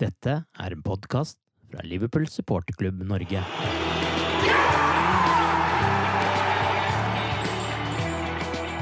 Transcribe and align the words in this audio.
Dette 0.00 0.32
er 0.56 0.72
en 0.72 0.80
podkast 0.80 1.36
fra 1.68 1.82
Liverpool 1.84 2.24
supporterklubb 2.24 3.02
Norge. 3.04 3.42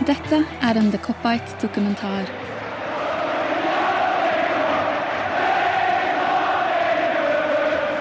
Dette 0.06 0.38
er 0.68 0.78
en 0.78 0.92
The 0.92 1.00
Copite-dokumentar. 1.02 2.30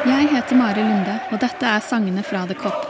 Jeg 0.06 0.30
heter 0.36 0.62
Mari 0.62 0.86
Lunde, 0.86 1.18
og 1.32 1.42
dette 1.42 1.74
er 1.74 1.82
sangene 1.90 2.22
fra 2.22 2.46
The 2.46 2.60
Cop. 2.62 2.87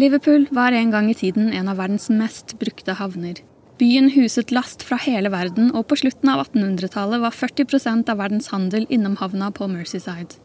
Liverpool 0.00 0.46
var 0.50 0.72
en 0.72 0.90
gang 0.90 1.10
i 1.10 1.14
tiden 1.14 1.52
en 1.52 1.66
av 1.68 1.76
verdens 1.76 2.06
mest 2.08 2.54
brukte 2.58 2.94
havner. 2.96 3.42
Byen 3.76 4.06
huset 4.14 4.52
last 4.54 4.84
fra 4.86 4.96
hele 4.96 5.28
verden, 5.28 5.66
og 5.76 5.90
på 5.90 5.98
slutten 6.00 6.30
av 6.32 6.40
1800-tallet 6.46 7.20
var 7.20 7.34
40% 7.36 8.08
av 8.08 8.20
verdens 8.22 8.48
handel 8.54 8.86
innom 8.88 9.18
havna 9.20 9.50
på 9.52 9.68
Merseyside. 9.68 10.38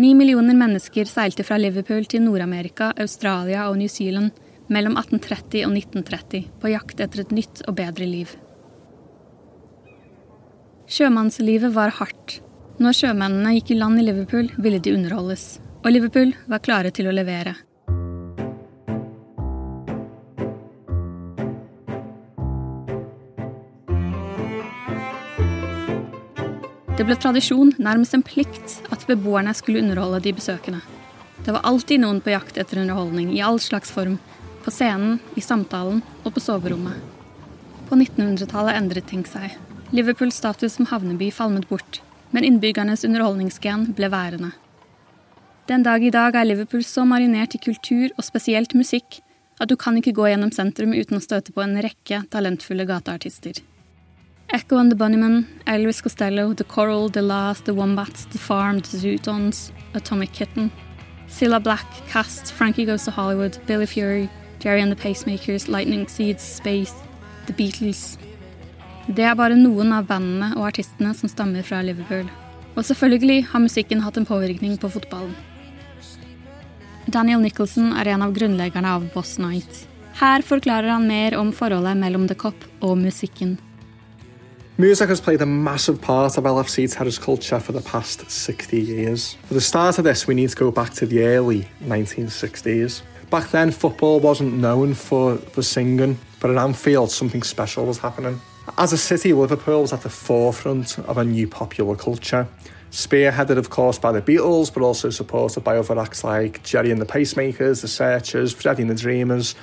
Ni 0.00 0.14
millioner 0.16 0.56
mennesker 0.56 1.08
seilte 1.10 1.44
fra 1.44 1.58
Liverpool 1.60 2.08
til 2.08 2.24
Nord-Amerika, 2.24 2.94
Australia 3.04 3.68
og 3.68 3.76
New 3.82 3.92
Zealand 3.92 4.32
mellom 4.72 4.96
1830 4.96 5.68
og 5.68 5.76
1930 5.76 6.48
på 6.62 6.72
jakt 6.72 7.04
etter 7.04 7.26
et 7.26 7.36
nytt 7.36 7.66
og 7.68 7.76
bedre 7.82 8.08
liv. 8.08 8.32
Sjømannslivet 10.88 11.76
var 11.76 11.92
hardt. 12.00 12.40
Når 12.80 12.96
sjømennene 12.96 13.58
gikk 13.58 13.76
i 13.76 13.80
land 13.82 14.00
i 14.00 14.08
Liverpool, 14.08 14.52
ville 14.56 14.80
de 14.80 14.96
underholdes. 14.96 15.56
Og 15.84 15.92
Liverpool 15.92 16.36
var 16.48 16.64
klare 16.64 16.92
til 16.96 17.08
å 17.08 17.16
levere. 17.16 17.58
Det 27.06 27.12
ble 27.12 27.22
tradisjon, 27.22 27.68
nærmest 27.78 28.16
en 28.16 28.22
plikt, 28.26 28.72
at 28.90 29.04
beboerne 29.06 29.52
skulle 29.54 29.78
underholde 29.78 30.18
de 30.24 30.32
besøkende. 30.34 30.80
Det 31.46 31.52
var 31.54 31.62
alltid 31.62 32.00
noen 32.02 32.16
på 32.18 32.32
jakt 32.32 32.56
etter 32.58 32.80
underholdning, 32.82 33.28
i 33.30 33.44
all 33.46 33.60
slags 33.62 33.92
form. 33.94 34.16
På 34.64 34.72
scenen, 34.74 35.20
i 35.38 35.44
samtalen 35.44 36.00
og 36.24 36.34
på 36.34 36.42
soverommet. 36.42 36.96
På 37.86 37.94
1900-tallet 37.94 38.80
endret 38.80 39.06
ting 39.06 39.22
seg. 39.22 39.54
Liverpools 39.94 40.40
status 40.42 40.80
som 40.80 40.90
havneby 40.90 41.30
falmet 41.30 41.68
bort, 41.70 42.00
men 42.34 42.48
innbyggernes 42.50 43.06
underholdningsgen 43.06 43.92
ble 43.94 44.10
værende. 44.10 44.50
Den 45.70 45.86
dag 45.86 46.02
i 46.02 46.10
dag 46.10 46.34
er 46.34 46.50
Liverpool 46.50 46.82
så 46.82 47.06
marinert 47.06 47.54
i 47.54 47.62
kultur, 47.68 48.10
og 48.18 48.26
spesielt 48.26 48.74
musikk, 48.74 49.20
at 49.62 49.70
du 49.70 49.78
kan 49.78 50.02
ikke 50.02 50.16
gå 50.18 50.26
gjennom 50.32 50.50
sentrum 50.50 50.90
uten 50.90 51.22
å 51.22 51.24
støte 51.30 51.54
på 51.54 51.62
en 51.62 51.78
rekke 51.86 52.24
talentfulle 52.34 52.90
gateartister. 52.90 53.62
Echo 54.50 54.76
and 54.78 54.92
the 54.92 54.96
Bunnymen, 54.96 55.44
Elvis 55.66 56.00
Costello, 56.00 56.52
The 56.52 56.64
Coral, 56.64 57.08
The 57.08 57.22
Last, 57.22 57.64
The 57.64 57.74
Wombats, 57.74 58.26
The 58.26 58.38
Farm, 58.38 58.80
The 58.80 58.96
Zootons, 58.96 59.72
Atomic 59.92 60.32
Kitten, 60.32 60.70
Cilla 61.28 61.60
Black, 61.60 61.86
Cast, 62.08 62.52
Frankie 62.52 62.84
Goes 62.84 63.04
to 63.04 63.10
Hollywood, 63.10 63.58
Billy 63.66 63.86
Fury, 63.86 64.30
Jerry 64.60 64.80
and 64.80 64.92
the 64.92 64.96
Pacemakers, 64.96 65.68
Lightning 65.68 66.06
Seeds, 66.06 66.44
Space, 66.44 66.94
The 67.46 67.52
Beatles. 67.52 68.18
Det 69.08 69.24
er 69.24 69.34
bare 69.34 69.58
noen 69.58 69.92
av 69.92 70.06
bandene 70.06 70.52
og 70.56 70.70
artistene 70.70 71.12
som 71.14 71.30
stammer 71.30 71.66
fra 71.66 71.82
Liverpool. 71.82 72.30
Og 72.76 72.86
selvfølgelig 72.86 73.48
har 73.50 73.62
musikken 73.62 74.02
hatt 74.06 74.16
en 74.16 74.26
påvirkning 74.26 74.78
på 74.78 74.90
fotballen. 74.94 75.34
Daniel 77.06 77.42
Nicholson 77.42 77.92
er 77.98 78.14
en 78.14 78.22
av 78.22 78.34
grunnleggerne 78.34 78.94
av 78.94 79.10
Boss 79.14 79.38
Night. 79.38 79.86
Her 80.18 80.42
forklarer 80.42 80.94
han 80.94 81.06
mer 81.06 81.36
om 81.38 81.52
forholdet 81.54 81.98
mellom 81.98 82.26
The 82.30 82.34
Cop 82.38 82.66
og 82.80 82.98
musikken. 82.98 83.58
Music 84.78 85.08
has 85.08 85.22
played 85.22 85.40
a 85.40 85.46
massive 85.46 86.02
part 86.02 86.36
of 86.36 86.44
LFC 86.44 86.92
terrace 86.92 87.16
culture 87.16 87.58
for 87.58 87.72
the 87.72 87.80
past 87.80 88.30
60 88.30 88.78
years. 88.78 89.32
For 89.44 89.54
the 89.54 89.60
start 89.62 89.96
of 89.96 90.04
this, 90.04 90.26
we 90.26 90.34
need 90.34 90.50
to 90.50 90.56
go 90.56 90.70
back 90.70 90.92
to 90.94 91.06
the 91.06 91.24
early 91.24 91.66
1960s. 91.82 93.00
Back 93.30 93.50
then, 93.52 93.70
football 93.70 94.20
wasn't 94.20 94.52
known 94.52 94.92
for, 94.92 95.38
for 95.38 95.62
singing, 95.62 96.18
but 96.40 96.50
at 96.50 96.58
Anfield, 96.58 97.10
something 97.10 97.42
special 97.42 97.86
was 97.86 97.96
happening. 97.96 98.38
As 98.76 98.92
a 98.92 98.98
city, 98.98 99.32
Liverpool 99.32 99.80
was 99.80 99.94
at 99.94 100.02
the 100.02 100.10
forefront 100.10 100.98
of 100.98 101.16
a 101.16 101.24
new 101.24 101.48
popular 101.48 101.96
culture. 101.96 102.46
Spearheaded, 102.90 103.56
of 103.56 103.70
course, 103.70 103.98
by 103.98 104.12
the 104.12 104.20
Beatles, 104.20 104.70
but 104.72 104.82
also 104.82 105.08
supported 105.08 105.64
by 105.64 105.78
other 105.78 105.98
acts 105.98 106.22
like 106.22 106.62
Jerry 106.64 106.90
and 106.90 107.00
the 107.00 107.06
Pacemakers, 107.06 107.80
The 107.80 107.88
Searchers, 107.88 108.52
Freddie 108.52 108.82
and 108.82 108.90
the 108.90 108.94
Dreamers. 108.94 109.54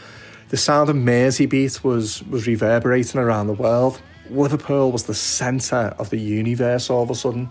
The 0.50 0.58
sound 0.58 0.90
of 0.90 0.96
Merseybeat 0.96 1.84
was, 1.84 2.24
was 2.24 2.48
reverberating 2.48 3.22
around 3.22 3.46
the 3.46 3.54
world. 3.54 4.02
Liverpool 4.30 4.92
was 4.92 5.04
the 5.04 5.14
centre 5.14 5.94
of 5.98 6.10
the 6.10 6.20
universe 6.20 6.90
all 6.90 7.04
of 7.04 7.10
a 7.10 7.16
sudden. 7.16 7.50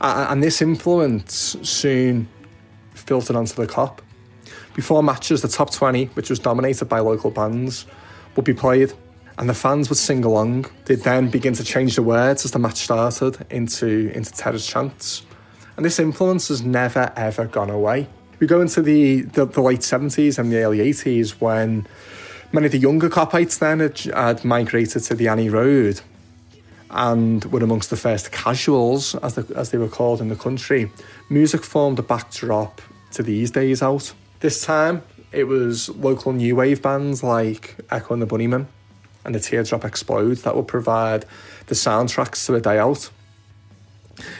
And 0.00 0.42
this 0.42 0.60
influence 0.60 1.56
soon 1.62 2.28
filtered 2.94 3.36
onto 3.36 3.54
the 3.54 3.66
cop. 3.66 4.02
Before 4.74 5.02
matches, 5.02 5.42
the 5.42 5.48
top 5.48 5.72
20, 5.72 6.06
which 6.06 6.28
was 6.28 6.38
dominated 6.38 6.86
by 6.86 7.00
local 7.00 7.30
bands, 7.30 7.86
would 8.34 8.44
be 8.44 8.52
played, 8.52 8.92
and 9.38 9.48
the 9.48 9.54
fans 9.54 9.88
would 9.88 9.98
sing 9.98 10.24
along. 10.24 10.66
They'd 10.84 11.00
then 11.00 11.30
begin 11.30 11.54
to 11.54 11.64
change 11.64 11.96
the 11.96 12.02
words 12.02 12.44
as 12.44 12.50
the 12.50 12.58
match 12.58 12.76
started 12.76 13.46
into, 13.50 14.10
into 14.14 14.32
terrace 14.32 14.66
chants. 14.66 15.22
And 15.76 15.84
this 15.84 15.98
influence 15.98 16.48
has 16.48 16.62
never, 16.62 17.12
ever 17.16 17.46
gone 17.46 17.70
away. 17.70 18.08
We 18.38 18.46
go 18.46 18.60
into 18.60 18.82
the, 18.82 19.22
the, 19.22 19.46
the 19.46 19.62
late 19.62 19.80
70s 19.80 20.38
and 20.38 20.52
the 20.52 20.58
early 20.58 20.78
80s 20.78 21.40
when 21.40 21.86
Many 22.56 22.64
of 22.64 22.72
the 22.72 22.78
younger 22.78 23.10
Copites 23.10 23.58
then 23.58 23.80
had, 23.80 23.98
had 23.98 24.42
migrated 24.42 25.02
to 25.02 25.14
the 25.14 25.28
Annie 25.28 25.50
Road 25.50 26.00
and 26.88 27.44
were 27.44 27.62
amongst 27.62 27.90
the 27.90 27.98
first 27.98 28.32
casuals, 28.32 29.14
as, 29.16 29.34
the, 29.34 29.54
as 29.54 29.72
they 29.72 29.76
were 29.76 29.90
called 29.90 30.22
in 30.22 30.30
the 30.30 30.36
country. 30.36 30.90
Music 31.28 31.62
formed 31.62 31.98
a 31.98 32.02
backdrop 32.02 32.80
to 33.10 33.22
these 33.22 33.50
days 33.50 33.82
out. 33.82 34.14
This 34.40 34.64
time, 34.64 35.02
it 35.32 35.44
was 35.44 35.90
local 35.90 36.32
new 36.32 36.56
wave 36.56 36.80
bands 36.80 37.22
like 37.22 37.76
Echo 37.90 38.14
and 38.14 38.22
the 38.22 38.26
Bunnymen 38.26 38.64
and 39.26 39.34
the 39.34 39.40
Teardrop 39.40 39.84
Explodes 39.84 40.40
that 40.40 40.56
would 40.56 40.66
provide 40.66 41.26
the 41.66 41.74
soundtracks 41.74 42.46
to 42.46 42.54
a 42.54 42.60
day 42.62 42.78
out. 42.78 43.10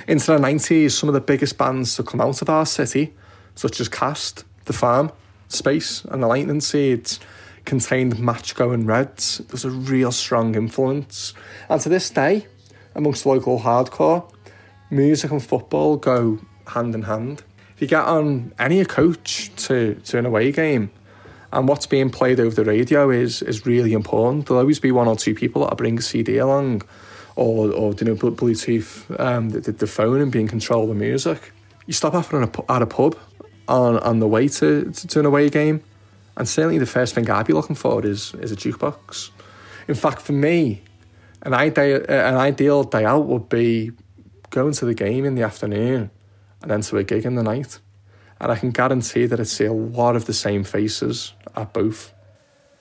Into 0.09 0.29
the 0.29 0.39
90s, 0.39 0.93
some 0.93 1.11
of 1.11 1.15
the 1.15 1.21
biggest 1.21 1.59
bands 1.59 1.95
to 1.97 2.03
come 2.03 2.23
out 2.23 2.41
of 2.41 2.49
our 2.49 2.65
city, 2.65 3.13
such 3.57 3.79
as 3.79 3.91
Cast, 3.91 4.45
The 4.65 4.73
Farm, 4.73 5.13
Space, 5.49 6.03
and 6.07 6.23
the 6.23 6.27
Lightning 6.27 6.63
Seeds, 6.63 7.21
contained 7.67 8.15
Matchgo 8.15 8.73
and 8.73 8.87
Reds. 8.87 9.39
There 9.39 9.47
was 9.53 9.65
a 9.65 9.71
real 9.71 10.13
strong 10.13 10.55
influence. 10.55 11.35
And 11.69 11.81
to 11.83 11.89
this 11.89 12.09
day, 12.09 12.47
amongst 12.95 13.27
local 13.27 13.61
hardcore, 13.61 14.33
music 14.91 15.31
and 15.31 15.45
football 15.45 15.97
go 15.97 16.41
hand 16.69 16.95
in 16.95 17.03
hand. 17.03 17.43
If 17.75 17.83
you 17.83 17.89
get 17.89 18.05
on 18.05 18.55
any 18.59 18.83
coach 18.85 19.51
to, 19.67 19.95
to 19.95 20.19
an 20.19 20.25
away 20.25 20.51
game, 20.53 20.91
and 21.53 21.69
what's 21.69 21.87
being 21.87 22.11
played 22.11 22.41
over 22.41 22.55
the 22.55 22.65
radio 22.65 23.11
is 23.11 23.43
is 23.43 23.67
really 23.67 23.93
important. 23.93 24.47
There'll 24.47 24.61
always 24.61 24.81
be 24.81 24.93
one 24.93 25.09
or 25.09 25.17
two 25.17 25.35
people 25.35 25.63
that'll 25.63 25.77
bring 25.77 25.99
a 25.99 26.03
CD 26.03 26.39
along, 26.39 26.83
or 27.37 27.71
or 27.71 27.95
you 27.95 28.07
know 28.07 28.15
Bluetooth 28.15 29.21
um, 29.21 29.51
the, 29.51 29.73
the 29.73 29.87
phone 29.87 30.21
and 30.21 30.33
be 30.33 30.41
in 30.41 30.49
control 30.49 30.83
of 30.85 30.89
the 30.89 30.95
music. 30.95 31.53
You 31.87 31.93
stop 31.93 32.15
off 32.15 32.35
at 32.35 32.43
a, 32.43 32.73
at 32.73 32.83
a 32.83 32.87
pub 32.87 33.17
on 33.69 33.99
on 33.99 34.19
the 34.19 34.29
way 34.29 34.49
to, 34.49 34.91
to, 34.91 35.07
to 35.09 35.21
an 35.21 35.27
away 35.27 35.49
game, 35.49 35.83
and 36.37 36.49
certainly 36.49 36.79
the 36.79 36.87
first 36.87 37.15
thing 37.15 37.29
I'd 37.31 37.47
be 37.47 37.53
looking 37.53 37.77
for 37.77 38.05
is 38.05 38.35
is 38.41 38.53
a 38.53 38.57
jukebox. 38.57 39.31
In 39.89 39.95
fact, 39.95 40.21
for 40.21 40.33
me, 40.33 40.83
an 41.43 41.55
ideal 41.55 42.05
an 42.09 42.37
ideal 42.37 42.85
day 42.85 43.05
out 43.05 43.27
would 43.27 43.49
be 43.49 43.93
going 44.51 44.73
to 44.75 44.87
the 44.87 44.95
game 44.95 45.25
in 45.25 45.35
the 45.35 45.43
afternoon 45.43 46.11
and 46.63 46.71
then 46.71 46.81
to 46.83 46.97
a 46.99 47.05
gig 47.05 47.25
in 47.25 47.35
the 47.35 47.43
night. 47.43 47.81
And 48.41 48.53
I 48.53 48.57
can 48.57 48.71
guarantee 48.71 49.27
that 49.27 49.41
I'd 49.41 49.49
see 49.49 49.65
a 49.65 49.73
lot 49.73 50.17
of 50.17 50.25
the 50.27 50.33
same 50.35 50.65
faces 50.65 51.33
at 51.55 51.73
both. 51.73 52.13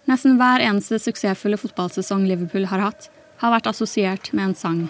Nesten 0.06 0.38
hver 0.38 0.62
eneste 0.62 1.00
suksessfulle 1.02 1.58
fotballsesong 1.58 2.28
Liverpool 2.28 2.68
har 2.70 2.84
hatt, 2.84 3.10
har 3.42 3.56
vært 3.56 3.72
assosiert 3.72 4.30
med 4.34 4.52
en 4.52 4.56
sang. 4.56 4.84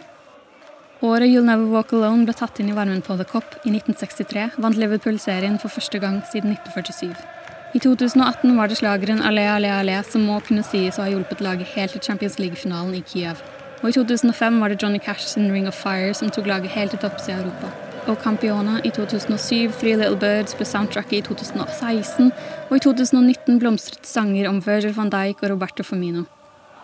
Året 1.05 1.29
You'll 1.29 1.47
Never 1.47 1.69
Walk 1.71 1.93
Alone 1.93 2.25
ble 2.27 2.35
tatt 2.35 2.59
inn 2.59 2.71
i 2.71 2.75
varmen 2.75 3.03
på 3.05 3.15
The 3.15 3.27
Cop 3.29 3.55
i 3.63 3.71
1963, 3.71 4.57
vant 4.57 4.79
Liverpool 4.79 5.19
serien 5.21 5.59
for 5.61 5.71
første 5.71 6.01
gang 6.03 6.19
siden 6.31 6.55
1947. 6.57 7.44
I 7.75 7.79
2018 7.79 8.55
var 8.55 8.69
det 8.71 8.77
slageren 8.79 9.19
Allé, 9.19 9.43
allé, 9.51 9.67
allé 9.67 9.97
som 10.07 10.23
må 10.23 10.39
kunne 10.47 10.63
sies 10.63 10.95
å 10.95 11.03
ha 11.03 11.09
hjulpet 11.11 11.41
laget 11.43 11.73
helt 11.75 11.91
til 11.91 12.05
Champions 12.07 12.39
League-finalen 12.39 12.95
i 12.95 13.03
Kiev. 13.03 13.41
Og 13.81 13.89
i 13.89 13.97
2005 13.97 14.61
var 14.61 14.71
det 14.71 14.79
Johnny 14.79 15.01
Cash 15.03 15.27
sin 15.33 15.51
Ring 15.51 15.67
of 15.67 15.75
Fire 15.75 16.13
som 16.15 16.31
tok 16.31 16.47
laget 16.47 16.71
helt 16.71 16.95
til 16.95 17.03
topps 17.03 17.27
i 17.27 17.35
Europa 17.35 17.73
og 18.07 18.19
Campiona 18.21 18.79
i 18.85 18.91
2007, 18.93 19.73
Three 19.79 19.97
Little 19.97 20.17
Birds 20.21 20.55
ble 20.57 20.65
soundtracket 20.69 21.17
i 21.17 21.23
2016, 21.25 22.31
og 22.69 22.75
i 22.77 22.83
2019 22.85 23.59
blomstret 23.61 24.05
sanger 24.05 24.49
om 24.49 24.61
Virgil 24.65 24.93
van 24.97 25.11
Dijk 25.13 25.41
og 25.43 25.55
Roberto 25.55 25.83
Firmino. 25.83 26.25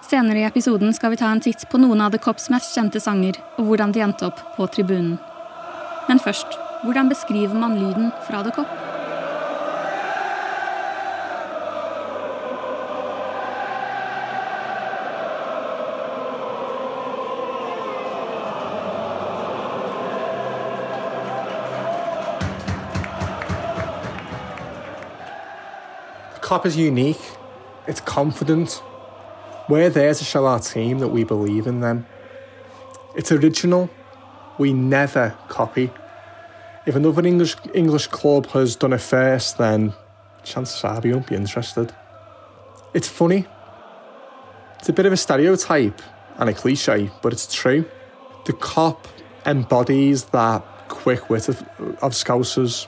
Senere 0.07 0.41
i 0.41 0.47
episoden 0.47 0.93
skal 0.97 1.13
vi 1.13 1.21
ta 1.21 1.29
en 1.31 1.43
titt 1.43 1.67
på 1.69 1.79
noen 1.81 2.01
av 2.01 2.11
The 2.11 2.21
Cops 2.21 2.49
mest 2.53 2.73
kjente 2.75 2.99
sanger, 3.03 3.37
og 3.57 3.69
hvordan 3.69 3.93
de 3.93 4.01
endte 4.01 4.27
opp 4.27 4.41
på 4.57 4.67
tribunen. 4.73 5.19
Men 6.09 6.19
først, 6.19 6.57
hvordan 6.83 7.11
beskriver 7.13 7.53
man 7.53 7.77
lyden 7.77 8.09
fra 8.25 8.41
The 8.41 8.55
Cop? 8.57 8.90
Cop 26.51 26.65
is 26.65 26.75
unique, 26.75 27.21
it's 27.87 28.01
confident. 28.01 28.83
We're 29.69 29.89
there 29.89 30.13
to 30.13 30.23
show 30.25 30.45
our 30.45 30.59
team 30.59 30.99
that 30.99 31.07
we 31.07 31.23
believe 31.23 31.65
in 31.65 31.79
them. 31.79 32.05
It's 33.15 33.31
original, 33.31 33.89
we 34.57 34.73
never 34.73 35.33
copy. 35.47 35.91
If 36.85 36.97
another 36.97 37.25
English, 37.25 37.55
English 37.73 38.07
club 38.07 38.47
has 38.47 38.75
done 38.75 38.91
it 38.91 38.97
first, 38.97 39.59
then 39.59 39.93
chances 40.43 40.83
are 40.83 40.99
we 40.99 41.13
won't 41.13 41.27
be 41.27 41.35
interested. 41.35 41.93
It's 42.93 43.07
funny. 43.07 43.47
It's 44.79 44.89
a 44.89 44.93
bit 44.93 45.05
of 45.05 45.13
a 45.13 45.17
stereotype 45.17 46.01
and 46.35 46.49
a 46.49 46.53
cliche, 46.53 47.11
but 47.21 47.31
it's 47.31 47.47
true. 47.53 47.85
The 48.43 48.51
cop 48.51 49.07
embodies 49.45 50.25
that 50.25 50.65
quick 50.89 51.29
wit 51.29 51.47
of, 51.47 51.61
of 52.01 52.11
Scousers, 52.11 52.87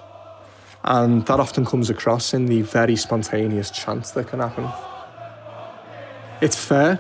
and 0.83 1.25
that 1.25 1.39
often 1.39 1.65
comes 1.65 1.89
across 1.89 2.33
in 2.33 2.47
the 2.47 2.61
very 2.61 2.95
spontaneous 2.95 3.71
chants 3.71 4.11
that 4.11 4.27
can 4.27 4.39
happen. 4.39 4.69
It's 6.41 6.63
fair, 6.63 6.99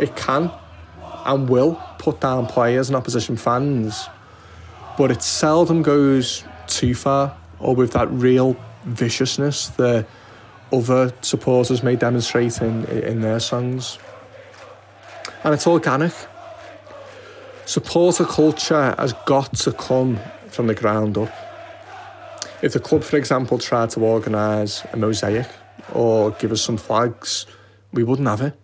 it 0.00 0.16
can 0.16 0.50
and 1.24 1.48
will 1.48 1.80
put 1.98 2.20
down 2.20 2.46
players 2.46 2.88
and 2.88 2.96
opposition 2.96 3.36
fans, 3.36 4.08
but 4.96 5.10
it 5.10 5.22
seldom 5.22 5.82
goes 5.82 6.44
too 6.66 6.94
far 6.94 7.36
or 7.58 7.74
with 7.74 7.92
that 7.92 8.10
real 8.10 8.56
viciousness 8.84 9.68
that 9.68 10.06
other 10.72 11.12
supporters 11.20 11.82
may 11.82 11.94
demonstrate 11.94 12.60
in, 12.60 12.86
in 12.86 13.20
their 13.20 13.38
songs. 13.38 13.98
And 15.44 15.54
it's 15.54 15.66
organic. 15.66 16.12
Supporter 17.66 18.24
culture 18.24 18.94
has 18.98 19.12
got 19.26 19.54
to 19.58 19.72
come 19.72 20.18
from 20.48 20.66
the 20.66 20.74
ground 20.74 21.18
up. 21.18 21.41
If 22.62 22.72
the 22.72 22.80
club, 22.80 23.02
for 23.02 23.16
example, 23.16 23.58
tried 23.58 23.90
to 23.90 24.00
organise 24.00 24.84
a 24.92 24.96
mosaic 24.96 25.48
or 25.92 26.30
give 26.30 26.52
us 26.52 26.62
some 26.62 26.78
flags, 26.78 27.46
we 27.92 28.04
wouldn't 28.04 28.28
have 28.28 28.40
it. 28.40 28.54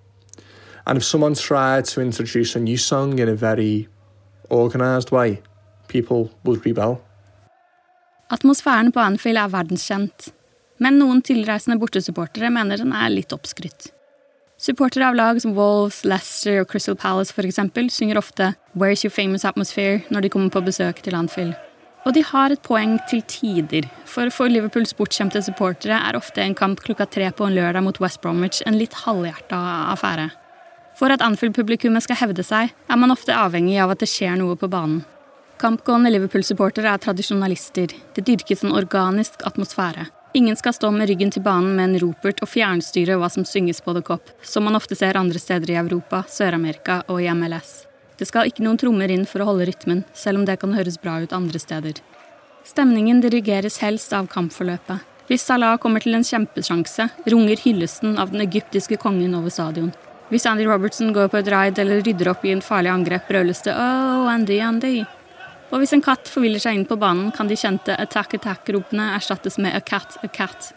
And 0.86 0.96
if 0.96 1.04
someone 1.04 1.34
tried 1.34 1.84
to 1.86 2.00
introduce 2.00 2.54
a 2.56 2.60
new 2.60 2.76
song 2.76 3.18
in 3.18 3.28
a 3.28 3.34
very 3.34 3.88
organised 4.50 5.10
way, 5.10 5.42
people 5.88 6.30
would 6.44 6.64
rebel. 6.64 7.02
Atmosfæren 8.30 8.92
på 8.92 9.00
Anfield 9.00 9.38
er 9.38 9.48
verdenskjent, 9.48 10.32
men 10.78 10.98
noen 11.00 11.22
tilreisende 11.22 11.78
bortesupportere 11.80 12.50
mener 12.50 12.76
den 12.76 12.92
er 12.92 13.10
litt 13.10 13.32
oppskrytt. 13.32 13.90
Supportere 14.58 15.08
av 15.08 15.14
lag 15.14 15.40
som 15.42 15.54
Wolves, 15.56 16.04
Leicester 16.04 16.60
og 16.62 16.68
Crystal 16.70 16.96
Palace 16.96 17.34
for 17.34 17.46
eksempel, 17.46 17.90
synger 17.90 18.18
ofte 18.18 18.52
Where's 18.74 19.04
your 19.04 19.14
famous 19.14 19.44
atmosphere 19.44 20.04
når 20.10 20.20
de 20.20 20.30
kommer 20.34 20.50
på 20.50 20.60
besøk 20.60 21.02
til 21.02 21.14
Anfield. 21.14 21.54
Og 22.08 22.14
de 22.16 22.22
har 22.25 22.49
et 22.49 22.62
poeng 22.64 22.94
til 23.10 23.20
tider, 23.28 23.84
for 24.08 24.32
for 24.32 24.49
Liverpools 24.49 24.94
bortskjemte 24.96 25.43
supportere 25.44 25.99
er 26.08 26.16
ofte 26.16 26.40
en 26.40 26.55
kamp 26.56 26.81
klokka 26.81 27.05
tre 27.05 27.28
på 27.37 27.44
en 27.44 27.52
lørdag 27.52 27.84
mot 27.84 28.00
West 28.00 28.22
Bromwich 28.22 28.62
en 28.64 28.78
litt 28.81 28.96
halvhjerta 29.02 29.58
affære. 29.93 30.31
For 30.96 31.12
at 31.12 31.20
Anfield-publikummet 31.20 32.06
skal 32.06 32.17
hevde 32.22 32.43
seg, 32.43 32.72
er 32.72 32.96
man 32.96 33.12
ofte 33.12 33.36
avhengig 33.36 33.77
av 33.84 33.93
at 33.93 34.00
det 34.00 34.08
skjer 34.08 34.38
noe 34.41 34.56
på 34.56 34.70
banen. 34.72 35.03
Kampgående 35.60 36.10
Liverpool-supportere 36.15 36.94
er 36.94 37.03
tradisjonalister. 37.03 37.93
Det 38.17 38.24
dyrkes 38.24 38.65
en 38.65 38.72
organisk 38.79 39.44
atmosfære. 39.44 40.06
Ingen 40.38 40.56
skal 40.56 40.72
stå 40.77 40.91
med 40.94 41.10
ryggen 41.10 41.34
til 41.34 41.44
banen 41.44 41.77
med 41.77 41.91
en 41.91 42.00
ropert 42.06 42.41
og 42.41 42.48
fjernstyre 42.48 43.19
hva 43.20 43.29
som 43.32 43.44
synges 43.44 43.82
på 43.84 43.93
The 43.93 44.05
Cop, 44.06 44.32
som 44.41 44.65
man 44.65 44.81
ofte 44.81 44.96
ser 44.96 45.20
andre 45.20 45.43
steder 45.43 45.74
i 45.74 45.79
Europa, 45.82 46.24
Sør-Amerika 46.24 47.03
og 47.08 47.20
i 47.20 47.29
MLS. 47.34 47.87
Det 48.19 48.27
skal 48.27 48.51
ikke 48.51 48.65
noen 48.67 48.79
trommer 48.81 49.10
inn 49.15 49.27
for 49.31 49.43
å 49.43 49.53
holde 49.53 49.69
rytmen, 49.69 50.03
selv 50.13 50.41
om 50.41 50.46
det 50.48 50.58
kan 50.58 50.75
høres 50.75 50.98
bra 50.98 51.20
ut 51.22 51.34
andre 51.37 51.60
steder. 51.63 52.01
Stemningen 52.67 53.22
dirigeres 53.22 53.79
helst 53.81 54.13
av 54.13 54.27
kampforløpet. 54.32 55.05
Hvis 55.29 55.44
Salah 55.44 55.77
kommer 55.79 56.03
til 56.03 56.17
en 56.17 56.27
kjempesjanse, 56.27 57.06
runger 57.29 57.60
hyllesten 57.63 58.17
av 58.19 58.32
den 58.32 58.43
egyptiske 58.43 58.98
kongen 59.01 59.37
over 59.39 59.53
stadion. 59.53 59.93
Hvis 60.32 60.44
Andy 60.48 60.67
Robertson 60.69 61.13
går 61.17 61.31
på 61.32 61.39
et 61.41 61.53
raid 61.53 61.79
eller 61.81 62.03
rydder 62.05 62.32
opp 62.32 62.44
i 62.44 62.53
en 62.53 62.65
farlig 62.65 62.91
angrep, 62.93 63.29
brøles 63.31 63.63
det 63.65 63.77
«Oh, 63.77 64.27
Andy, 64.29 64.58
Andy!» 64.65 64.96
Og 65.69 65.82
hvis 65.82 65.94
en 65.96 66.05
katt 66.05 66.29
forviller 66.32 66.60
seg 66.60 66.77
inn 66.77 66.87
på 66.89 66.96
banen, 67.01 67.31
kan 67.32 67.48
de 67.48 67.56
kjente 67.60 67.96
attack, 67.96 68.34
attack-ropene 68.41 69.13
erstattes 69.17 69.60
med 69.60 69.77
a 69.77 69.81
cat, 69.84 70.17
a 70.25 70.29
cat. 70.32 70.72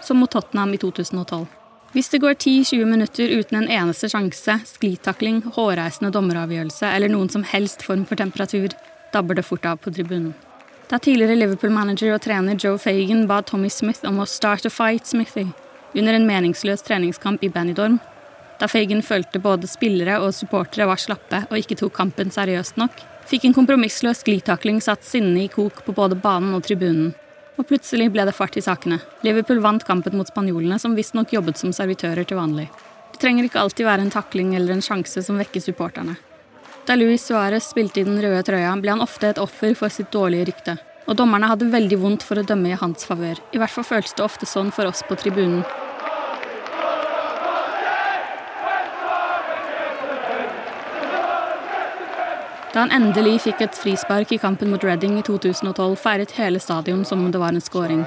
Som 0.00 0.22
mot 0.22 0.30
Tottenham 0.30 0.74
i 0.74 0.78
2012. 0.80 1.59
Hvis 1.90 2.08
det 2.08 2.20
går 2.22 2.36
10-20 2.38 2.84
minutter 2.86 3.32
uten 3.34 3.56
en 3.58 3.70
eneste 3.70 4.06
sjanse, 4.12 4.54
sklitakling, 4.68 5.40
hårreisende 5.56 6.12
dommeravgjørelse 6.14 6.86
eller 6.86 7.10
noen 7.10 7.30
som 7.32 7.42
helst 7.42 7.82
form 7.82 8.04
for 8.06 8.20
temperatur, 8.20 8.70
dabber 9.10 9.34
det 9.34 9.42
fort 9.42 9.66
av 9.66 9.80
på 9.82 9.90
tribunen. 9.96 10.30
Da 10.86 11.00
tidligere 11.02 11.34
Liverpool-manager 11.38 12.14
og 12.14 12.22
trener 12.22 12.58
Joe 12.58 12.78
Fagan 12.78 13.24
ba 13.30 13.40
Tommy 13.42 13.70
Smith 13.74 14.06
om 14.06 14.20
å 14.22 14.26
start 14.26 14.66
a 14.66 14.70
fight 14.70 15.10
Smithy 15.10 15.48
under 15.98 16.14
en 16.14 16.28
meningsløs 16.28 16.86
treningskamp 16.86 17.42
i 17.42 17.50
Benidorm, 17.50 17.98
da 18.60 18.68
Fagan 18.70 19.02
følte 19.02 19.42
både 19.42 19.66
spillere 19.70 20.20
og 20.22 20.34
supportere 20.36 20.86
var 20.86 21.00
slappe 21.00 21.42
og 21.48 21.58
ikke 21.58 21.78
tok 21.80 21.94
kampen 21.96 22.30
seriøst 22.30 22.78
nok, 22.78 23.02
fikk 23.26 23.48
en 23.48 23.56
kompromissløs 23.56 24.22
sklitakling 24.22 24.78
satt 24.84 25.02
sinnet 25.06 25.48
i 25.48 25.50
kok 25.50 25.82
på 25.86 25.94
både 25.96 26.18
banen 26.22 26.54
og 26.54 26.62
tribunen 26.68 27.10
og 27.60 27.68
plutselig 27.68 28.08
ble 28.14 28.24
det 28.26 28.34
fart 28.36 28.56
i 28.56 28.64
sakene. 28.64 28.98
Liverpool 29.26 29.60
vant 29.60 29.84
kampen 29.84 30.16
mot 30.16 30.28
spanjolene, 30.28 30.78
som 30.80 30.96
visstnok 30.96 31.34
jobbet 31.36 31.60
som 31.60 31.74
servitører 31.76 32.24
til 32.24 32.40
vanlig. 32.40 32.70
Det 33.12 33.20
trenger 33.20 33.46
ikke 33.46 33.60
alltid 33.60 33.86
være 33.86 34.06
en 34.06 34.12
takling 34.14 34.54
eller 34.56 34.74
en 34.74 34.84
sjanse 34.84 35.22
som 35.26 35.40
vekker 35.40 35.62
supporterne. 35.62 36.16
Da 36.88 36.96
Luis 36.96 37.26
Suárez 37.28 37.68
spilte 37.68 38.00
i 38.00 38.06
den 38.08 38.20
røde 38.22 38.40
trøya, 38.46 38.72
ble 38.80 38.94
han 38.94 39.04
ofte 39.04 39.28
et 39.28 39.42
offer 39.42 39.76
for 39.78 39.92
sitt 39.92 40.10
dårlige 40.14 40.48
rykte. 40.50 40.78
og 41.10 41.16
dommerne 41.18 41.48
hadde 41.50 41.66
veldig 41.72 41.96
vondt 41.98 42.22
for 42.22 42.38
å 42.38 42.44
dømme 42.46 42.70
i 42.70 42.78
hans 42.78 43.06
favør. 43.08 43.40
I 43.50 43.58
hvert 43.58 43.72
fall 43.74 43.86
føltes 43.88 44.14
det 44.14 44.22
ofte 44.22 44.46
sånn 44.46 44.70
for 44.70 44.86
oss 44.86 45.02
på 45.02 45.16
tribunen. 45.18 45.64
Da 52.70 52.84
han 52.84 52.92
endelig 52.94 53.40
fikk 53.42 53.64
et 53.64 53.74
frispark 53.74 54.30
i 54.30 54.36
kampen 54.38 54.70
mot 54.70 54.84
Reading 54.86 55.16
i 55.18 55.22
2012, 55.26 55.96
feiret 55.98 56.36
hele 56.38 56.60
stadion 56.62 57.02
som 57.04 57.24
om 57.24 57.32
det 57.34 57.40
var 57.42 57.50
en 57.50 57.60
scoring. 57.60 58.04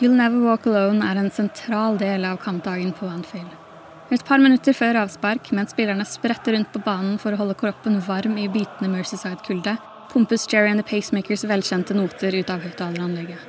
You'll 0.00 0.16
Never 0.16 0.40
Walk 0.48 0.66
Alone 0.66 1.06
er 1.06 1.18
en 1.18 1.30
sentral 1.30 1.98
del 1.98 2.24
av 2.24 2.36
kampdagen 2.36 2.92
på 2.92 3.06
Anfield. 3.06 3.61
Et 4.12 4.20
par 4.28 4.42
minutter 4.44 4.74
før 4.76 4.98
avspark, 5.06 5.46
mens 5.56 5.70
spillerne 5.72 6.04
spretter 6.04 6.52
rundt 6.52 6.68
på 6.74 6.82
banen 6.84 7.14
for 7.20 7.32
å 7.32 7.38
holde 7.40 7.56
kroppen 7.56 7.96
varm 8.04 8.34
i 8.36 8.44
bitende 8.52 8.90
Mercyside-kulde, 8.92 9.78
pumpes 10.12 10.44
Jerry 10.52 10.68
and 10.68 10.82
the 10.82 10.84
Pacemakers 10.84 11.46
velkjente 11.48 11.96
noter 11.96 12.36
ut 12.36 12.52
av 12.52 12.60
høyttaleranlegget. 12.60 13.48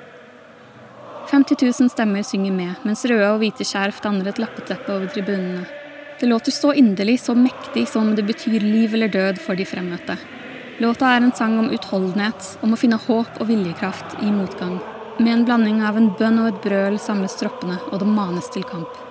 50 1.27 1.59
000 1.65 1.91
stemmer 1.91 2.23
synger 2.23 2.55
med, 2.55 2.79
mens 2.87 3.03
røde 3.11 3.27
og 3.33 3.43
hvite 3.43 3.67
skjerf 3.67 3.99
danner 4.05 4.31
et 4.31 4.39
lappeteppe 4.39 4.87
over 4.87 5.11
tribunene. 5.11 5.67
Det 6.19 6.31
låter 6.31 6.55
så 6.55 6.71
inderlig, 6.79 7.19
så 7.19 7.35
mektig, 7.35 7.87
som 7.89 8.07
om 8.07 8.15
det 8.15 8.23
betyr 8.23 8.63
liv 8.63 8.95
eller 8.95 9.11
død 9.11 9.43
for 9.43 9.59
de 9.59 9.67
fremmøtte. 9.67 10.15
Låta 10.79 11.11
er 11.11 11.25
en 11.25 11.35
sang 11.35 11.59
om 11.59 11.71
utholdenhet, 11.75 12.53
om 12.63 12.71
å 12.71 12.79
finne 12.79 13.03
håp 13.03 13.41
og 13.41 13.49
viljekraft 13.51 14.21
i 14.23 14.31
motgang. 14.31 14.79
Med 15.19 15.33
en 15.33 15.49
blanding 15.49 15.83
av 15.83 15.99
en 15.99 16.13
bønn 16.15 16.39
og 16.39 16.53
et 16.53 16.63
brøl 16.63 17.01
samles 17.01 17.35
troppene, 17.41 17.81
og 17.91 17.99
det 17.99 18.07
manes 18.07 18.47
til 18.55 18.63
kamp. 18.63 19.03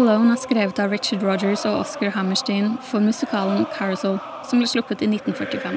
Alone 0.00 0.32
er 0.34 0.40
skrevet 0.40 0.78
av 0.82 0.90
Richard 0.90 1.22
Rogers 1.24 1.64
og 1.68 1.80
Oscar 1.82 2.10
Hammerstein 2.14 2.74
for 2.84 3.04
musikalen 3.04 3.66
Carousel, 3.74 4.18
som 4.48 4.60
ble 4.60 4.68
sluppet 4.70 5.04
i 5.04 5.08
1945. 5.10 5.76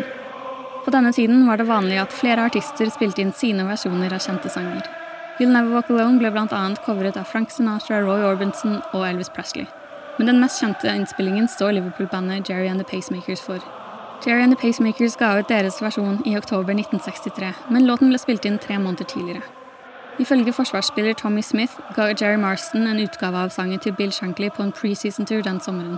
På 0.85 0.93
denne 0.95 1.11
tiden 1.13 1.43
var 1.47 1.59
det 1.59 1.67
vanlig 1.69 1.99
at 2.01 2.15
flere 2.15 2.45
artister 2.49 2.89
spilte 2.93 3.21
inn 3.23 3.33
sine 3.35 3.65
versjoner 3.67 4.15
av 4.15 4.23
kjente 4.23 4.51
sanger. 4.53 4.87
You'll 5.39 5.53
Never 5.53 5.75
Walk 5.75 5.89
Alone 5.89 6.19
ble 6.19 6.31
bl.a. 6.31 6.63
covret 6.85 7.19
av 7.19 7.27
Frank 7.31 7.51
Sinatra, 7.51 8.01
Roy 8.01 8.23
Orbison 8.31 8.81
og 8.93 9.05
Elvis 9.07 9.29
Presley. 9.35 9.67
Men 10.17 10.31
den 10.31 10.41
mest 10.41 10.59
kjente 10.59 10.89
innspillingen 10.95 11.47
står 11.47 11.77
Liverpool-bandet 11.77 12.49
Jerry 12.49 12.67
and 12.67 12.79
the 12.79 12.87
Pacemakers 12.87 13.39
for. 13.39 13.59
Jerry 14.25 14.43
and 14.43 14.51
the 14.51 14.59
Pacemakers 14.59 15.15
ga 15.15 15.37
ut 15.39 15.47
deres 15.47 15.81
versjon 15.83 16.19
i 16.25 16.35
oktober 16.37 16.73
1963, 16.73 17.53
men 17.69 17.87
låten 17.87 18.11
ble 18.11 18.19
spilt 18.19 18.45
inn 18.45 18.59
tre 18.59 18.79
måneder 18.79 19.07
tidligere. 19.07 19.58
Ifølge 20.19 20.53
forsvarsspiller 20.53 21.13
Tommy 21.13 21.41
Smith 21.41 21.79
ga 21.95 22.09
Jerry 22.11 22.35
Marston 22.35 22.87
en 22.87 22.99
utgave 22.99 23.39
av 23.39 23.53
sangen 23.55 23.79
til 23.79 23.95
Bill 23.95 24.11
Shankly 24.11 24.49
på 24.51 24.65
en 24.65 24.75
preseason-tur 24.75 25.41
den 25.45 25.61
sommeren, 25.63 25.95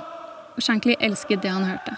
og 0.55 0.61
Shankly 0.61 0.93
elsket 0.99 1.41
det 1.41 1.49
han 1.49 1.65
hørte. 1.65 1.95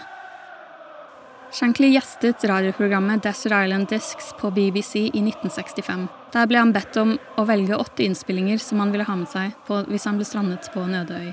Shankly 1.54 1.92
gjestet 1.92 2.42
radioprogrammet 2.48 3.22
Desert 3.22 3.52
Island 3.52 3.86
Discs 3.92 4.32
på 4.40 4.50
BBC 4.50 5.04
i 5.04 5.20
1965. 5.20 6.08
Der 6.32 6.48
ble 6.50 6.58
han 6.58 6.72
bedt 6.74 6.96
om 6.98 7.14
å 7.38 7.44
velge 7.46 7.76
åtte 7.78 8.02
innspillinger 8.02 8.58
som 8.58 8.80
han 8.82 8.90
ville 8.90 9.06
ha 9.06 9.14
med 9.20 9.30
seg 9.30 9.52
hvis 9.68 10.08
han 10.08 10.18
ble 10.18 10.26
strandet 10.26 10.72
på 10.74 10.82
en 10.82 10.96
øde 11.04 11.20
øy. 11.20 11.32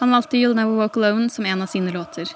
Han 0.00 0.10
valgte 0.10 0.40
You'll 0.40 0.56
Never 0.56 0.80
Walk 0.80 0.96
Alone 0.96 1.28
som 1.30 1.46
en 1.46 1.62
av 1.62 1.68
sine 1.70 1.92
låter. 1.92 2.32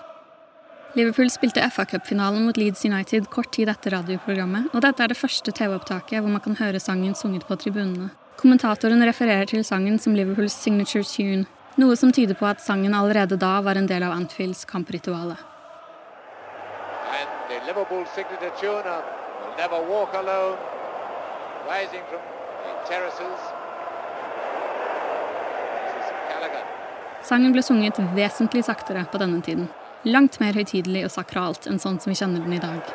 Liverpool 0.95 1.31
spilte 1.31 1.61
FA-cupfinalen 1.71 2.45
mot 2.45 2.57
Leeds 2.57 2.85
United 2.85 3.27
kort 3.31 3.51
tid 3.53 3.69
etter 3.69 3.91
radioprogrammet, 3.97 4.69
og 4.71 4.83
dette 4.85 5.03
er 5.03 5.11
det 5.11 5.19
første 5.19 5.51
TV-opptaket 5.51 6.21
hvor 6.23 6.31
man 6.31 6.43
kan 6.45 6.55
høre 6.61 6.79
sangen 6.79 7.17
sunget 7.19 7.43
på 7.49 7.57
tribunene. 7.59 8.13
Kommentatoren 8.39 9.03
refererer 9.03 9.51
til 9.51 9.65
sangen 9.67 9.99
som 9.99 10.15
Liverpools 10.15 10.55
signature 10.55 11.03
tune, 11.03 11.49
noe 11.83 11.99
som 11.99 12.15
tyder 12.15 12.39
på 12.39 12.47
at 12.47 12.63
sangen 12.63 12.95
allerede 12.95 13.35
da 13.43 13.57
var 13.67 13.75
en 13.75 13.91
del 13.91 14.07
av 14.07 14.15
Anfields 14.15 14.63
kamprituale. 14.71 15.35
Sangen 27.25 27.51
ble 27.57 27.63
sunget 27.67 27.99
vesentlig 28.15 28.63
saktere 28.63 29.09
på 29.11 29.19
denne 29.19 29.43
tiden. 29.43 29.67
Langt 30.05 30.37
mer 30.37 30.53
høytidelig 30.53 31.07
og 31.07 31.13
sakralt 31.15 31.65
enn 31.65 31.79
sånn 31.81 31.97
som 31.97 32.13
vi 32.13 32.19
kjenner 32.19 32.45
den 32.45 32.53
i 32.53 32.61
dag. 32.61 32.93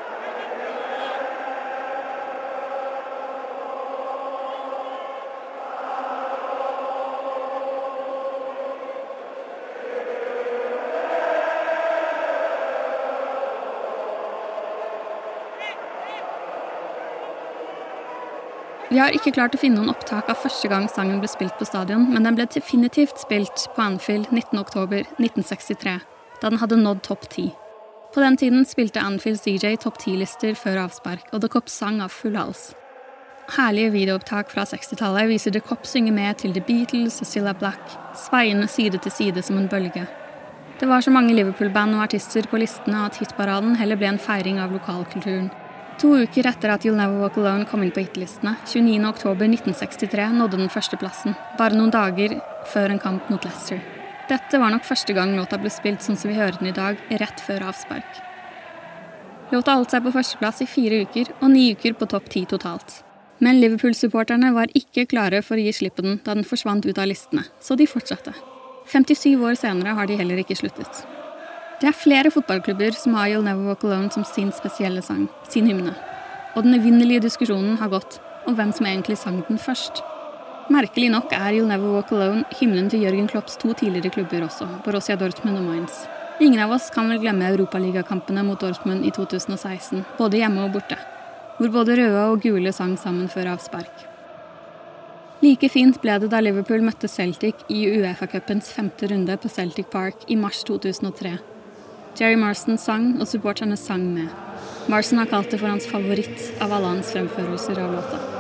Vi 18.90 18.98
har 18.98 19.14
ikke 19.14 19.34
klart 19.34 19.54
å 19.54 19.60
finne 19.62 19.82
noen 19.82 19.94
opptak 19.94 20.30
av 20.30 20.38
første 20.44 20.70
gang 20.70 20.86
sangen 20.94 21.22
ble 21.22 21.30
spilt 21.30 21.58
på 21.58 21.66
stadion, 21.66 22.06
men 22.14 22.26
den 22.26 22.38
ble 22.38 22.46
definitivt 22.54 23.18
spilt 23.22 23.66
på 23.74 23.86
Anfield 23.86 24.30
19.10.1963 24.30 26.19
da 26.42 26.50
den 26.50 26.60
hadde 26.62 26.80
nådd 26.80 27.04
topp 27.06 27.30
ti. 27.30 27.50
På 28.14 28.24
den 28.24 28.38
tiden 28.38 28.66
spilte 28.66 29.02
Anfields 29.06 29.46
DJ 29.46 29.76
topp 29.78 30.00
ti-lister 30.02 30.56
før 30.58 30.86
avspark, 30.88 31.28
og 31.32 31.44
The 31.44 31.50
Cop 31.54 31.70
sang 31.70 32.02
av 32.02 32.10
full 32.10 32.38
hals. 32.40 32.72
Herlige 33.54 33.92
videoopptak 33.94 34.50
fra 34.50 34.64
60-tallet 34.66 35.30
viser 35.30 35.54
The 35.54 35.62
Cop 35.62 35.86
synge 35.86 36.14
med 36.14 36.38
til 36.42 36.56
The 36.56 36.64
Beatles 36.66 37.20
og 37.22 37.30
Cilla 37.30 37.54
Black, 37.58 37.94
sveiende 38.18 38.70
side 38.70 39.02
til 39.04 39.14
side 39.14 39.44
som 39.46 39.58
en 39.62 39.70
bølge. 39.70 40.08
Det 40.80 40.88
var 40.90 41.02
så 41.02 41.12
mange 41.12 41.36
Liverpool-band 41.36 41.98
og 41.98 42.06
artister 42.08 42.46
på 42.50 42.62
listene 42.62 43.04
at 43.06 43.18
hitparaden 43.22 43.76
heller 43.78 44.00
ble 44.00 44.14
en 44.14 44.22
feiring 44.22 44.62
av 44.64 44.74
lokalkulturen. 44.74 45.50
To 46.00 46.14
uker 46.24 46.48
etter 46.48 46.72
at 46.72 46.86
You'll 46.88 46.96
Never 46.96 47.20
Walk 47.20 47.38
Alone 47.38 47.68
kom 47.68 47.84
inn 47.84 47.92
på 47.92 48.06
hitlistene, 48.06 48.56
29.10.1963, 48.64 50.30
nådde 50.40 50.64
den 50.64 50.72
førsteplassen, 50.72 51.38
bare 51.60 51.76
noen 51.76 51.92
dager 51.94 52.40
før 52.72 52.96
en 52.96 53.02
kamp 53.04 53.28
mot 53.30 53.44
Leicester. 53.44 53.99
Dette 54.30 54.60
var 54.62 54.70
nok 54.70 54.86
første 54.86 55.14
gang 55.18 55.32
låta 55.34 55.58
ble 55.58 55.72
spilt 55.74 56.04
sånn 56.06 56.18
som 56.20 56.30
vi 56.30 56.38
hører 56.38 56.60
den 56.60 56.70
i 56.70 56.76
dag, 56.76 57.00
rett 57.18 57.40
før 57.42 57.66
avspark. 57.72 58.20
Låta 59.50 59.74
holdt 59.74 59.96
seg 59.96 60.04
på 60.06 60.14
førsteplass 60.14 60.62
i 60.62 60.68
fire 60.70 61.00
uker, 61.02 61.32
og 61.42 61.50
ni 61.50 61.72
uker 61.74 61.96
på 61.98 62.06
topp 62.12 62.28
ti 62.30 62.44
totalt. 62.50 63.00
Men 63.42 63.58
Liverpool-supporterne 63.64 64.52
var 64.54 64.70
ikke 64.78 65.08
klare 65.10 65.40
for 65.42 65.58
å 65.58 65.64
gi 65.64 65.74
slipp 65.74 65.98
på 65.98 66.06
den 66.06 66.20
da 66.22 66.36
den 66.38 66.46
forsvant 66.46 66.86
ut 66.86 67.02
av 67.02 67.10
listene, 67.10 67.48
så 67.64 67.78
de 67.80 67.88
fortsatte. 67.90 68.36
57 68.92 69.34
år 69.42 69.58
senere 69.58 69.96
har 69.98 70.10
de 70.10 70.20
heller 70.20 70.44
ikke 70.44 70.60
sluttet. 70.60 71.02
Det 71.82 71.90
er 71.90 71.96
flere 71.98 72.30
fotballklubber 72.34 72.94
som 73.00 73.18
har 73.18 73.32
You'll 73.32 73.46
Never 73.48 73.72
Walk 73.72 73.86
Alone 73.88 74.12
som 74.14 74.28
sin 74.28 74.52
spesielle 74.54 75.02
sang, 75.02 75.26
sin 75.50 75.70
hymne. 75.72 75.96
Og 76.54 76.66
den 76.68 76.78
evinnelige 76.78 77.26
diskusjonen 77.26 77.80
har 77.82 77.94
gått 77.94 78.20
om 78.46 78.58
hvem 78.58 78.74
som 78.76 78.86
egentlig 78.86 79.18
sang 79.18 79.42
den 79.48 79.62
først. 79.62 80.04
Merkelig 80.70 81.08
nok 81.10 81.32
er 81.34 81.56
You'll 81.56 81.66
Never 81.66 81.96
Walk 81.96 82.12
Alone 82.14 82.44
hymnen 82.60 82.92
til 82.94 83.02
Jørgen 83.02 83.26
Klopps 83.32 83.56
to 83.58 83.72
tidligere 83.74 84.12
klubber 84.14 84.44
også, 84.46 84.68
Borussia 84.86 85.16
Dortmund 85.18 85.58
og 85.58 85.64
Mainz. 85.66 86.04
Ingen 86.38 86.62
av 86.62 86.76
oss 86.76 86.92
kan 86.94 87.10
vel 87.10 87.18
glemme 87.24 87.48
europaligakampene 87.50 88.44
mot 88.46 88.62
Dortmund 88.62 89.02
i 89.02 89.10
2016, 89.10 90.04
både 90.20 90.44
hjemme 90.44 90.68
og 90.68 90.76
borte, 90.78 91.00
hvor 91.58 91.74
både 91.74 91.98
røde 91.98 92.22
og 92.28 92.46
gule 92.46 92.70
sang 92.76 92.94
sammen 93.02 93.26
før 93.34 93.56
avspark. 93.56 94.06
Like 95.42 95.72
fint 95.74 95.98
ble 96.04 96.20
det 96.22 96.30
da 96.30 96.44
Liverpool 96.44 96.86
møtte 96.86 97.10
Celtic 97.10 97.66
i 97.74 97.88
Uefa-cupens 97.90 98.70
femte 98.70 99.10
runde 99.10 99.42
på 99.42 99.50
Celtic 99.50 99.90
Park 99.90 100.28
i 100.28 100.38
mars 100.38 100.62
2003. 100.70 101.40
Jerry 102.20 102.38
Marston 102.38 102.78
sang, 102.78 103.16
og 103.18 103.26
supporterne 103.26 103.78
sang 103.80 104.06
med. 104.14 104.30
Marston 104.86 105.24
har 105.24 105.34
kalt 105.34 105.50
det 105.50 105.64
for 105.64 105.74
hans 105.74 105.90
favoritt 105.90 106.52
av 106.62 106.78
alle 106.78 106.94
hans 106.94 107.10
fremførelser 107.16 107.82
av 107.82 107.98
låta. 107.98 108.39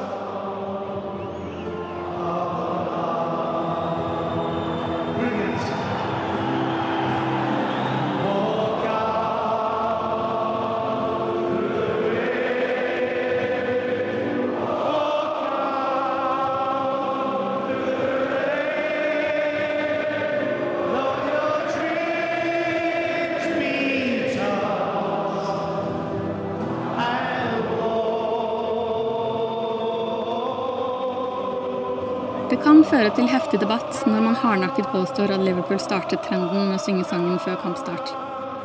Føre 32.90 33.10
til 33.14 33.28
heftig 33.30 33.60
debatt 33.62 34.00
når 34.10 34.24
man 34.26 34.38
hardnakket 34.40 34.88
påstår 34.90 35.30
at 35.36 35.44
Liverpool 35.46 35.78
startet 35.82 36.24
trenden 36.26 36.72
med 36.72 36.80
å 36.80 36.82
synge 36.82 37.06
sangen 37.06 37.38
før 37.44 37.60
kampstart. 37.62 38.14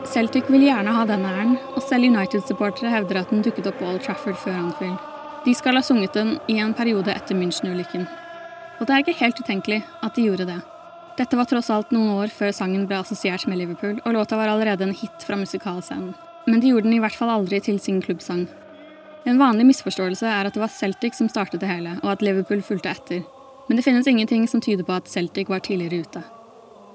Celtic 0.08 0.48
vil 0.52 0.64
gjerne 0.64 0.92
ha 0.96 1.04
den 1.08 1.24
æren, 1.28 1.56
og 1.76 1.84
selv 1.84 2.08
United-supportere 2.08 2.92
hevder 2.92 3.20
at 3.20 3.32
den 3.32 3.42
dukket 3.44 3.68
opp 3.68 3.78
på 3.80 3.88
Old 3.88 4.00
Trafford 4.04 4.38
før 4.40 4.56
Anfield. 4.56 4.96
De 5.44 5.54
skal 5.56 5.76
ha 5.76 5.82
sunget 5.84 6.16
den 6.16 6.38
i 6.48 6.56
en 6.60 6.72
periode 6.76 7.12
etter 7.12 7.36
München-ulykken. 7.36 8.06
Og 8.80 8.86
det 8.86 8.94
er 8.94 9.04
ikke 9.04 9.18
helt 9.20 9.40
utenkelig 9.44 9.82
at 10.04 10.16
de 10.16 10.26
gjorde 10.28 10.48
det. 10.48 10.58
Dette 11.18 11.38
var 11.38 11.48
tross 11.50 11.70
alt 11.70 11.92
noen 11.94 12.16
år 12.16 12.32
før 12.32 12.52
sangen 12.56 12.88
ble 12.88 13.02
assosiert 13.02 13.44
med 13.48 13.60
Liverpool, 13.60 14.00
og 14.04 14.16
låta 14.16 14.40
var 14.40 14.52
allerede 14.52 14.88
en 14.88 14.96
hit 14.96 15.24
fra 15.26 15.36
musikalscenen. 15.40 16.14
Men 16.48 16.60
de 16.60 16.72
gjorde 16.72 16.88
den 16.88 16.96
i 16.96 17.04
hvert 17.04 17.16
fall 17.16 17.32
aldri 17.32 17.60
til 17.64 17.76
sin 17.80 18.00
klubbsang. 18.04 18.48
En 19.24 19.40
vanlig 19.40 19.68
misforståelse 19.68 20.28
er 20.28 20.48
at 20.48 20.56
det 20.56 20.64
var 20.64 20.72
Celtic 20.72 21.16
som 21.16 21.30
startet 21.32 21.60
det 21.64 21.70
hele, 21.70 21.96
og 22.02 22.16
at 22.16 22.24
Liverpool 22.24 22.64
fulgte 22.64 22.92
etter. 22.92 23.24
Men 23.66 23.76
det 23.76 23.82
finnes 23.86 24.06
ingenting 24.06 24.48
som 24.48 24.60
tyder 24.60 24.84
på 24.84 24.92
at 24.92 25.08
Celtic 25.08 25.48
var 25.48 25.64
tidligere 25.64 26.04
ute. 26.04 26.22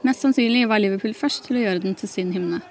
Mest 0.02 0.24
sannsynlig 0.24 0.68
var 0.70 0.80
Liverpool 0.80 1.16
først 1.18 1.48
til 1.48 1.60
å 1.60 1.64
gjøre 1.66 1.84
den 1.84 1.96
til 2.00 2.10
sin 2.12 2.32
hymne. 2.36 2.62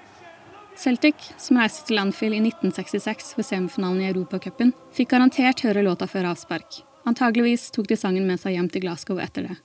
Celtic, 0.79 1.33
som 1.37 1.59
reiste 1.59 1.89
til 1.89 1.99
Anfield 1.99 2.37
i 2.37 2.43
1966 2.45 3.33
ved 3.37 3.45
semifinalen 3.45 4.01
i 4.01 4.09
Europacupen, 4.09 4.71
fikk 4.95 5.11
garantert 5.11 5.65
høre 5.65 5.83
låta 5.83 6.07
før 6.07 6.31
avspark. 6.31 6.81
Antageligvis 7.09 7.67
tok 7.75 7.89
de 7.91 7.99
sangen 7.99 8.27
med 8.27 8.39
seg 8.39 8.55
hjem 8.55 8.69
til 8.71 8.87
Glasgow 8.87 9.19
etter 9.19 9.49
det. 9.49 9.57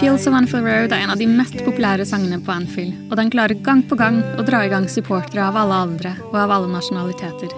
Fields 0.00 0.26
of 0.26 0.34
Anfield 0.34 0.66
Road 0.66 0.92
er 0.92 1.04
en 1.04 1.12
av 1.12 1.20
de 1.20 1.26
mest 1.28 1.56
populære 1.64 2.04
sangene 2.08 2.40
på 2.44 2.52
Anfield, 2.52 2.96
og 3.08 3.16
den 3.20 3.32
klarer 3.32 3.56
gang 3.64 3.80
på 3.88 3.96
gang 4.00 4.20
å 4.36 4.44
dra 4.44 4.62
i 4.66 4.70
gang 4.72 4.88
supportere 4.88 5.46
av 5.46 5.56
alle 5.60 5.80
aldre 5.84 6.12
og 6.28 6.36
av 6.42 6.52
alle 6.56 6.68
nasjonaliteter. 6.72 7.56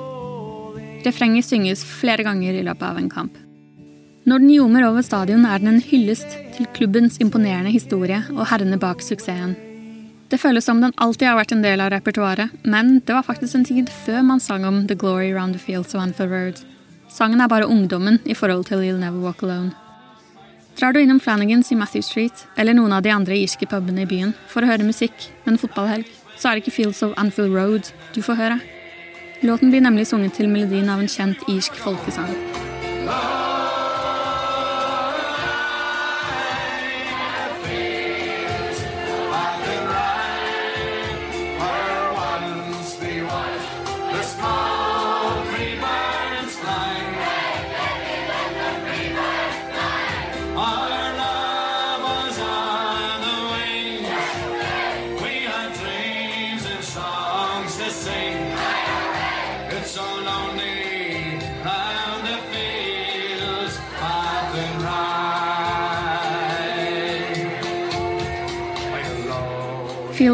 Refrenget 1.02 1.48
synges 1.48 1.82
flere 1.82 2.22
ganger 2.26 2.54
i 2.54 2.62
løpet 2.62 2.86
av 2.86 3.02
en 3.02 3.10
kamp. 3.10 3.34
Når 4.30 4.44
den 4.44 4.54
ljomer 4.54 4.86
over 4.86 5.02
stadion, 5.02 5.42
er 5.42 5.58
den 5.58 5.74
en 5.74 5.82
hyllest 5.82 6.38
til 6.54 6.70
klubbens 6.78 7.18
imponerende 7.18 7.74
historie 7.74 8.22
og 8.36 8.46
herrene 8.52 8.78
bak 8.78 9.02
suksessen. 9.02 9.71
Det 10.32 10.38
føles 10.40 10.64
som 10.64 10.78
den 10.80 10.94
alltid 10.96 11.28
har 11.28 11.36
vært 11.36 11.50
en 11.52 11.60
del 11.60 11.80
av 11.84 11.90
repertoaret, 11.92 12.54
men 12.64 13.02
det 13.04 13.12
var 13.12 13.26
faktisk 13.26 13.58
en 13.58 13.66
tid 13.68 13.90
før 13.92 14.22
man 14.24 14.40
sang 14.40 14.64
om 14.64 14.86
The 14.88 14.96
Glory 14.96 15.28
Round 15.34 15.52
the 15.52 15.60
Fields 15.60 15.92
of 15.92 16.00
Anfield 16.00 16.32
Road. 16.32 16.62
Sangen 17.12 17.42
er 17.44 17.50
bare 17.52 17.68
ungdommen 17.68 18.16
i 18.24 18.32
forhold 18.32 18.64
til 18.70 18.80
You'll 18.80 19.02
Never 19.02 19.20
Walk 19.20 19.42
Alone. 19.44 19.74
Drar 20.80 20.96
du 20.96 21.02
innom 21.02 21.20
Flanagans 21.20 21.68
i 21.72 21.76
Matthew 21.76 22.00
Street 22.00 22.46
eller 22.56 22.72
noen 22.72 22.96
av 22.96 23.04
de 23.04 23.12
andre 23.12 23.36
irske 23.36 23.68
pubene 23.68 24.06
i 24.06 24.08
byen 24.08 24.32
for 24.48 24.64
å 24.64 24.72
høre 24.72 24.88
musikk 24.88 25.28
en 25.44 25.60
fotballhelg, 25.60 26.08
så 26.40 26.48
er 26.48 26.56
det 26.56 26.64
ikke 26.64 26.76
Fields 26.78 27.04
of 27.04 27.12
Anfield 27.20 27.52
Road 27.52 27.92
du 28.16 28.22
får 28.24 28.40
høre. 28.40 28.60
Låten 29.44 29.68
blir 29.68 29.84
nemlig 29.84 30.08
sunget 30.08 30.40
til 30.40 30.48
melodien 30.48 30.88
av 30.88 31.04
en 31.04 31.12
kjent 31.12 31.44
irsk 31.52 31.76
folkesang. 31.76 32.32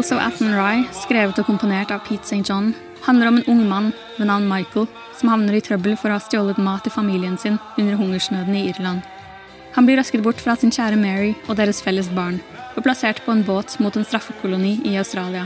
Fields 0.09 0.25
of 0.25 0.41
Athenry, 0.41 0.87
skrevet 1.03 1.37
og 1.37 1.45
komponert 1.45 1.91
av 1.93 2.01
Pete 2.01 2.25
St. 2.25 2.41
John, 2.47 2.71
handler 3.05 3.29
om 3.29 3.35
en 3.37 3.49
ung 3.51 3.59
mann 3.69 3.91
ved 4.17 4.25
navn 4.25 4.47
Michael 4.49 4.87
som 5.13 5.29
havner 5.29 5.53
i 5.53 5.61
trøbbel 5.61 5.93
for 5.99 6.09
å 6.09 6.17
ha 6.17 6.23
stjålet 6.23 6.57
mat 6.57 6.81
til 6.83 6.95
familien 6.95 7.37
sin 7.37 7.59
under 7.77 7.99
hungersnøden 7.99 8.55
i 8.57 8.63
Irland. 8.71 9.03
Han 9.75 9.85
blir 9.85 9.99
røsket 10.01 10.23
bort 10.25 10.41
fra 10.41 10.55
sin 10.57 10.73
kjære 10.73 10.97
Mary 10.97 11.35
og 11.45 11.59
deres 11.59 11.83
felles 11.85 12.09
barn, 12.09 12.39
og 12.73 12.81
plassert 12.87 13.21
på 13.21 13.35
en 13.35 13.45
båt 13.45 13.77
mot 13.83 13.93
en 13.93 14.07
straffekoloni 14.07 14.79
i 14.89 14.97
Australia. 14.97 15.45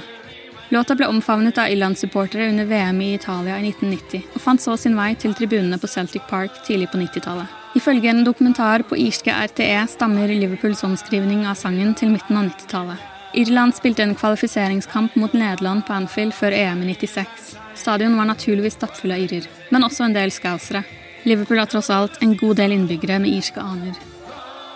Låta 0.71 0.95
ble 0.95 1.12
omfavnet 1.12 1.60
av 1.60 1.67
Irland-supportere 1.73 2.47
under 2.54 2.69
VM 2.69 3.02
i 3.04 3.13
Italia 3.17 3.60
i 3.60 3.67
1990, 3.67 4.30
og 4.32 4.47
fant 4.47 4.63
så 4.63 4.78
sin 4.80 4.95
vei 4.95 5.12
til 5.19 5.36
tribunene 5.36 5.82
på 5.82 5.91
Celtic 5.91 6.23
Park 6.32 6.63
tidlig 6.63 6.88
på 6.93 7.04
90-tallet. 7.04 7.60
Ifølge 7.76 8.15
en 8.15 8.23
dokumentar 8.23 8.88
på 8.88 9.02
irske 9.10 9.34
RTE 9.34 9.89
stammer 9.91 10.32
Liverpools 10.32 10.86
omskrivning 10.88 11.49
av 11.49 11.60
sangen 11.60 11.97
til 11.99 12.15
midten 12.15 12.39
av 12.39 12.47
90-tallet. 12.54 13.10
Irland 13.34 13.74
spilte 13.76 14.04
en 14.04 14.15
kvalifiseringskamp 14.15 15.15
mot 15.15 15.34
Nederland 15.34 15.86
på 15.88 15.93
Anfield 15.93 16.36
før 16.38 16.54
EM 16.54 16.84
i 16.84 16.93
96. 16.93 17.56
Stadion 17.76 18.17
var 18.17 18.28
naturligvis 18.30 18.76
stappfull 18.78 19.15
av 19.15 19.24
irer, 19.24 19.48
men 19.74 19.86
også 19.88 20.06
en 20.06 20.13
del 20.13 20.32
scousere. 20.32 20.84
Liverpool 21.26 21.58
har 21.58 21.72
tross 21.72 21.89
alt 21.89 22.19
en 22.22 22.36
god 22.38 22.60
del 22.62 22.76
innbyggere 22.76 23.17
med 23.24 23.34
irske 23.34 23.63
aner. 23.63 23.98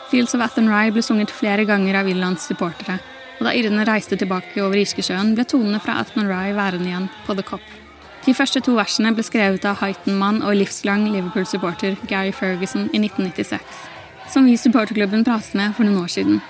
Fields 0.10 0.34
of 0.34 0.42
Athenry 0.42 0.90
ble 0.96 1.04
sunget 1.06 1.34
flere 1.34 1.68
ganger 1.70 2.00
av 2.02 2.10
Irlands 2.10 2.50
supportere, 2.50 2.98
og 3.38 3.46
da 3.46 3.54
irene 3.54 3.86
reiste 3.86 4.18
tilbake 4.18 4.64
over 4.64 4.82
Irskesjøen, 4.82 5.36
ble 5.38 5.46
tonene 5.46 5.84
fra 5.84 6.00
Athenry 6.02 6.56
værende 6.58 6.90
igjen 6.90 7.10
på 7.28 7.38
The 7.38 7.46
Cop. 7.46 7.74
De 8.26 8.34
første 8.34 8.64
to 8.66 8.74
versene 8.80 9.14
ble 9.14 9.24
skrevet 9.24 9.70
av 9.70 9.78
Heighton-mann 9.84 10.42
og 10.42 10.58
livslang 10.58 11.06
Liverpool-supporter 11.14 12.00
Gary 12.10 12.34
Ferguson 12.34 12.90
i 12.90 13.06
1996, 13.06 13.62
som 14.34 14.50
vi 14.50 14.58
supporterklubben 14.58 15.28
pratet 15.28 15.54
med 15.60 15.78
for 15.78 15.86
noen 15.86 16.08
år 16.08 16.16
siden. 16.18 16.42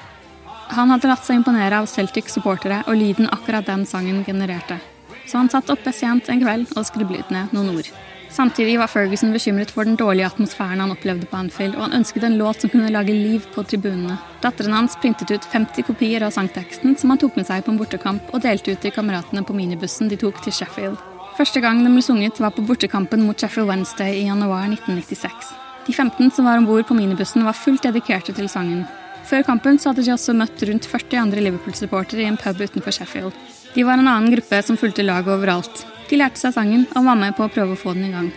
Han 0.76 0.92
hadde 0.92 1.10
latt 1.10 1.24
seg 1.24 1.40
imponere 1.40 1.80
av 1.80 1.88
Celtic-supportere 1.88 2.84
og 2.88 3.00
lyden 3.00 3.30
akkurat 3.32 3.66
den 3.70 3.86
sangen 3.88 4.24
genererte. 4.28 4.80
Så 5.28 5.40
han 5.40 5.50
satt 5.52 5.72
oppe 5.72 5.94
sent 5.96 6.30
en 6.32 6.44
kveld 6.44 6.72
og 6.76 6.86
skriblet 6.88 7.32
ned 7.32 7.56
noen 7.56 7.76
ord. 7.78 7.90
Samtidig 8.30 8.76
var 8.80 8.92
Ferguson 8.92 9.32
bekymret 9.32 9.72
for 9.72 9.88
den 9.88 9.96
dårlige 9.96 10.28
atmosfæren 10.28 10.82
han 10.84 10.92
opplevde 10.92 11.30
på 11.32 11.38
Anfield, 11.40 11.78
og 11.78 11.86
han 11.86 12.02
ønsket 12.02 12.26
en 12.28 12.38
låt 12.38 12.62
som 12.62 12.70
kunne 12.70 12.92
lage 12.92 13.16
liv 13.16 13.46
på 13.54 13.64
tribunene. 13.64 14.18
Datteren 14.44 14.76
hans 14.76 14.98
printet 15.00 15.32
ut 15.32 15.48
50 15.48 15.88
kopier 15.88 16.26
av 16.28 16.36
sangteksten 16.36 16.98
som 17.00 17.14
han 17.14 17.22
tok 17.22 17.40
med 17.40 17.48
seg 17.48 17.64
på 17.64 17.72
en 17.72 17.80
bortekamp, 17.80 18.28
og 18.34 18.44
delte 18.44 18.76
ut 18.76 18.84
til 18.84 18.94
kameratene 18.96 19.46
på 19.48 19.56
minibussen 19.56 20.12
de 20.12 20.20
tok 20.20 20.44
til 20.44 20.54
Sheffield. 20.60 21.00
Første 21.40 21.64
gang 21.64 21.84
den 21.86 21.96
ble 21.96 22.04
sunget, 22.04 22.40
var 22.44 22.52
på 22.52 22.66
bortekampen 22.68 23.24
mot 23.24 23.40
Sheffield 23.40 23.72
Wednesday 23.72 24.20
i 24.20 24.28
januar 24.28 24.68
1996. 24.68 25.52
De 25.88 25.94
15 25.96 26.32
som 26.36 26.46
var 26.50 26.60
om 26.60 26.68
bord 26.68 26.88
på 26.90 26.98
minibussen, 26.98 27.48
var 27.48 27.56
fullt 27.56 27.88
dedikerte 27.88 28.36
til 28.36 28.50
sangen. 28.52 28.84
Før 29.28 29.44
kampen 29.44 29.76
så 29.76 29.92
hadde 29.92 30.06
de 30.08 30.14
også 30.14 30.36
møtt 30.38 30.62
rundt 30.70 30.88
40 30.88 31.20
andre 31.20 31.42
Liverpool-supportere 31.44 32.24
i 32.24 32.28
en 32.30 32.40
pub 32.40 32.62
utenfor 32.64 32.96
Sheffield. 32.96 33.36
De 33.74 33.84
var 33.84 34.00
en 34.00 34.08
annen 34.08 34.32
gruppe 34.32 34.62
som 34.64 34.80
fulgte 34.80 35.04
laget 35.04 35.34
overalt. 35.34 35.84
De 36.08 36.20
lærte 36.20 36.40
seg 36.40 36.54
sangen 36.56 36.86
og 36.94 37.04
var 37.10 37.20
med 37.20 37.36
på 37.36 37.44
å 37.44 37.52
prøve 37.52 37.76
å 37.76 37.80
få 37.80 37.92
den 37.98 38.08
i 38.08 38.14
gang. 38.14 38.30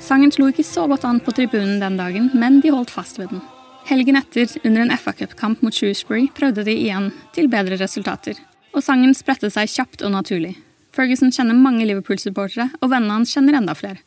Sangen 0.00 0.30
slo 0.32 0.46
ikke 0.48 0.64
så 0.64 0.86
godt 0.88 1.04
an 1.04 1.18
på 1.20 1.34
tribunen 1.34 1.80
den 1.82 1.98
dagen, 1.98 2.30
men 2.32 2.60
de 2.62 2.70
holdt 2.70 2.94
fast 2.94 3.18
ved 3.18 3.34
den. 3.34 3.42
Helgen 3.90 4.20
etter, 4.20 4.46
under 4.62 4.84
en 4.84 4.94
FA 4.94 5.16
Cup-kamp 5.18 5.64
mot 5.66 5.74
Shrewsbury, 5.74 6.28
prøvde 6.36 6.64
de 6.68 6.76
igjen, 6.76 7.10
til 7.34 7.50
bedre 7.50 7.78
resultater. 7.80 8.38
Og 8.70 8.84
sangen 8.86 9.16
spredte 9.18 9.50
seg 9.50 9.72
kjapt 9.72 10.04
og 10.06 10.14
naturlig. 10.14 10.54
Ferguson 10.94 11.34
kjenner 11.34 11.58
mange 11.58 11.88
Liverpool-supportere, 11.90 12.70
og 12.78 12.94
vennene 12.94 13.18
hans 13.18 13.34
kjenner 13.34 13.58
enda 13.58 13.74
flere. 13.74 13.98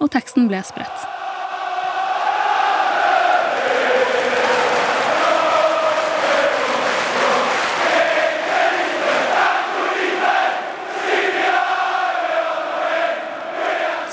Og 0.00 0.12
teksten 0.12 0.48
ble 0.50 0.60
spredt. 0.66 1.08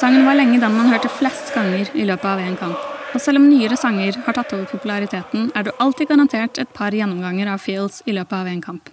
Sangen 0.07 0.25
var 0.25 0.37
lenge 0.39 0.59
den 0.59 0.71
man 0.71 0.87
hørte 0.87 1.09
flest 1.11 1.49
ganger 1.51 1.89
i 1.91 2.05
løpet 2.07 2.25
av 2.29 2.39
en 2.39 2.53
kamp. 2.55 2.83
Og 3.11 3.19
selv 3.19 3.41
om 3.41 3.49
nyere 3.49 3.75
sanger 3.75 4.15
har 4.23 4.37
tatt 4.37 4.53
over 4.55 4.63
populariteten, 4.71 5.49
er 5.51 5.67
du 5.67 5.71
alltid 5.83 6.07
garantert 6.07 6.61
et 6.63 6.71
par 6.71 6.95
gjennomganger 6.95 7.51
av 7.51 7.59
Fields 7.59 7.99
i 8.07 8.15
løpet 8.15 8.37
av 8.39 8.47
en 8.47 8.63
kamp. 8.63 8.87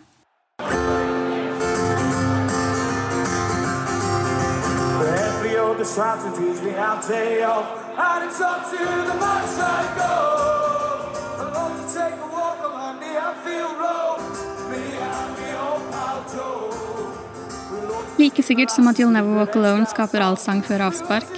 the 5.79 5.85
strategies 5.85 6.61
we 6.63 6.71
have 6.71 7.07
day 7.07 7.43
off, 7.43 7.67
and 7.99 8.25
it's 8.25 8.41
up 8.41 8.71
to 8.71 8.79
the 8.79 9.17
match 9.21 9.59
I 9.59 9.83
go. 9.99 10.74
Like 18.19 18.43
sikkert 18.43 18.71
som 18.71 18.87
at 18.89 18.99
You'll 18.99 19.13
Never 19.13 19.35
Walk 19.35 19.57
Alone 19.57 19.89
skaper 19.91 20.23
allsang 20.23 20.63
før 20.63 20.87
avspark, 20.87 21.31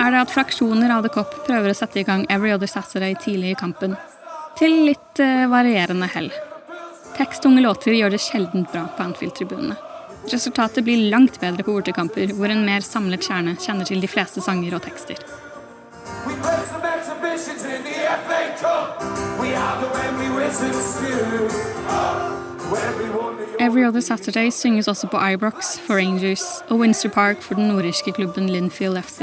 er 0.00 0.14
det 0.14 0.20
at 0.22 0.30
fraksjoner 0.32 0.92
av 0.94 1.02
The 1.04 1.10
Cop 1.12 1.34
prøver 1.46 1.72
å 1.72 1.76
sette 1.76 2.00
i 2.00 2.06
gang 2.06 2.22
Every 2.30 2.52
Other 2.54 2.70
Saturday 2.70 3.16
tidlig 3.18 3.56
i 3.56 3.58
kampen. 3.58 3.96
Til 4.58 4.84
litt 4.86 5.20
eh, 5.20 5.48
varierende 5.50 6.06
hell. 6.14 6.30
Tekstunge 7.16 7.64
låter 7.64 7.96
gjør 7.98 8.14
det 8.14 8.22
sjeldent 8.22 8.70
bra 8.72 8.86
på 8.96 9.08
Anfield-tribunene. 9.08 9.76
Resultatet 10.30 10.84
blir 10.86 11.10
langt 11.10 11.40
bedre 11.40 11.64
på 11.66 11.74
bortekamper, 11.74 12.34
hvor 12.38 12.52
en 12.52 12.64
mer 12.64 12.84
samlet 12.86 13.26
kjerne 13.26 13.56
kjenner 13.58 13.88
til 13.88 14.00
de 14.00 14.10
fleste 14.10 14.44
sanger 14.44 14.76
og 14.78 14.84
tekster. 14.86 15.18
We 16.26 16.34
play 16.42 16.60
some 16.70 16.84
exhibitions 16.84 17.64
in 17.64 17.82
the 17.82 17.96
FA 18.26 18.54
Cup. 18.60 19.02
We 19.40 19.54
are 19.54 19.80
the 19.80 19.88
Wembley 19.88 20.30
Wizards 20.36 21.00
too. 21.00 21.48
When 22.70 22.98
we 22.98 23.10
won 23.10 23.36
the 23.36 23.39
Every 23.60 23.84
Other 23.84 24.00
Saturday 24.00 24.50
synges 24.50 24.88
også 24.88 25.06
på 25.06 25.18
Ibrox 25.32 25.78
for 25.86 25.94
Rangers 25.94 26.42
og 26.68 26.78
Windsor 26.78 27.08
Park 27.08 27.42
for 27.42 27.54
den 27.54 27.68
nordirske 27.68 28.12
klubben 28.12 28.48
Linfield 28.48 29.02
FC. 29.02 29.20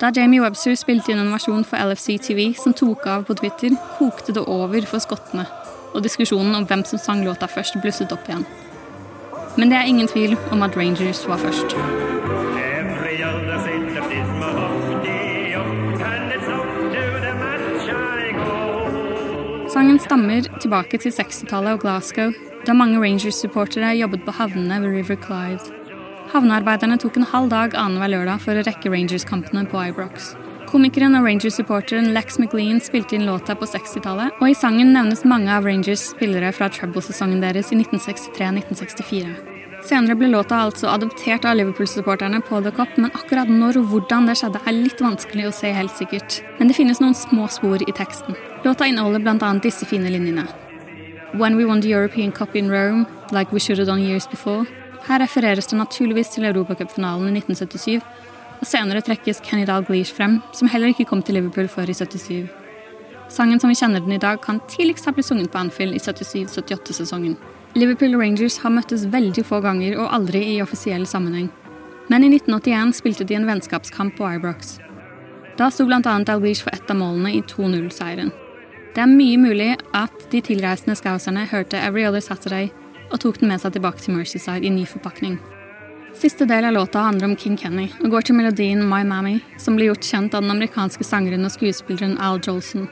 Da 0.00 0.10
Jamie 0.16 0.42
Webster 0.42 0.74
spilte 0.74 1.12
inn 1.12 1.22
en 1.22 1.32
versjon 1.32 1.64
for 1.64 1.80
LFC 1.80 2.18
TV 2.20 2.50
som 2.62 2.74
tok 2.76 3.06
av 3.08 3.24
på 3.24 3.38
Twitter, 3.40 3.72
kokte 3.96 4.34
det 4.36 4.44
over 4.44 4.84
for 4.90 5.00
skottene, 5.00 5.46
og 5.94 6.04
diskusjonen 6.04 6.54
om 6.54 6.66
hvem 6.68 6.84
som 6.84 7.00
sang 7.00 7.24
låta 7.24 7.48
først, 7.48 7.80
blusset 7.80 8.12
opp 8.12 8.28
igjen. 8.28 8.44
Men 9.56 9.72
det 9.72 9.78
er 9.78 9.88
ingen 9.88 10.08
tvil 10.08 10.36
om 10.52 10.62
at 10.62 10.76
Rangers 10.76 11.24
var 11.28 11.40
først. 11.40 11.72
Sangen 19.72 19.98
stammer 19.98 20.44
tilbake 20.60 20.98
til 20.98 21.12
60-tallet 21.16 21.72
og 21.72 21.80
Glasgow, 21.80 22.32
da 22.66 22.74
mange 22.76 23.00
Rangers-supportere 23.00 23.94
jobbet 23.98 24.24
på 24.26 24.34
havnene 24.36 24.80
ved 24.82 24.94
River 24.98 25.18
Clive. 25.24 25.76
Havnearbeiderne 26.30 26.98
tok 27.00 27.16
en 27.18 27.26
halv 27.26 27.50
dag 27.50 27.74
annenhver 27.74 28.12
lørdag 28.12 28.42
for 28.44 28.54
å 28.54 28.64
rekke 28.66 28.92
Rangers-kampene 28.92 29.64
på 29.70 29.82
Ibrox. 29.88 30.34
Komikeren 30.70 31.16
og 31.18 31.24
Rangers-supporteren 31.26 32.12
Lex 32.14 32.38
McLean 32.38 32.78
spilte 32.78 33.16
inn 33.16 33.26
låta 33.26 33.56
på 33.58 33.66
60-tallet, 33.66 34.36
og 34.38 34.52
i 34.52 34.54
sangen 34.54 34.92
nevnes 34.94 35.24
mange 35.26 35.50
av 35.50 35.66
Rangers 35.66 36.12
spillere 36.12 36.52
fra 36.54 36.70
Trouble-sesongen 36.70 37.42
deres 37.42 37.72
i 37.74 37.80
1963-1964. 37.80 39.32
Senere 39.82 40.14
ble 40.14 40.28
låta 40.30 40.60
altså 40.68 40.92
adoptert 40.92 41.48
av 41.48 41.56
Liverpool-supporterne 41.58 42.42
på 42.46 42.62
The 42.62 42.70
Cop, 42.76 42.94
men 43.00 43.10
akkurat 43.16 43.50
når 43.50 43.80
og 43.80 43.90
hvordan 43.90 44.30
det 44.30 44.38
skjedde, 44.38 44.62
er 44.62 44.76
litt 44.76 45.02
vanskelig 45.02 45.48
å 45.48 45.54
se 45.56 45.74
helt 45.74 45.96
sikkert. 45.96 46.42
Men 46.60 46.70
det 46.70 46.78
finnes 46.78 47.02
noen 47.02 47.16
små 47.18 47.50
spor 47.50 47.82
i 47.82 47.96
teksten. 47.96 48.38
Låta 48.62 48.86
inneholder 48.86 49.24
bl.a. 49.24 49.54
disse 49.64 49.88
fine 49.88 50.12
linjene. 50.12 50.46
When 51.32 51.56
we 51.56 51.64
won 51.64 51.80
the 51.80 51.88
European 51.88 52.32
Cup 52.32 52.56
in 52.56 52.68
Rome, 52.68 53.06
like 53.30 53.52
we 53.52 53.60
should 53.60 53.78
have 53.78 53.86
done 53.86 54.02
years 54.02 54.26
before. 54.26 54.66
Her 55.06 55.20
refereres 55.20 55.66
det 55.66 55.78
naturligvis 55.78 56.28
til 56.28 56.44
Europacupfinalen 56.44 57.36
i 57.36 57.38
1977, 57.38 58.02
og 58.60 58.66
senere 58.66 59.00
trekkes 59.00 59.40
Kenny 59.40 59.66
Dalglish 59.66 60.14
frem, 60.14 60.40
som 60.52 60.68
heller 60.68 60.88
ikke 60.88 61.04
kom 61.04 61.22
til 61.22 61.34
Liverpool 61.34 61.68
før 61.68 61.88
i 61.88 61.94
77. 61.94 62.48
Sangen 63.28 63.60
som 63.60 63.70
vi 63.70 63.78
kjenner 63.78 64.02
den 64.02 64.12
i 64.12 64.18
dag, 64.18 64.40
kan 64.42 64.58
tidligst 64.68 65.06
ha 65.06 65.14
blitt 65.14 65.26
sunget 65.30 65.52
på 65.52 65.58
Anfield 65.58 65.94
i 65.94 66.02
77-78-sesongen. 66.02 67.38
Liverpool 67.78 68.18
Rangers 68.18 68.58
har 68.58 68.74
møttes 68.74 69.06
veldig 69.06 69.46
få 69.46 69.62
ganger 69.62 70.00
og 70.02 70.10
aldri 70.10 70.42
i 70.56 70.60
offisiell 70.62 71.06
sammenheng. 71.06 71.46
Men 72.10 72.26
i 72.26 72.34
1981 72.34 72.98
spilte 72.98 73.24
de 73.24 73.38
en 73.38 73.46
vennskapskamp 73.46 74.18
på 74.18 74.34
Ibrox. 74.34 74.80
Da 75.56 75.70
sto 75.70 75.86
bl.a. 75.86 76.02
Dalglish 76.02 76.66
for 76.66 76.74
ett 76.74 76.90
av 76.90 76.98
målene 76.98 77.36
i 77.38 77.42
2-0-seieren. 77.46 78.34
Det 78.94 79.02
er 79.04 79.10
mye 79.10 79.38
mulig 79.38 79.70
at 79.94 80.24
de 80.32 80.40
tilreisende 80.42 80.96
scouserne 80.98 81.46
hørte 81.46 81.78
Every 81.78 82.08
Other 82.08 82.22
Saturday 82.24 82.72
og 83.10 83.20
tok 83.22 83.38
den 83.38 83.50
med 83.52 83.62
seg 83.62 83.74
tilbake 83.76 84.02
til 84.02 84.16
Mercyside 84.16 84.66
i 84.66 84.72
ny 84.74 84.82
forpakning. 84.88 85.38
Siste 86.18 86.46
del 86.50 86.66
av 86.66 86.74
låta 86.74 87.04
handler 87.06 87.28
om 87.28 87.36
King 87.38 87.56
Kenny 87.58 87.86
og 88.00 88.10
går 88.10 88.26
til 88.26 88.34
melodien 88.34 88.82
My 88.82 89.04
Mammy, 89.06 89.36
som 89.62 89.76
ble 89.78 89.86
gjort 89.86 90.06
kjent 90.06 90.34
av 90.34 90.42
den 90.42 90.50
amerikanske 90.50 91.06
sangeren 91.06 91.46
og 91.46 91.54
skuespilleren 91.54 92.18
Al 92.18 92.42
Jolson. 92.42 92.88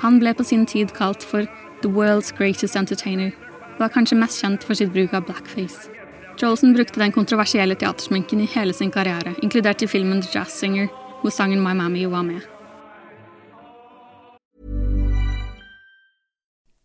Han 0.00 0.16
ble 0.22 0.32
på 0.34 0.46
sin 0.48 0.64
tid 0.66 0.94
kalt 0.96 1.22
for 1.22 1.44
The 1.82 1.90
World's 1.92 2.32
Greatest 2.36 2.78
Entertainer, 2.80 3.34
og 3.76 3.84
er 3.84 3.92
kanskje 3.92 4.18
mest 4.18 4.40
kjent 4.40 4.64
for 4.64 4.78
sitt 4.78 4.94
bruk 4.94 5.12
av 5.12 5.28
blackface. 5.28 5.92
Jolson 6.40 6.72
brukte 6.72 7.00
den 7.02 7.12
kontroversielle 7.12 7.76
teatersminken 7.76 8.40
i 8.40 8.48
hele 8.54 8.72
sin 8.72 8.90
karriere, 8.90 9.36
inkludert 9.44 9.84
i 9.84 9.90
filmen 9.90 10.24
The 10.24 10.32
Jazz 10.32 10.56
Singer, 10.56 10.88
hvor 11.20 11.30
sangen 11.30 11.60
My 11.60 11.76
Mammy 11.76 12.08
var 12.08 12.24
med. 12.24 12.51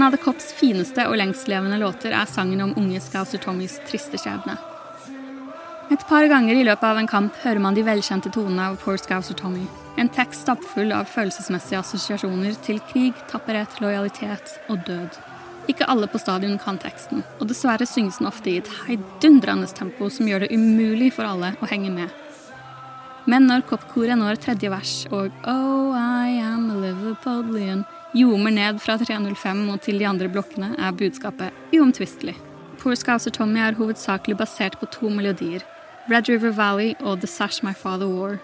En 0.00 0.06
av 0.06 0.14
The 0.16 0.18
Cops 0.24 0.46
fineste 0.56 1.04
og 1.10 1.18
lengstlevende 1.20 1.76
låter 1.76 2.14
er 2.16 2.24
sangen 2.24 2.62
om 2.64 2.70
unge 2.80 3.02
Scouser 3.04 3.42
Tommys 3.42 3.74
triste 3.84 4.16
skjebne. 4.16 4.54
Et 5.92 6.06
par 6.08 6.24
ganger 6.30 6.56
i 6.56 6.62
løpet 6.64 6.86
av 6.88 6.96
en 7.02 7.10
kamp 7.10 7.36
hører 7.42 7.60
man 7.60 7.76
de 7.76 7.84
velkjente 7.84 8.32
tonene 8.32 8.70
av 8.70 8.78
Poor 8.80 8.96
Scouser 8.96 9.36
Tommy. 9.36 9.66
En 10.00 10.08
tekst 10.08 10.46
stappfull 10.46 10.94
av 10.96 11.04
følelsesmessige 11.12 11.82
assosiasjoner 11.82 12.56
til 12.64 12.80
krig, 12.88 13.12
tapperhet, 13.28 13.76
lojalitet 13.84 14.56
og 14.72 14.80
død. 14.88 15.20
Ikke 15.68 15.90
alle 15.92 16.08
på 16.08 16.22
stadion 16.24 16.56
kan 16.64 16.80
teksten, 16.80 17.20
og 17.36 17.52
dessverre 17.52 17.84
synges 17.84 18.22
den 18.22 18.32
ofte 18.32 18.54
i 18.54 18.56
et 18.62 18.72
heidundrende 18.86 19.68
tempo 19.68 20.08
som 20.08 20.32
gjør 20.32 20.46
det 20.46 20.54
umulig 20.56 21.12
for 21.18 21.28
alle 21.28 21.52
å 21.60 21.68
henge 21.68 21.92
med. 22.00 22.08
Men 23.28 23.52
når 23.52 23.68
koppkoret 23.68 24.16
når 24.16 24.40
tredje 24.40 24.72
vers 24.72 24.98
og 25.12 25.28
Oh, 25.44 25.92
I 25.92 26.40
am 26.40 26.70
a 26.72 26.80
Liverpudlian 26.88 27.84
ljomer 28.16 28.54
ned 28.54 28.80
fra 28.82 28.96
305 28.98 29.66
og 29.70 29.80
til 29.84 30.00
de 30.00 30.06
andre 30.08 30.28
blokkene, 30.32 30.74
er 30.78 30.96
budskapet 30.96 31.54
uomtvistelig. 31.76 32.36
Poor 32.80 32.96
Scouser 32.96 33.30
Tommy 33.30 33.60
er 33.60 33.76
hovedsakelig 33.76 34.38
basert 34.40 34.78
på 34.80 34.88
to 34.90 35.10
melodier, 35.12 35.64
Red 36.10 36.28
River 36.28 36.54
Valley 36.56 36.94
og 37.00 37.20
The 37.20 37.28
Sash 37.28 37.64
My 37.64 37.74
Father 37.76 38.08
War. 38.08 38.38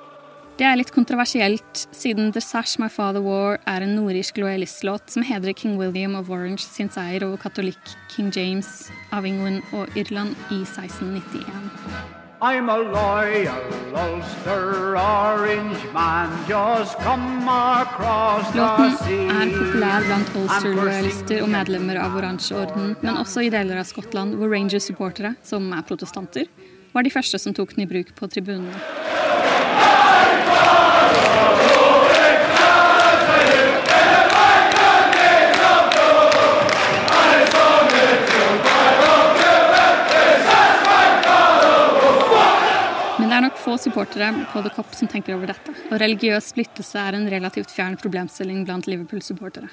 Det 0.56 0.64
er 0.64 0.76
litt 0.78 0.92
kontroversielt, 0.92 1.86
siden 1.92 2.30
The 2.32 2.40
Sash 2.40 2.80
My 2.80 2.88
Father 2.88 3.20
War 3.24 3.58
er 3.68 3.84
en 3.84 3.96
nordirsk 3.96 4.38
lojalistlåt 4.40 5.12
som 5.12 5.24
hedrer 5.24 5.52
king 5.52 5.76
William 5.80 6.14
of 6.16 6.30
Orange 6.30 6.64
sin 6.64 6.92
seier 6.92 7.26
over 7.26 7.40
katolikk 7.40 7.96
King 8.14 8.30
James 8.32 8.88
av 9.12 9.28
England 9.28 9.64
og 9.72 9.92
Irland 9.96 10.32
i 10.48 10.62
1691. 10.62 12.25
I'm 12.40 12.68
a 12.68 12.76
loyal 12.76 13.62
Ulster 13.96 14.94
orange 14.94 15.78
man, 15.94 16.28
just 16.46 16.98
come 16.98 17.48
across 17.48 18.52
the 18.52 18.58
Låten 18.60 19.30
er 19.30 19.52
populær 19.54 20.04
blant 20.04 20.34
Ulster-lojalister 20.36 21.40
og 21.46 21.48
medlemmer 21.54 21.96
av 22.02 22.18
Oransjeorden, 22.20 22.92
men 23.00 23.16
også 23.16 23.46
i 23.46 23.50
deler 23.54 23.80
av 23.80 23.88
Skottland 23.88 24.36
hvor 24.36 24.52
Rangers-supportere, 24.52 25.32
som 25.40 25.72
er 25.72 25.88
protestanter, 25.88 26.50
var 26.92 27.08
de 27.08 27.14
første 27.14 27.40
som 27.40 27.56
tok 27.56 27.72
den 27.72 27.86
i 27.86 27.88
bruk 27.88 28.12
på 28.18 28.28
tribunene. 28.28 28.84
Få 43.66 43.78
supportere 43.78 44.44
på 44.52 44.62
The 44.62 44.70
Cop 44.70 44.94
som 44.94 45.08
tenker 45.10 45.34
over 45.34 45.50
dette, 45.50 45.72
og 45.90 45.98
religiøs 45.98 46.52
splittelse 46.52 47.00
er 47.02 47.16
en 47.18 47.26
relativt 47.32 47.72
fjern 47.74 47.96
problemstilling 47.98 48.62
blant 48.66 48.86
Liverpool-supportere. 48.86 49.72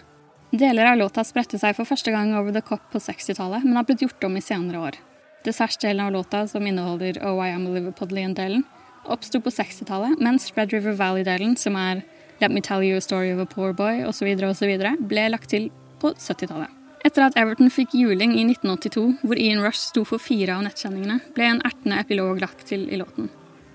Deler 0.53 0.89
av 0.89 0.97
låta 0.97 1.21
spredte 1.25 1.59
seg 1.61 1.75
for 1.77 1.89
første 1.89 2.13
gang 2.13 2.33
over 2.37 2.53
The 2.55 2.63
Cop 2.65 2.87
på 2.93 3.01
60-tallet, 3.01 3.65
men 3.65 3.77
har 3.77 3.85
blitt 3.85 4.01
gjort 4.05 4.25
om 4.25 4.37
i 4.37 4.41
senere 4.41 4.81
år. 4.81 4.97
Dessertdelen 5.45 6.07
av 6.07 6.13
låta, 6.15 6.47
som 6.47 6.65
inneholder 6.65 7.19
Oh 7.21 7.41
I 7.43 7.51
Am 7.53 7.67
a 7.67 7.73
Liverpudlian-delen, 7.75 8.63
oppsto 9.03 9.41
på 9.43 9.53
60-tallet, 9.53 10.17
mens 10.23 10.49
Red 10.57 10.73
River 10.73 10.97
Valley-delen, 10.97 11.53
som 11.59 11.77
er 11.77 12.01
Let 12.41 12.53
Me 12.53 12.63
Tell 12.65 12.85
You 12.85 12.97
a 12.97 13.01
Story 13.01 13.29
of 13.33 13.43
a 13.43 13.45
Poor 13.45 13.73
Boy 13.77 14.01
osv., 14.07 14.31
osv., 14.49 14.73
ble 15.05 15.27
lagt 15.29 15.53
til 15.53 15.69
på 16.01 16.15
70-tallet. 16.17 16.81
Etter 17.03 17.27
at 17.27 17.37
Everton 17.37 17.69
fikk 17.69 17.93
juling 17.99 18.33
i 18.39 18.47
1982, 18.47 19.05
hvor 19.21 19.37
Ian 19.37 19.61
Rush 19.61 19.91
sto 19.91 20.05
for 20.07 20.23
fire 20.23 20.55
av 20.55 20.65
nettkjenningene, 20.65 21.19
ble 21.35 21.49
en 21.51 21.63
ertende 21.67 22.01
epilog 22.01 22.41
lagt 22.41 22.65
til 22.71 22.87
i 22.89 22.97
låten. 23.01 23.29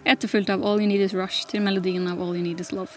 Etterfulgt 0.08 0.48
av 0.48 0.64
All 0.64 0.80
You 0.80 0.88
Need 0.88 1.02
Is 1.04 1.12
Rush 1.12 1.44
til 1.50 1.60
melodien 1.60 2.06
av 2.08 2.22
All 2.24 2.32
You 2.32 2.40
Need 2.40 2.62
Is 2.64 2.70
Love. 2.72 2.96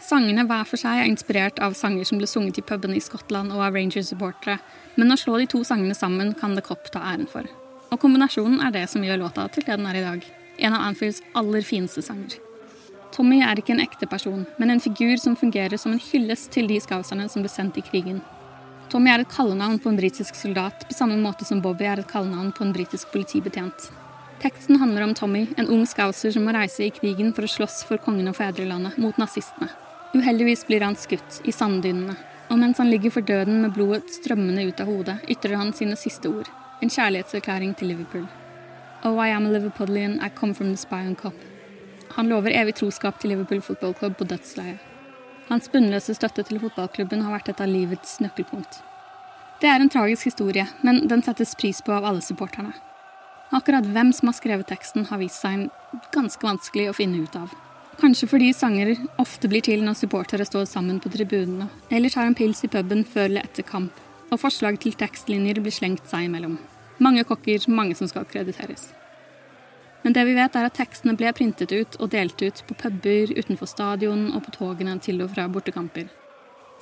Sangene 0.00 0.46
hver 0.48 0.64
for 0.64 0.80
seg 0.80 1.02
er 1.02 1.08
inspirert 1.08 1.58
av 1.60 1.74
sanger 1.76 2.08
som 2.08 2.16
ble 2.16 2.28
sunget 2.28 2.60
i 2.60 2.64
pubene 2.64 2.96
i 2.96 3.02
Skottland 3.04 3.52
og 3.52 3.60
av 3.60 3.76
Rangers-supportere, 3.76 4.56
men 4.96 5.12
å 5.12 5.18
slå 5.20 5.36
de 5.40 5.48
to 5.52 5.60
sangene 5.68 5.96
sammen 5.96 6.32
kan 6.40 6.56
The 6.56 6.64
Cop 6.64 6.88
ta 6.92 7.02
æren 7.12 7.28
for. 7.28 7.44
Og 7.92 8.00
kombinasjonen 8.00 8.62
er 8.64 8.72
det 8.72 8.86
som 8.88 9.04
gjør 9.04 9.20
låta 9.26 9.44
til 9.52 9.66
det 9.66 9.76
den 9.76 9.88
er 9.90 9.98
i 10.00 10.06
dag. 10.06 10.24
En 10.56 10.78
av 10.78 10.86
Anfields 10.86 11.20
aller 11.36 11.64
fineste 11.64 12.04
sanger. 12.04 12.38
Tommy 13.12 13.42
er 13.44 13.60
ikke 13.60 13.76
en 13.76 13.84
ekte 13.84 14.08
person, 14.08 14.46
men 14.56 14.72
en 14.72 14.80
figur 14.80 15.16
som 15.20 15.36
fungerer 15.36 15.76
som 15.76 15.92
en 15.92 16.02
hyllest 16.08 16.50
til 16.56 16.72
de 16.72 16.80
skauserne 16.80 17.28
som 17.32 17.44
ble 17.44 17.52
sendt 17.52 17.76
i 17.76 17.84
krigen. 17.84 18.24
Tommy 18.88 19.12
er 19.12 19.26
et 19.26 19.32
kallenavn 19.32 19.76
på 19.82 19.92
en 19.92 20.00
britisk 20.00 20.36
soldat, 20.40 20.88
på 20.88 20.96
samme 20.96 21.20
måte 21.20 21.44
som 21.44 21.60
Bobby 21.60 21.84
er 21.84 22.00
et 22.00 22.08
kallenavn 22.08 22.52
på 22.56 22.64
en 22.64 22.72
britisk 22.76 23.12
politibetjent. 23.12 23.90
Teksten 24.46 24.76
handler 24.76 25.02
om 25.02 25.14
Tommy, 25.14 25.46
en 25.56 25.68
ung 25.68 25.86
scouser 25.86 26.30
som 26.30 26.44
må 26.46 26.52
reise 26.54 26.84
i 26.84 26.92
krigen 26.94 27.32
for 27.34 27.42
å 27.42 27.48
slåss 27.50 27.80
for 27.88 27.98
kongen 27.98 28.30
og 28.30 28.36
fedrelandet 28.38 28.94
mot 29.02 29.16
nazistene. 29.18 29.66
Uheldigvis 30.14 30.62
blir 30.68 30.84
han 30.86 30.94
skutt 30.94 31.40
i 31.50 31.54
sanddynene, 31.56 32.14
og 32.46 32.60
mens 32.60 32.78
han 32.78 32.92
ligger 32.92 33.10
for 33.10 33.26
døden 33.26 33.58
med 33.64 33.74
blodet 33.74 34.14
strømmende 34.14 34.68
ut 34.68 34.84
av 34.84 34.86
hodet, 34.86 35.16
ytrer 35.34 35.58
han 35.58 35.74
sine 35.74 35.98
siste 35.98 36.30
ord. 36.30 36.46
En 36.78 36.94
kjærlighetserklæring 36.94 37.74
til 37.74 37.90
Liverpool. 37.90 38.30
Oh, 39.02 39.18
I 39.18 39.34
am 39.34 39.50
a 39.50 39.50
Liverpoolian, 39.50 40.20
I 40.22 40.30
come 40.30 40.54
from 40.54 40.70
the 40.70 40.78
Spion 40.78 41.18
Cup. 41.18 41.34
Han 42.14 42.30
lover 42.30 42.54
evig 42.54 42.78
troskap 42.78 43.18
til 43.18 43.34
Liverpool 43.34 43.66
Football 43.66 43.98
Club 43.98 44.14
på 44.14 44.30
dødsleiet. 44.30 44.78
Hans 45.50 45.66
bunnløse 45.74 46.14
støtte 46.14 46.46
til 46.46 46.62
fotballklubben 46.62 47.26
har 47.26 47.34
vært 47.40 47.50
et 47.50 47.66
av 47.66 47.74
livets 47.74 48.20
nøkkelpunkt. 48.22 48.78
Det 49.58 49.74
er 49.74 49.82
en 49.82 49.90
tragisk 49.90 50.30
historie, 50.30 50.70
men 50.86 51.08
den 51.10 51.26
settes 51.26 51.58
pris 51.58 51.82
på 51.82 51.98
av 51.98 52.06
alle 52.06 52.22
supporterne. 52.22 52.76
Akkurat 53.54 53.86
hvem 53.86 54.10
som 54.12 54.28
har 54.28 54.34
skrevet 54.34 54.66
teksten, 54.66 55.06
har 55.06 55.20
vist 55.22 55.38
seg 55.42 55.68
ganske 56.14 56.42
vanskelig 56.42 56.90
å 56.90 56.96
finne 56.96 57.22
ut 57.22 57.36
av. 57.38 57.52
Kanskje 58.00 58.28
fordi 58.28 58.50
sanger 58.52 58.92
ofte 59.22 59.48
blir 59.48 59.62
til 59.64 59.84
når 59.86 59.96
supportere 60.02 60.44
står 60.44 60.66
sammen 60.68 60.98
på 61.00 61.12
tribunene, 61.14 61.68
eller 61.88 62.12
tar 62.12 62.26
en 62.26 62.36
pils 62.36 62.64
i 62.66 62.68
puben 62.72 63.06
før 63.08 63.30
eller 63.30 63.46
etter 63.46 63.64
kamp, 63.64 63.94
og 64.28 64.40
forslag 64.42 64.80
til 64.82 64.96
tekstlinjer 64.98 65.62
blir 65.62 65.72
slengt 65.72 66.10
seg 66.10 66.26
imellom. 66.26 66.58
Mange 66.98 67.24
kokker, 67.28 67.62
mange 67.70 67.94
som 67.96 68.10
skal 68.10 68.26
krediteres. 68.28 68.90
Men 70.02 70.14
det 70.14 70.26
vi 70.28 70.34
vet 70.36 70.56
er 70.58 70.68
at 70.68 70.76
tekstene 70.76 71.16
ble 71.18 71.32
printet 71.34 71.72
ut 71.72 71.96
og 71.98 72.12
delt 72.12 72.42
ut 72.42 72.60
på 72.68 72.76
puber, 72.82 73.32
utenfor 73.32 73.70
stadion 73.70 74.28
og 74.34 74.44
på 74.44 74.54
togene 74.58 74.98
til 75.02 75.22
og 75.24 75.32
fra 75.32 75.46
bortekamper. 75.50 76.10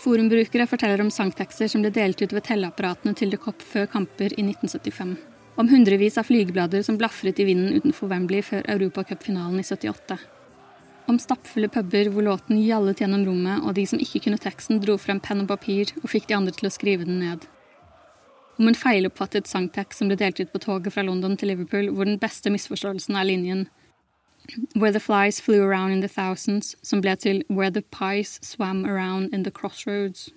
Forumbrukere 0.03 0.67
forteller 0.67 1.05
om 1.05 1.13
sangtekster 1.15 1.71
som 1.71 1.85
ble 1.85 1.93
delt 1.95 2.21
ut 2.21 2.35
ved 2.35 2.45
telleapparatene 2.49 3.15
til 3.15 3.31
The 3.31 3.41
Cop 3.41 3.63
før 3.63 3.87
kamper 3.95 4.35
i 4.35 4.43
1975. 4.43 5.15
Om 5.57 5.69
hundrevis 5.69 6.19
av 6.19 6.23
flygeblader 6.23 6.83
som 6.83 6.97
blafret 6.99 7.39
i 7.41 7.45
vinden 7.45 7.77
utenfor 7.79 8.11
Wembley 8.11 8.43
før 8.43 8.65
Europacupfinalen 8.75 9.61
i 9.61 9.65
78. 9.65 10.17
Om 11.07 11.19
stappfulle 11.21 11.69
puber 11.69 12.11
hvor 12.11 12.27
låten 12.27 12.59
gjallet 12.59 13.01
gjennom 13.01 13.23
rommet, 13.29 13.63
og 13.63 13.77
de 13.77 13.85
som 13.87 14.01
ikke 14.03 14.25
kunne 14.25 14.41
teksten, 14.41 14.81
dro 14.83 14.97
frem 14.99 15.21
penn 15.23 15.45
og 15.45 15.53
papir 15.53 15.93
og 16.03 16.09
fikk 16.11 16.27
de 16.31 16.39
andre 16.39 16.55
til 16.57 16.67
å 16.67 16.73
skrive 16.75 17.07
den 17.07 17.21
ned. 17.23 17.47
Om 18.59 18.71
en 18.71 18.79
feiloppfattet 18.79 19.51
sangtekst 19.51 20.03
som 20.03 20.11
ble 20.11 20.19
delt 20.19 20.41
ut 20.41 20.51
på 20.51 20.63
toget 20.67 20.95
fra 20.95 21.07
London 21.07 21.37
til 21.39 21.53
Liverpool, 21.53 21.93
hvor 21.95 22.09
den 22.09 22.19
beste 22.19 22.51
misforståelsen 22.51 23.15
er 23.19 23.31
linjen 23.31 23.67
Where 24.75 24.93
the 24.93 25.01
Flies 25.01 25.41
Flew 25.41 25.63
Around 25.63 25.93
in 25.93 26.01
the 26.03 26.09
Thousands, 26.09 26.75
som 26.83 27.01
ble 27.01 27.15
til 27.17 27.45
Where 27.49 27.71
the 27.71 27.83
Pies 27.83 28.39
Swam 28.43 28.85
Around 28.85 29.33
in 29.33 29.45
the 29.45 29.51
Crossroads. 29.51 30.31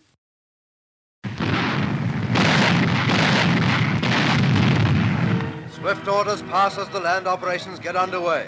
Swift 5.88 6.10
orders 6.10 6.42
pass 6.42 6.78
as 6.78 6.90
the 6.90 7.00
land 7.00 7.28
operations 7.28 7.80
get 7.80 7.96
underway. 7.96 8.46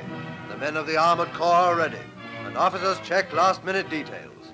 The 0.50 0.58
men 0.58 0.76
of 0.76 0.86
the 0.86 0.98
Armored 0.98 1.32
Corps 1.32 1.70
are 1.70 1.76
ready, 1.78 2.04
and 2.46 2.58
officers 2.58 3.00
check 3.02 3.32
last 3.32 3.64
minute 3.64 3.90
details. 3.90 4.52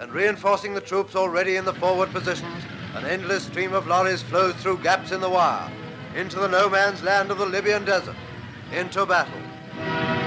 And 0.00 0.10
reinforcing 0.10 0.74
the 0.74 0.80
troops 0.80 1.14
already 1.14 1.54
in 1.54 1.64
the 1.64 1.74
forward 1.74 2.10
positions, 2.10 2.64
an 2.96 3.04
endless 3.04 3.44
stream 3.44 3.72
of 3.72 3.86
lorries 3.86 4.20
flows 4.20 4.54
through 4.54 4.78
gaps 4.78 5.12
in 5.12 5.20
the 5.20 5.30
wire, 5.30 5.70
into 6.16 6.40
the 6.40 6.48
no 6.48 6.68
man's 6.68 7.04
land 7.04 7.30
of 7.30 7.38
the 7.38 7.46
Libyan 7.46 7.84
desert, 7.84 8.16
into 8.72 9.06
battle. 9.06 9.42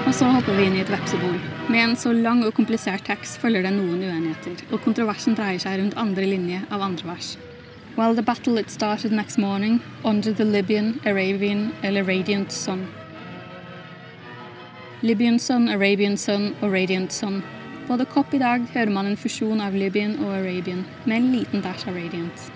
Og 0.07 0.13
så 0.15 0.29
hopper 0.31 0.55
vi 0.55 0.69
inn 0.69 0.77
i 0.77 0.83
et 0.85 0.93
vepsebol. 0.93 1.35
Med 1.67 1.81
en 1.83 1.97
så 1.97 2.13
lang 2.13 2.45
og 2.45 2.53
komplisert 2.53 3.03
tekst 3.03 3.41
følger 3.43 3.67
det 3.67 3.73
noen 3.75 3.99
uenigheter, 3.99 4.63
og 4.71 4.79
kontroversen 4.88 5.35
dreier 5.35 5.59
seg 5.59 5.81
rundt 5.81 5.99
andre 5.99 6.23
linje 6.23 6.63
av 6.71 6.88
andre 6.88 7.11
vers. 7.11 7.35
While 7.95 8.13
the 8.13 8.21
battle 8.21 8.58
had 8.58 8.69
started 8.69 9.13
next 9.13 9.38
morning, 9.38 9.79
under 10.03 10.34
the 10.34 10.43
Libyan, 10.43 10.99
Arabian 11.05 11.71
and 11.81 12.05
radiant 12.05 12.51
sun. 12.51 12.88
Libyan 15.01 15.39
sun, 15.39 15.69
Arabian 15.69 16.17
sun 16.17 16.53
og 16.62 16.73
radiant 16.73 17.13
sun. 17.13 17.41
The 17.88 18.05
Cop 18.05 18.34
i 18.34 18.38
dag 18.38 18.67
hører 18.73 18.91
man 18.91 19.08
en 19.08 19.15
fusjon 19.15 19.62
av 19.62 19.73
Libyan 19.73 20.17
og 20.25 20.34
Arabian, 20.41 20.84
med 21.05 21.17
en 21.17 21.31
liten 21.38 21.63
dash 21.63 21.88
av 21.88 21.95
radiant. 21.95 22.51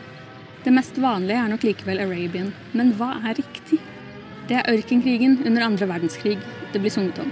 Det 0.65 0.73
mest 0.75 0.99
vanlige 0.99 1.39
er 1.39 1.47
nok 1.47 1.63
likevel 1.63 2.03
Arabian, 2.03 2.51
men 2.73 2.91
hva 2.99 3.13
er 3.23 3.39
riktig? 3.39 3.79
Det 4.49 4.59
er 4.59 4.67
ørkenkrigen 4.75 5.39
under 5.45 5.69
andre 5.69 5.87
verdenskrig 5.87 6.35
det 6.73 6.83
blir 6.83 6.91
sunget 6.91 7.23
om. 7.23 7.31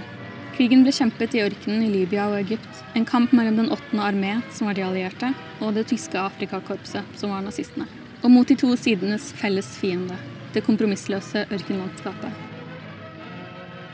Krigen 0.56 0.80
ble 0.82 0.96
kjempet 0.96 1.36
i 1.36 1.44
ørkenen 1.44 1.84
i 1.84 1.92
Libya 1.92 2.30
og 2.32 2.40
Egypt. 2.40 2.82
En 2.96 3.04
kamp 3.04 3.36
mellom 3.36 3.60
den 3.60 3.70
åttende 3.70 4.08
armé, 4.08 4.38
som 4.50 4.66
var 4.66 4.80
de 4.80 4.88
allierte, 4.88 5.34
og 5.60 5.76
det 5.76 5.90
tyske 5.92 6.18
Afrikakorpset, 6.18 7.18
som 7.20 7.36
var 7.36 7.44
nazistene. 7.44 7.97
Og 8.22 8.30
mot 8.34 8.48
de 8.48 8.56
to 8.58 8.72
sidenes 8.76 9.30
felles 9.38 9.68
fiende, 9.78 10.16
det 10.54 10.64
kompromissløse 10.66 11.44
ørkenlandskapet. 11.54 12.44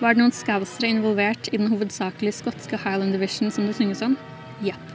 Var 0.01 0.15
det 0.15 0.21
noen 0.23 0.35
scousere 0.35 0.91
involvert 0.91 1.51
i 1.53 1.59
den 1.61 1.71
hovedsakelig 1.73 2.33
skotske 2.39 2.81
Highland 2.81 3.15
Division 3.15 3.53
som 3.55 3.69
det 3.69 3.77
synges 3.79 4.03
om? 4.05 4.17
Jepp. 4.65 4.91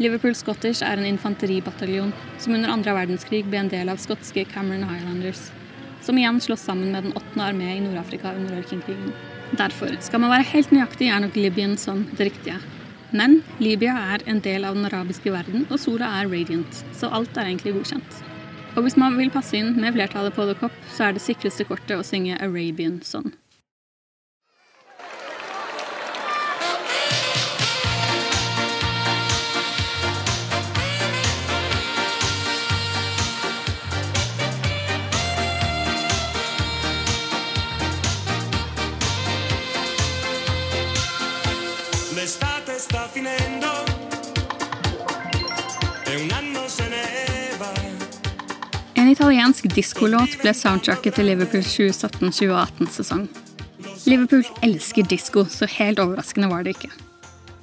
Liverpool 0.00 0.34
Scottish 0.36 0.84
er 0.84 0.96
en 1.00 1.08
infanteribataljon 1.08 2.12
som 2.40 2.54
under 2.56 2.72
andre 2.72 2.94
verdenskrig 2.96 3.42
ble 3.48 3.60
en 3.60 3.72
del 3.72 3.92
av 3.92 4.00
skotske 4.00 4.46
Cameron 4.48 4.86
Highlanders, 4.88 5.50
som 6.02 6.18
igjen 6.18 6.40
slåss 6.40 6.64
sammen 6.68 6.94
med 6.94 7.08
den 7.08 7.16
åttende 7.18 7.48
armé 7.50 7.76
i 7.76 7.82
Nord-Afrika 7.84 8.32
under 8.36 8.60
ørkenkrigen. 8.62 9.12
Derfor, 9.58 9.92
skal 10.00 10.24
man 10.24 10.32
være 10.32 10.48
helt 10.54 10.72
nøyaktig, 10.72 11.10
er 11.12 11.20
nok 11.24 11.36
Libyen 11.36 11.76
som 11.80 12.06
det 12.16 12.30
riktige. 12.32 12.56
Men 13.12 13.42
Libya 13.60 13.98
er 14.14 14.24
en 14.24 14.40
del 14.40 14.64
av 14.64 14.78
den 14.78 14.88
arabiske 14.88 15.32
verden, 15.32 15.66
og 15.68 15.80
sola 15.80 16.08
er 16.20 16.30
radiant, 16.32 16.84
så 16.96 17.12
alt 17.12 17.36
er 17.36 17.50
egentlig 17.50 17.76
godkjent. 17.76 18.22
Og 18.76 18.82
hvis 18.82 18.96
man 18.96 19.18
vil 19.18 19.30
passe 19.30 19.58
inn 19.58 19.74
med 19.80 19.92
flertallet 19.92 20.32
på 20.32 20.46
The 20.48 20.56
Cop, 20.56 20.76
så 20.94 21.04
er 21.10 21.16
det 21.16 21.24
sikreste 21.24 21.68
kortet 21.68 21.98
å 21.98 22.06
synge 22.06 22.40
Arabian 22.40 23.02
Sun. 23.04 23.34
L'estate 42.16 42.78
sta 42.78 43.08
finendo 43.10 43.81
italiensk 49.12 49.68
diskolåt 49.74 50.38
ble 50.40 50.54
soundtracket 50.56 51.18
til 51.18 51.28
Liverpools 51.28 51.70
2017-2018-sesong. 51.76 53.26
Liverpool 54.08 54.44
elsker 54.64 55.06
disko, 55.08 55.44
så 55.44 55.68
helt 55.68 56.00
overraskende 56.02 56.48
var 56.50 56.64
det 56.64 56.76
ikke. 56.76 56.90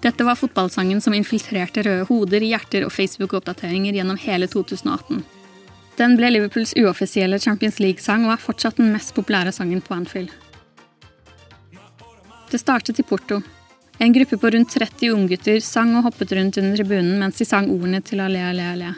Dette 0.03 0.23
var 0.23 0.37
fotballsangen 0.39 1.01
som 1.03 1.15
infiltrerte 1.17 1.83
røde 1.83 2.05
hoder, 2.07 2.45
hjerter 2.45 2.85
og 2.87 2.93
Facebook-oppdateringer 2.95 3.97
gjennom 3.97 4.19
hele 4.21 4.47
2018. 4.47 5.23
Den 5.99 6.15
ble 6.15 6.29
Liverpools 6.31 6.75
uoffisielle 6.79 7.41
Champions 7.43 7.81
League-sang 7.83 8.23
og 8.27 8.37
er 8.37 8.45
fortsatt 8.45 8.79
den 8.79 8.93
mest 8.93 9.11
populære 9.17 9.51
sangen 9.55 9.81
på 9.83 9.97
Anfield. 9.97 10.31
Det 12.49 12.61
startet 12.61 13.01
i 13.01 13.03
Porto. 13.03 13.41
En 13.99 14.13
gruppe 14.15 14.37
på 14.39 14.49
rundt 14.55 14.71
30 14.71 15.11
unggutter 15.11 15.59
sang 15.59 15.91
og 15.99 16.07
hoppet 16.07 16.31
rundt 16.37 16.61
under 16.61 16.79
tribunen 16.79 17.19
mens 17.19 17.41
de 17.41 17.45
sang 17.49 17.67
ordene 17.73 17.99
til 18.05 18.23
Ale, 18.23 18.45
ale, 18.53 18.71
ale. 18.77 18.95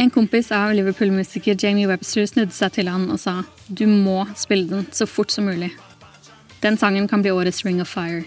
En 0.00 0.10
kompis 0.10 0.52
av 0.52 0.74
Liverpool-musiker 0.74 1.56
Jamie 1.58 1.84
Webster 1.84 2.24
snudde 2.24 2.54
seg 2.56 2.72
til 2.72 2.88
han 2.88 3.02
og 3.12 3.18
sa 3.20 3.42
du 3.68 3.82
må 3.84 4.22
spille 4.32 4.64
den 4.70 4.86
så 4.96 5.04
fort 5.04 5.28
som 5.28 5.44
mulig. 5.44 5.74
Den 6.62 6.78
sangen 6.80 7.04
kan 7.08 7.20
bli 7.20 7.34
årets 7.36 7.66
Ring 7.66 7.82
of 7.84 7.90
Fire. 7.92 8.22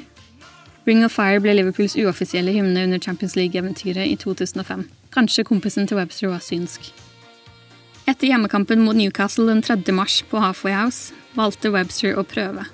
Ring 0.85 1.01
of 1.01 1.15
Fire 1.17 1.41
ble 1.41 1.55
Liverpools 1.57 1.95
uoffisielle 1.97 2.53
hymne 2.53 2.83
under 2.85 3.01
Champions 3.01 3.33
League-eventyret 3.33 4.05
i 4.05 4.13
2005. 4.21 4.83
Kanskje 5.17 5.47
kompisen 5.49 5.89
til 5.89 5.97
Webster 5.97 6.29
var 6.29 6.45
synsk. 6.45 6.91
Etter 8.05 8.29
hjemmekampen 8.29 8.85
mot 8.85 8.93
Newcastle 8.99 9.49
den 9.49 9.65
3. 9.65 9.79
mars 9.97 10.19
på 10.29 10.43
Halfway 10.45 10.77
House 10.77 11.17
valgte 11.33 11.73
Webster 11.73 12.13
å 12.13 12.27
prøve. 12.35 12.67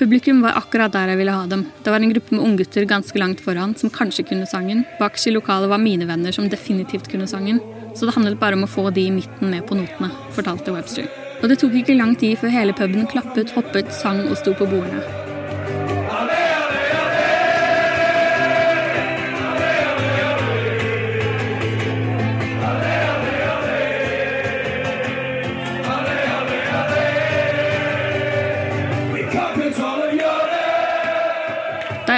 Publikum 0.00 0.40
var 0.40 0.56
akkurat 0.56 0.94
der 0.96 1.12
jeg 1.12 1.20
ville 1.20 1.36
ha 1.36 1.44
dem. 1.50 1.66
Det 1.84 1.92
var 1.92 2.00
en 2.00 2.14
gruppe 2.14 2.32
med 2.32 2.48
unggutter 2.48 2.88
ganske 2.88 3.20
langt 3.20 3.44
foran 3.44 3.76
som 3.76 3.92
kanskje 3.92 4.24
kunne 4.30 4.48
sangen. 4.48 4.86
Bakerst 4.96 5.28
i 5.28 5.36
lokalet 5.36 5.68
var 5.68 5.84
mine 5.84 6.08
venner 6.08 6.32
som 6.32 6.48
definitivt 6.48 7.12
kunne 7.12 7.28
sangen. 7.28 7.60
Så 7.98 8.06
det 8.06 8.14
handlet 8.14 8.38
bare 8.38 8.54
om 8.54 8.62
å 8.62 8.70
få 8.70 8.90
de 8.94 9.08
i 9.08 9.10
midten 9.10 9.50
med 9.50 9.66
på 9.66 9.74
notene, 9.74 10.12
fortalte 10.36 10.70
Webster. 10.70 11.08
Og 11.42 11.50
det 11.50 11.58
tok 11.58 11.74
ikke 11.80 11.98
lang 11.98 12.14
tid 12.18 12.38
før 12.38 12.54
hele 12.54 12.76
puben 12.78 13.10
klappet, 13.10 13.50
hoppet, 13.58 13.90
sang 13.90 14.22
og 14.28 14.38
sto 14.38 14.54
på 14.54 14.70
bordene. 14.70 15.27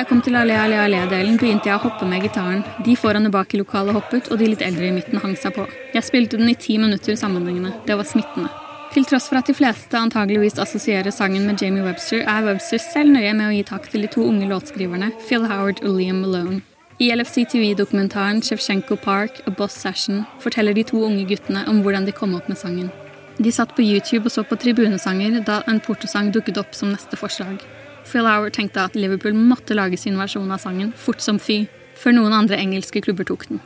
Jeg 0.00 0.08
kom 0.08 0.22
til 0.24 0.36
Ale 0.38 0.56
Ale 0.56 0.78
Ale-delen, 0.80 1.36
begynte 1.36 1.68
jeg 1.68 1.76
å 1.76 1.82
hoppe 1.82 2.06
med 2.08 2.24
gitaren. 2.24 2.62
De 2.86 2.94
foran 2.96 3.28
og 3.28 3.34
bak 3.34 3.52
i 3.52 3.60
lokalet 3.60 3.96
hoppet, 3.96 4.30
og 4.32 4.40
de 4.40 4.48
litt 4.48 4.64
eldre 4.64 4.88
i 4.88 4.94
midten 4.96 5.20
hang 5.20 5.36
seg 5.36 5.52
på. 5.56 5.66
Jeg 5.92 6.06
spilte 6.06 6.38
den 6.40 6.48
i 6.48 6.56
ti 6.56 6.78
minutter 6.80 7.18
sammenhengende. 7.20 7.74
Det 7.86 7.98
var 7.98 8.08
smittende. 8.08 8.48
Til 8.94 9.04
tross 9.06 9.28
for 9.30 9.38
at 9.38 9.46
de 9.46 9.54
fleste 9.54 9.98
antageligvis 9.98 10.58
assosierer 10.58 11.12
sangen 11.14 11.44
med 11.46 11.60
Jamie 11.62 11.84
Webster, 11.84 12.24
er 12.24 12.46
Webster 12.48 12.80
selv 12.82 13.12
nøye 13.14 13.34
med 13.36 13.46
å 13.46 13.52
gi 13.54 13.66
takk 13.68 13.90
til 13.90 14.06
de 14.06 14.10
to 14.10 14.24
unge 14.26 14.48
låtskriverne, 14.50 15.12
Phil 15.28 15.44
Howard 15.46 15.84
og 15.84 15.98
Liam 15.98 16.24
Malone. 16.24 16.62
I 17.00 17.12
LFC 17.14 17.44
TV-dokumentaren 17.52 18.42
Shevchenko 18.44 18.96
Park 19.00 19.42
A 19.46 19.52
Boss 19.56 19.76
Session 19.78 20.24
forteller 20.40 20.76
de 20.76 20.84
to 20.84 21.04
unge 21.06 21.22
guttene 21.28 21.62
om 21.70 21.84
hvordan 21.84 22.08
de 22.08 22.16
kom 22.16 22.34
opp 22.36 22.48
med 22.50 22.58
sangen. 22.60 22.90
De 23.38 23.52
satt 23.52 23.76
på 23.76 23.84
YouTube 23.84 24.26
og 24.28 24.34
så 24.34 24.44
på 24.44 24.58
tribunesanger 24.60 25.38
da 25.46 25.62
en 25.70 25.80
portosang 25.80 26.32
dukket 26.34 26.60
opp 26.60 26.74
som 26.76 26.90
neste 26.92 27.16
forslag. 27.16 27.62
Phil 28.10 28.26
Hour 28.26 28.50
tenkte 28.50 28.82
at 28.82 28.96
Liverpool 28.98 29.36
måtte 29.38 29.76
lage 29.78 29.98
sin 30.00 30.18
versjon 30.18 30.50
av 30.50 30.62
sangen 30.62 30.90
fort 30.98 31.22
som 31.22 31.38
fy, 31.38 31.64
før 32.00 32.16
noen 32.16 32.34
andre 32.34 32.58
engelske 32.58 33.02
klubber 33.04 33.28
tok 33.28 33.46
den. 33.48 33.60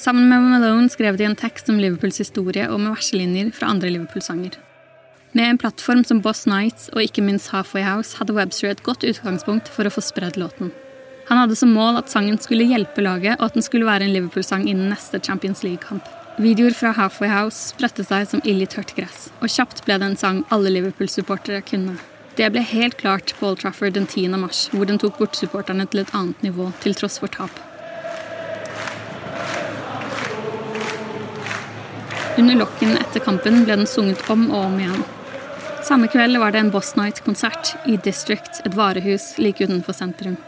Sammen 0.00 0.28
med 0.30 0.40
Malone 0.48 0.88
skrev 0.88 1.18
de 1.20 1.26
en 1.28 1.36
tekst 1.36 1.68
om 1.68 1.80
Liverpools 1.80 2.20
historie 2.22 2.64
og 2.72 2.80
med 2.80 2.94
verselinjer 2.94 3.50
fra 3.56 3.68
andre 3.72 3.90
Liverpool-sanger. 3.92 4.54
Med 5.32 5.46
en 5.46 5.58
plattform 5.60 6.04
som 6.04 6.22
Boss 6.24 6.46
Nights 6.50 6.88
og 6.94 7.04
ikke 7.04 7.22
minst 7.22 7.52
Halfway 7.52 7.84
House 7.86 8.16
hadde 8.18 8.34
Webster 8.34 8.72
et 8.72 8.80
godt 8.82 9.04
utgangspunkt 9.06 9.68
for 9.70 9.86
å 9.86 9.92
få 9.92 10.02
spredd 10.02 10.38
låten. 10.40 10.72
Han 11.28 11.38
hadde 11.38 11.54
som 11.54 11.70
mål 11.76 12.00
at 12.00 12.10
sangen 12.10 12.40
skulle 12.42 12.66
hjelpe 12.66 13.04
laget, 13.04 13.36
og 13.38 13.50
at 13.50 13.58
den 13.58 13.62
skulle 13.62 13.86
være 13.86 14.08
en 14.08 14.14
Liverpool-sang 14.16 14.64
innen 14.66 14.88
neste 14.90 15.20
Champions 15.22 15.62
League-kamp. 15.62 16.08
Videoer 16.42 16.74
fra 16.74 16.90
Halfway 16.96 17.30
House 17.30 17.70
spredte 17.70 18.02
seg 18.06 18.24
som 18.26 18.42
ild 18.42 18.64
i 18.64 18.70
tørt 18.72 18.96
gress, 18.96 19.28
og 19.38 19.52
kjapt 19.52 19.84
ble 19.86 20.00
det 20.00 20.08
en 20.08 20.18
sang 20.18 20.40
alle 20.50 20.72
Liverpool-supportere 20.74 21.62
kunne. 21.68 21.94
Det 22.40 22.46
ble 22.48 22.62
helt 22.64 22.94
klart 22.96 23.34
på 23.36 23.50
Old 23.50 23.58
Trafford 23.60 23.92
den 23.92 24.06
10. 24.06 24.30
mars, 24.40 24.62
hvor 24.72 24.86
den 24.88 24.96
tok 24.96 25.18
bortsupporterne 25.20 25.84
til 25.92 26.00
et 26.00 26.12
annet 26.16 26.40
nivå, 26.40 26.70
til 26.80 26.94
tross 26.96 27.18
for 27.20 27.28
tap. 27.28 27.52
Under 32.40 32.56
lokken 32.56 32.96
etter 32.96 33.20
kampen 33.26 33.66
ble 33.66 33.76
den 33.82 33.90
sunget 33.90 34.24
om 34.32 34.46
og 34.48 34.70
om 34.70 34.78
igjen. 34.80 35.04
Samme 35.84 36.08
kveld 36.08 36.40
var 36.40 36.56
det 36.56 36.62
en 36.64 36.72
Boss 36.72 36.94
Night-konsert 36.96 37.74
i 37.84 37.98
District, 38.08 38.62
et 38.64 38.78
varehus 38.78 39.34
like 39.36 39.60
utenfor 39.60 40.00
sentrum. 40.00 40.40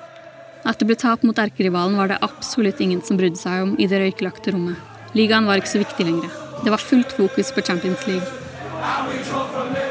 At 0.65 0.81
det 0.81 0.89
ble 0.89 0.97
tap 0.97 1.29
mot 1.29 1.45
erkerivalen 1.45 2.01
var 2.01 2.09
det 2.09 2.23
absolutt 2.25 2.81
ingen 2.81 3.05
som 3.05 3.21
brydde 3.21 3.43
seg 3.43 3.67
om 3.67 3.77
i 3.77 3.91
det 3.91 4.01
røykelagte 4.01 4.57
rommet. 4.57 4.81
Ligaen 5.13 5.45
var 5.45 5.61
ikke 5.61 5.75
så 5.75 5.85
viktig 5.85 6.09
lenger. 6.09 6.33
Det 6.65 6.73
var 6.73 6.81
fullt 6.81 7.13
fokus 7.21 7.53
på 7.53 7.69
Champions 7.69 8.09
League. 8.09 9.82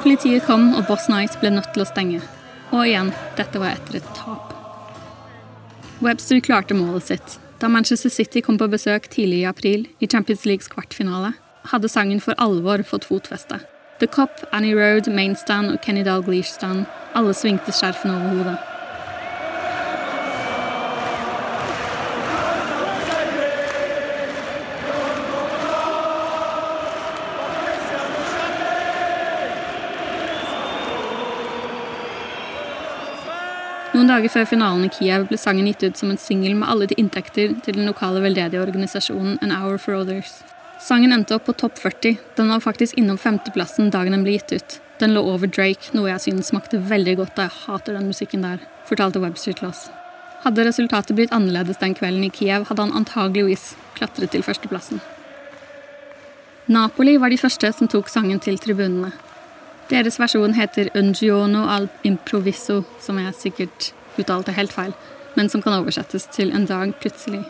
Politiet 0.00 0.46
kom, 0.46 0.70
og 0.78 0.86
Boss 0.88 1.10
Night 1.12 1.34
ble 1.42 1.50
nødt 1.52 1.74
til 1.74 1.84
å 1.84 1.88
stenge. 1.88 2.22
Og 2.70 2.86
igjen, 2.86 3.10
dette 3.36 3.60
var 3.60 3.74
etter 3.74 3.98
et 3.98 4.06
tap. 4.16 4.54
Webster 6.00 6.40
klarte 6.40 6.72
målet 6.72 7.10
sitt. 7.10 7.36
Da 7.60 7.68
Manchester 7.68 8.08
City 8.08 8.40
kom 8.40 8.56
på 8.56 8.70
besøk 8.72 9.10
tidlig 9.12 9.42
i 9.42 9.48
april, 9.50 9.84
i 10.00 10.08
Champions 10.08 10.46
Leagues 10.48 10.70
kvartfinale, 10.72 11.34
hadde 11.68 11.92
sangen 11.92 12.24
for 12.24 12.38
alvor 12.40 12.80
fått 12.88 13.04
fotfeste. 13.10 13.60
The 14.00 14.08
Cop, 14.08 14.40
Annie 14.56 14.72
Road, 14.72 15.12
Mainstand 15.12 15.74
og 15.74 15.82
Kenny 15.84 16.06
Dalglish 16.06 16.54
Stand, 16.54 16.86
alle 17.12 17.36
svingte 17.36 17.74
skjerfene 17.76 18.16
over 18.16 18.38
hodet. 18.38 18.79
Noen 33.90 34.06
dager 34.06 34.30
før 34.30 34.44
finalen 34.46 34.84
i 34.86 34.90
Kiev 34.94 35.24
ble 35.26 35.36
sangen 35.40 35.66
gitt 35.66 35.82
ut 35.82 35.98
som 35.98 36.12
en 36.12 36.20
singel 36.20 36.52
med 36.54 36.68
alle 36.70 36.86
til 36.86 37.00
inntekter 37.02 37.56
til 37.66 37.74
den 37.74 37.88
lokale 37.88 38.20
veldedige 38.22 38.62
organisasjonen 38.62 39.40
An 39.42 39.50
Hour 39.50 39.80
for 39.82 39.98
Others. 39.98 40.36
Sangen 40.80 41.10
endte 41.10 41.34
opp 41.34 41.48
på 41.48 41.56
topp 41.58 41.80
40. 41.82 42.14
Den 42.38 42.52
var 42.52 42.62
faktisk 42.62 42.94
innom 43.00 43.18
femteplassen 43.18 43.90
dagen 43.90 44.14
den 44.14 44.22
ble 44.22 44.36
gitt 44.36 44.54
ut. 44.54 44.76
Den 45.02 45.16
lå 45.16 45.24
over 45.32 45.50
Drake, 45.50 45.90
noe 45.96 46.06
jeg 46.12 46.22
synes 46.22 46.52
smakte 46.52 46.78
veldig 46.78 47.16
godt 47.18 47.34
da 47.34 47.48
jeg 47.48 47.56
hater 47.64 47.98
den 47.98 48.06
musikken 48.12 48.46
der, 48.46 48.62
fortalte 48.86 49.22
Webster 49.24 49.58
til 49.58 49.72
oss. 49.72 49.88
Hadde 50.44 50.68
resultatet 50.68 51.18
blitt 51.18 51.34
annerledes 51.34 51.82
den 51.82 51.96
kvelden 51.98 52.28
i 52.28 52.30
Kiev, 52.30 52.68
hadde 52.70 52.86
han 52.86 52.94
antageligvis 53.02 53.72
klatret 53.98 54.30
til 54.30 54.46
førsteplassen. 54.46 55.02
Napoli 56.70 57.16
var 57.18 57.34
de 57.34 57.40
første 57.42 57.72
som 57.74 57.90
tok 57.90 58.06
sangen 58.12 58.38
til 58.38 58.60
tribunene. 58.62 59.10
Deres 59.90 60.20
versjon 60.22 60.54
heter 60.54 60.92
Ungiono 60.94 61.64
al 61.66 61.88
improviso, 62.06 62.84
som 63.02 63.18
jeg 63.18 63.34
sikkert 63.34 63.88
uttalte 64.20 64.54
helt 64.54 64.70
feil, 64.70 64.92
men 65.34 65.50
som 65.50 65.62
kan 65.64 65.74
oversettes 65.80 66.28
til 66.30 66.54
En 66.54 66.68
dag 66.70 66.94
plutselig. 67.02 67.42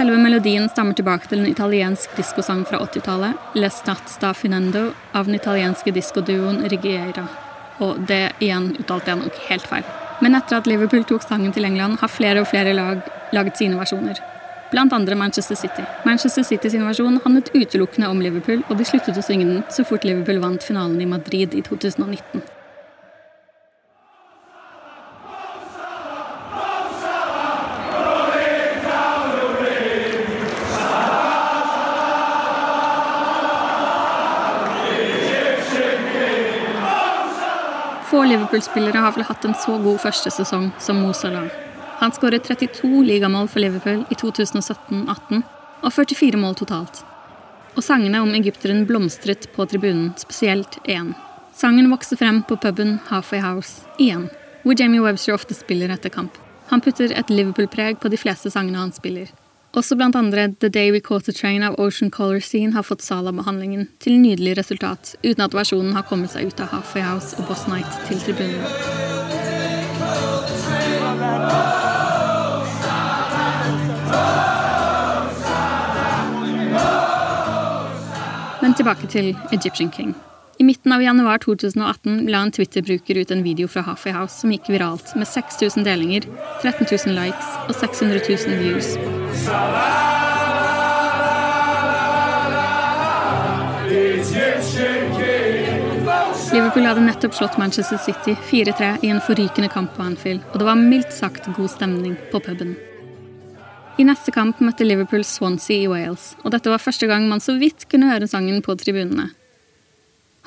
Selve 0.00 0.16
melodien 0.16 0.64
stammer 0.72 0.96
tilbake 0.96 1.28
til 1.28 1.42
en 1.42 1.48
italiensk 1.50 2.14
diskosang 2.16 2.62
fra 2.64 2.78
80-tallet, 2.80 3.36
Le 3.60 3.68
Stazza 3.68 4.14
sta 4.14 4.30
finendo, 4.32 4.94
av 5.12 5.26
den 5.28 5.36
italienske 5.36 5.92
diskoduoen 5.92 6.62
Rigiera. 6.72 7.26
Og 7.84 7.98
det 8.08 8.22
igjen 8.40 8.70
uttalte 8.80 9.12
jeg 9.12 9.20
nok 9.20 9.36
helt 9.50 9.66
feil. 9.68 9.90
Men 10.24 10.38
etter 10.38 10.56
at 10.56 10.70
Liverpool 10.70 11.04
tok 11.04 11.26
sangen 11.26 11.52
til 11.52 11.68
England, 11.68 11.98
har 12.00 12.08
flere 12.08 12.40
og 12.40 12.48
flere 12.48 12.72
lag 12.78 13.02
laget 13.36 13.60
sine 13.60 13.76
versjoner. 13.76 14.22
Blant 14.72 14.96
andre 14.96 15.18
Manchester 15.20 15.58
City. 15.60 15.84
Manchester 16.08 16.48
City 16.48 16.72
sin 16.72 16.86
versjon 16.88 17.20
handlet 17.26 17.52
utelukkende 17.52 18.08
om 18.08 18.24
Liverpool, 18.24 18.64
og 18.70 18.80
de 18.80 18.88
sluttet 18.88 19.20
å 19.20 19.26
synge 19.26 19.50
den 19.50 19.60
så 19.68 19.84
fort 19.84 20.08
Liverpool 20.08 20.40
vant 20.40 20.64
finalen 20.64 20.96
i 21.04 21.10
Madrid 21.12 21.52
i 21.52 21.60
2019. 21.68 22.40
Liverpool-spillere 38.50 38.98
har 38.98 39.12
vel 39.14 39.22
hatt 39.28 39.44
en 39.46 39.54
så 39.54 39.76
god 39.78 40.00
første 40.02 40.30
sesong 40.34 40.72
som 40.82 40.98
Mo 40.98 41.12
Salah. 41.14 41.46
Han 42.00 42.10
skåret 42.10 42.48
32 42.48 43.04
ligamål 43.06 43.46
for 43.46 43.62
Liverpool 43.62 44.00
i 44.10 44.16
2017-18 44.18 45.44
og 45.86 45.92
44 45.94 46.40
mål 46.40 46.56
totalt. 46.58 47.04
Og 47.78 47.84
sangene 47.86 48.18
om 48.18 48.32
egypteren 48.34 48.82
blomstret 48.88 49.46
på 49.54 49.68
tribunen, 49.70 50.10
spesielt 50.18 50.80
én. 50.82 51.12
Sangen 51.54 51.92
vokste 51.94 52.18
frem 52.18 52.42
på 52.42 52.58
puben 52.58 52.96
Halfway 53.06 53.44
House 53.44 53.86
igjen, 54.02 54.26
hvor 54.64 54.74
Jamie 54.74 55.04
Webster 55.04 55.36
ofte 55.38 55.54
spiller 55.54 55.94
etter 55.94 56.10
kamp. 56.10 56.34
Han 56.74 56.82
putter 56.82 57.14
et 57.14 57.30
Liverpool-preg 57.30 58.02
på 58.02 58.10
de 58.10 58.18
fleste 58.18 58.50
sangene 58.50 58.82
han 58.82 58.90
spiller. 58.90 59.30
Også 59.72 59.94
blant 59.94 60.16
andre 60.16 60.48
The 60.60 60.68
Day 60.68 60.90
We 60.90 61.00
Caught 61.00 61.24
the 61.24 61.32
Train 61.32 61.62
av 61.62 61.76
Ocean 61.78 62.10
Color 62.10 62.40
Scene 62.40 62.72
har 62.74 62.82
fått 62.82 63.04
Sala-behandlingen 63.06 63.86
til 64.02 64.16
nydelig 64.18 64.56
resultat, 64.58 65.14
uten 65.22 65.44
at 65.44 65.54
versjonen 65.54 65.94
har 65.94 66.02
kommet 66.08 66.32
seg 66.32 66.50
ut 66.50 66.62
av 66.64 66.72
Halfway 66.74 67.04
House 67.06 67.38
og 67.38 67.46
Boss 67.46 67.68
Night 67.70 67.86
til 68.08 68.18
tribunene. 68.18 68.66
Men 78.60 78.74
tilbake 78.74 79.06
til 79.06 79.36
Egyptian 79.52 79.94
King. 79.94 80.18
I 80.60 80.64
midten 80.64 80.92
av 80.92 81.02
januar 81.02 81.38
2018 81.38 82.26
la 82.26 82.38
en 82.38 82.50
Twitter-bruker 82.52 83.16
ut 83.16 83.30
en 83.30 83.42
video 83.42 83.68
fra 83.68 83.80
Halfway 83.80 84.12
House 84.12 84.42
som 84.42 84.50
gikk 84.52 84.66
viralt, 84.68 85.14
med 85.16 85.24
6000 85.28 85.86
delinger, 85.86 86.26
13 86.60 86.84
000 86.84 87.14
likes 87.16 87.54
og 87.64 87.72
600 87.80 88.20
000 88.28 88.58
views. 88.60 88.90
Liverpool 96.52 96.90
hadde 96.90 97.06
nettopp 97.08 97.40
slått 97.40 97.56
Manchester 97.56 97.96
City 98.04 98.36
4-3 98.52 98.92
i 99.00 99.14
en 99.14 99.24
forrykende 99.24 99.72
kamp 99.72 99.96
på 99.96 100.04
Anfield, 100.10 100.44
og 100.52 100.60
det 100.60 100.68
var 100.68 100.76
mildt 100.84 101.16
sagt 101.22 101.48
god 101.56 101.72
stemning 101.72 102.20
på 102.28 102.44
puben. 102.44 102.76
I 103.96 104.04
neste 104.04 104.28
kamp 104.36 104.60
møtte 104.60 104.84
Liverpool 104.84 105.24
Swansea 105.24 105.86
i 105.86 105.88
Wales, 105.88 106.34
og 106.44 106.52
dette 106.52 106.68
var 106.68 106.84
første 106.84 107.08
gang 107.08 107.32
man 107.32 107.40
så 107.40 107.56
vidt 107.56 107.88
kunne 107.88 108.12
høre 108.12 108.28
sangen 108.28 108.60
på 108.60 108.76
tribunene. 108.76 109.32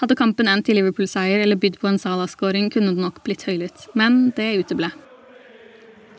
Hadde 0.03 0.17
kampen 0.19 0.49
endt 0.51 0.67
i 0.67 0.73
Liverpool-seier 0.75 1.39
eller 1.39 1.55
bydd 1.55 1.77
på 1.79 1.87
en 1.87 1.97
Salah-skåring, 1.99 2.65
kunne 2.73 2.91
det 2.91 2.99
nok 2.99 3.21
blitt 3.23 3.45
høylytt, 3.47 3.85
men 3.95 4.33
det 4.35 4.49
uteble. 4.59 4.89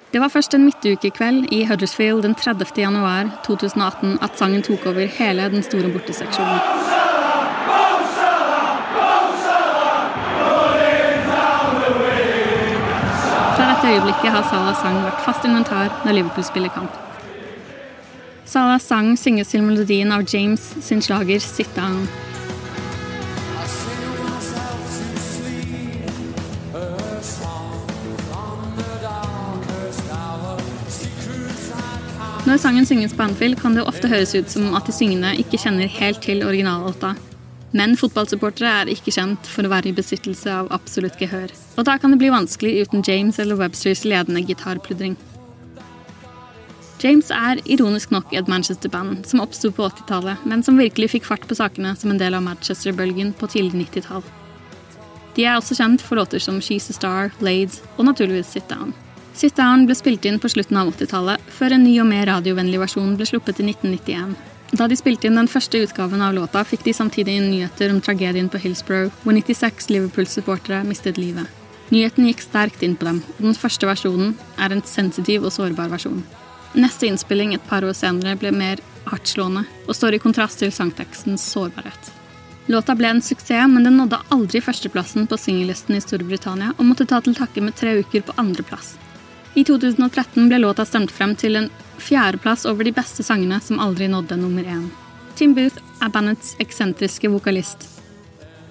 Det 0.09 0.23
var 0.23 0.33
først 0.33 0.57
en 0.57 0.65
midtukekveld 0.65 1.53
i 1.53 1.67
Huddersfield 1.69 2.25
den 2.25 2.33
30. 2.33 2.65
januar 2.81 3.29
2018 3.45 4.17
at 4.25 4.41
sangen 4.41 4.65
tok 4.65 4.87
over 4.89 5.05
hele 5.19 5.51
den 5.53 5.67
store 5.69 5.93
borteseksjonen. 5.93 6.65
Fra 13.53 13.69
dette 13.69 13.93
øyeblikket 13.93 14.33
har 14.33 14.49
Salas 14.49 14.81
sang 14.81 15.03
vært 15.05 15.25
fast 15.29 15.45
inventar 15.45 15.93
når 16.07 16.23
Liverpool 16.23 16.49
spiller 16.49 16.73
kamp. 16.73 16.97
Salas 18.49 18.89
sang 18.89 19.13
synges 19.21 19.53
til 19.53 19.67
melodien 19.67 20.15
av 20.15 20.25
James 20.25 20.73
sin 20.81 21.05
slager 21.05 21.45
Sit 21.45 21.77
Down. 21.77 22.07
Når 32.45 32.59
sangen 32.61 32.85
synges 32.85 33.15
på 33.17 33.25
Anfield, 33.25 33.57
kan 33.57 33.73
det 33.73 33.87
ofte 33.89 34.09
høres 34.11 34.35
ut 34.37 34.51
som 34.53 34.75
at 34.77 34.85
de 34.85 34.93
syngende 34.93 35.31
ikke 35.41 35.57
kjenner 35.63 35.89
helt 35.89 36.21
til 36.21 36.43
originallåta. 36.45 37.15
Men 37.73 37.95
fotballsupportere 37.97 38.69
er 38.69 38.91
ikke 38.93 39.15
kjent 39.17 39.49
for 39.49 39.65
å 39.65 39.71
være 39.73 39.89
i 39.89 39.95
besittelse 39.97 40.53
av 40.53 40.69
absolutt 40.77 41.17
gehør. 41.17 41.49
Og 41.81 41.87
da 41.89 41.95
kan 41.97 42.13
det 42.13 42.19
bli 42.21 42.29
vanskelig 42.35 42.85
uten 42.85 43.01
James 43.07 43.41
eller 43.41 43.57
Websters 43.57 44.05
ledende 44.05 44.43
gitarpludring. 44.45 45.17
James 47.01 47.33
er 47.33 47.63
ironisk 47.65 48.13
nok 48.13 48.37
et 48.37 48.51
Manchester-band 48.53 49.25
som 49.29 49.41
oppsto 49.41 49.73
på 49.73 49.89
80-tallet, 49.89 50.45
men 50.45 50.61
som 50.63 50.77
virkelig 50.77 51.15
fikk 51.15 51.31
fart 51.31 51.49
på 51.49 51.57
sakene 51.57 51.95
som 51.97 52.13
en 52.13 52.21
del 52.21 52.37
av 52.37 52.45
Manchester-bølgen 52.45 53.33
på 53.41 53.49
tidlig 53.57 53.87
90-tall. 53.87 54.25
De 55.35 55.49
er 55.49 55.57
også 55.57 55.81
kjent 55.81 56.05
for 56.05 56.21
låter 56.21 56.45
som 56.45 56.61
She's 56.61 56.93
a 56.93 56.97
Star, 56.97 57.33
Blades 57.41 57.81
og 57.97 58.05
naturligvis 58.13 58.53
Sit 58.53 58.69
Down. 58.69 58.93
Sit 59.35 59.57
Down 59.59 59.83
ble 59.89 59.97
spilt 59.99 60.25
inn 60.29 60.39
på 60.39 60.49
slutten 60.49 60.79
av 60.79 60.93
80-tallet, 60.93 61.43
før 61.51 61.75
en 61.75 61.83
ny 61.83 61.97
og 61.99 62.07
mer 62.07 62.29
radiovennlig 62.31 62.79
versjon 62.79 63.17
ble 63.19 63.27
sluppet 63.27 63.59
i 63.59 63.67
1991. 63.67 64.37
Da 64.79 64.87
de 64.91 64.97
spilte 64.99 65.27
inn 65.27 65.39
den 65.39 65.51
første 65.51 65.81
utgaven 65.83 66.23
av 66.23 66.37
låta, 66.37 66.63
fikk 66.67 66.87
de 66.87 66.95
samtidig 66.95 67.35
inn 67.39 67.51
nyheter 67.51 67.91
om 67.91 68.01
tragedien 68.03 68.49
på 68.51 68.61
Hillsborough, 68.63 69.11
hvor 69.25 69.35
96 69.35 69.91
Liverpool-supportere 69.91 70.81
mistet 70.87 71.19
livet. 71.19 71.51
Nyheten 71.91 72.29
gikk 72.31 72.47
sterkt 72.47 72.83
inn 72.87 72.95
på 72.97 73.09
dem, 73.11 73.21
og 73.37 73.43
den 73.51 73.59
første 73.59 73.91
versjonen 73.91 74.37
er 74.55 74.73
en 74.73 74.83
sensitiv 74.87 75.45
og 75.47 75.55
sårbar 75.55 75.91
versjon. 75.91 76.23
Neste 76.79 77.11
innspilling 77.11 77.55
et 77.55 77.67
par 77.69 77.87
år 77.87 77.95
senere 77.95 78.39
ble 78.39 78.55
mer 78.55 78.83
hardtslående, 79.11 79.67
og 79.87 79.99
står 79.99 80.17
i 80.17 80.23
kontrast 80.23 80.63
til 80.63 80.75
sangtekstens 80.75 81.43
sårbarhet. 81.55 82.13
Låta 82.71 82.95
ble 82.97 83.11
en 83.13 83.23
suksess, 83.23 83.67
men 83.69 83.83
den 83.85 83.99
nådde 83.99 84.23
aldri 84.35 84.63
førsteplassen 84.65 85.27
på 85.27 85.39
singellisten 85.39 85.99
i 85.99 86.03
Storbritannia, 86.03 86.73
og 86.79 86.87
måtte 86.89 87.07
ta 87.07 87.19
til 87.21 87.35
takke 87.37 87.63
med 87.63 87.77
tre 87.77 87.99
uker 88.01 88.25
på 88.25 88.39
andreplass. 88.41 88.95
I 89.55 89.63
2013 89.65 90.49
ble 90.49 90.59
låta 90.59 90.85
stemt 90.85 91.13
frem 91.15 91.37
til 91.39 91.57
en 91.57 91.71
fjerdeplass 92.03 92.65
over 92.67 92.85
de 92.85 92.93
beste 92.95 93.23
sangene 93.23 93.61
som 93.63 93.79
aldri 93.79 94.09
nådde 94.11 94.37
nummer 94.41 94.67
én. 94.67 94.89
Tim 95.39 95.55
Booth 95.55 95.79
er 96.03 96.11
bandets 96.11 96.57
eksentriske 96.63 97.31
vokalist. 97.31 97.87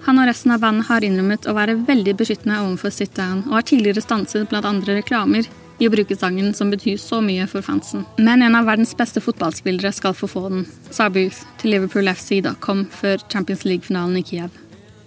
Han 0.04 0.20
og 0.20 0.28
resten 0.28 0.52
av 0.52 0.60
bandet 0.60 0.90
har 0.90 1.04
innrømmet 1.04 1.48
å 1.48 1.54
være 1.56 1.78
veldig 1.88 2.14
beskyttende 2.20 2.60
overfor 2.66 2.92
Sit 2.92 3.14
Down, 3.16 3.46
og 3.48 3.56
har 3.56 3.64
tidligere 3.70 4.04
stanset 4.04 4.50
blant 4.50 4.68
andre 4.68 4.98
reklamer 4.98 5.48
i 5.80 5.88
å 5.88 5.94
bruke 5.94 6.16
sangen 6.20 6.52
som 6.54 6.68
betyr 6.70 7.00
så 7.00 7.22
mye 7.24 7.48
for 7.48 7.64
fansen. 7.64 8.04
Men 8.20 8.44
en 8.44 8.60
av 8.60 8.68
verdens 8.68 8.92
beste 8.96 9.24
fotballspillere 9.24 9.92
skal 9.96 10.12
få 10.12 10.28
få 10.28 10.44
den, 10.52 10.68
sa 10.92 11.08
Booth 11.08 11.48
til 11.62 11.72
liverpoolfc.com 11.78 12.86
før 12.92 13.24
Champions 13.32 13.64
League-finalen 13.64 14.20
i 14.20 14.26
Kiev. 14.28 14.60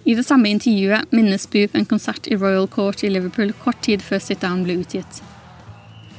I 0.08 0.18
det 0.18 0.26
samme 0.26 0.50
intervjuet 0.50 1.14
minnes 1.14 1.46
Booth 1.54 1.78
en 1.78 1.86
konsert 1.86 2.26
i 2.26 2.36
Royal 2.36 2.66
Court 2.66 3.06
i 3.06 3.14
Liverpool 3.14 3.54
kort 3.62 3.78
tid 3.86 4.02
før 4.02 4.18
Sit 4.24 4.42
Down 4.42 4.66
ble 4.66 4.80
utgitt. 4.82 5.22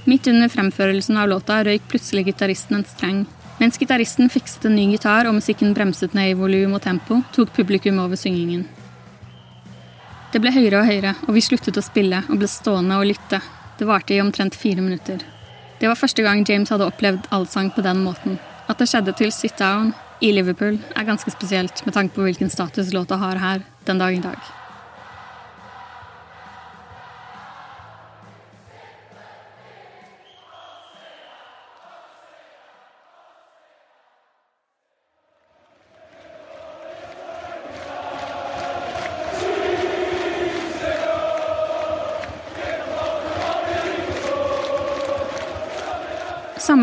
Midt 0.09 0.27
under 0.27 0.49
fremførelsen 0.49 1.17
av 1.21 1.27
låta 1.29 1.59
røyk 1.61 1.83
plutselig 1.91 2.23
gitaristen 2.31 2.79
en 2.79 2.85
streng. 2.87 3.19
Mens 3.59 3.77
gitaristen 3.77 4.31
fikset 4.31 4.65
en 4.65 4.73
ny 4.73 4.87
gitar 4.95 5.27
og 5.29 5.35
musikken 5.37 5.75
bremset 5.77 6.15
ned 6.17 6.31
i 6.31 6.37
volum 6.39 6.73
og 6.73 6.81
tempo, 6.81 7.19
tok 7.35 7.51
publikum 7.53 7.99
over 8.01 8.17
syngingen. 8.17 8.63
Det 10.33 10.41
ble 10.41 10.53
høyere 10.55 10.81
og 10.81 10.89
høyere, 10.89 11.13
og 11.27 11.37
vi 11.37 11.45
sluttet 11.45 11.77
å 11.77 11.85
spille 11.85 12.23
og 12.25 12.41
ble 12.41 12.49
stående 12.49 12.97
og 12.97 13.05
lytte. 13.11 13.41
Det 13.77 13.85
varte 13.85 14.15
i 14.15 14.21
omtrent 14.23 14.57
fire 14.57 14.81
minutter. 14.81 15.21
Det 15.79 15.87
var 15.91 15.99
første 15.99 16.25
gang 16.25 16.41
James 16.47 16.73
hadde 16.73 16.89
opplevd 16.89 17.29
allsang 17.35 17.69
på 17.75 17.85
den 17.85 18.01
måten. 18.01 18.39
At 18.65 18.81
det 18.81 18.89
skjedde 18.89 19.13
til 19.19 19.33
Sit 19.35 19.61
Down 19.61 19.93
i 20.25 20.33
Liverpool, 20.33 20.79
er 20.97 21.05
ganske 21.05 21.35
spesielt 21.35 21.85
med 21.85 21.93
tanke 21.93 22.17
på 22.17 22.25
hvilken 22.25 22.49
status 22.49 22.95
låta 22.97 23.21
har 23.21 23.37
her 23.37 23.67
den 23.85 24.01
dag 24.01 24.17
i 24.17 24.25
dag. 24.25 24.58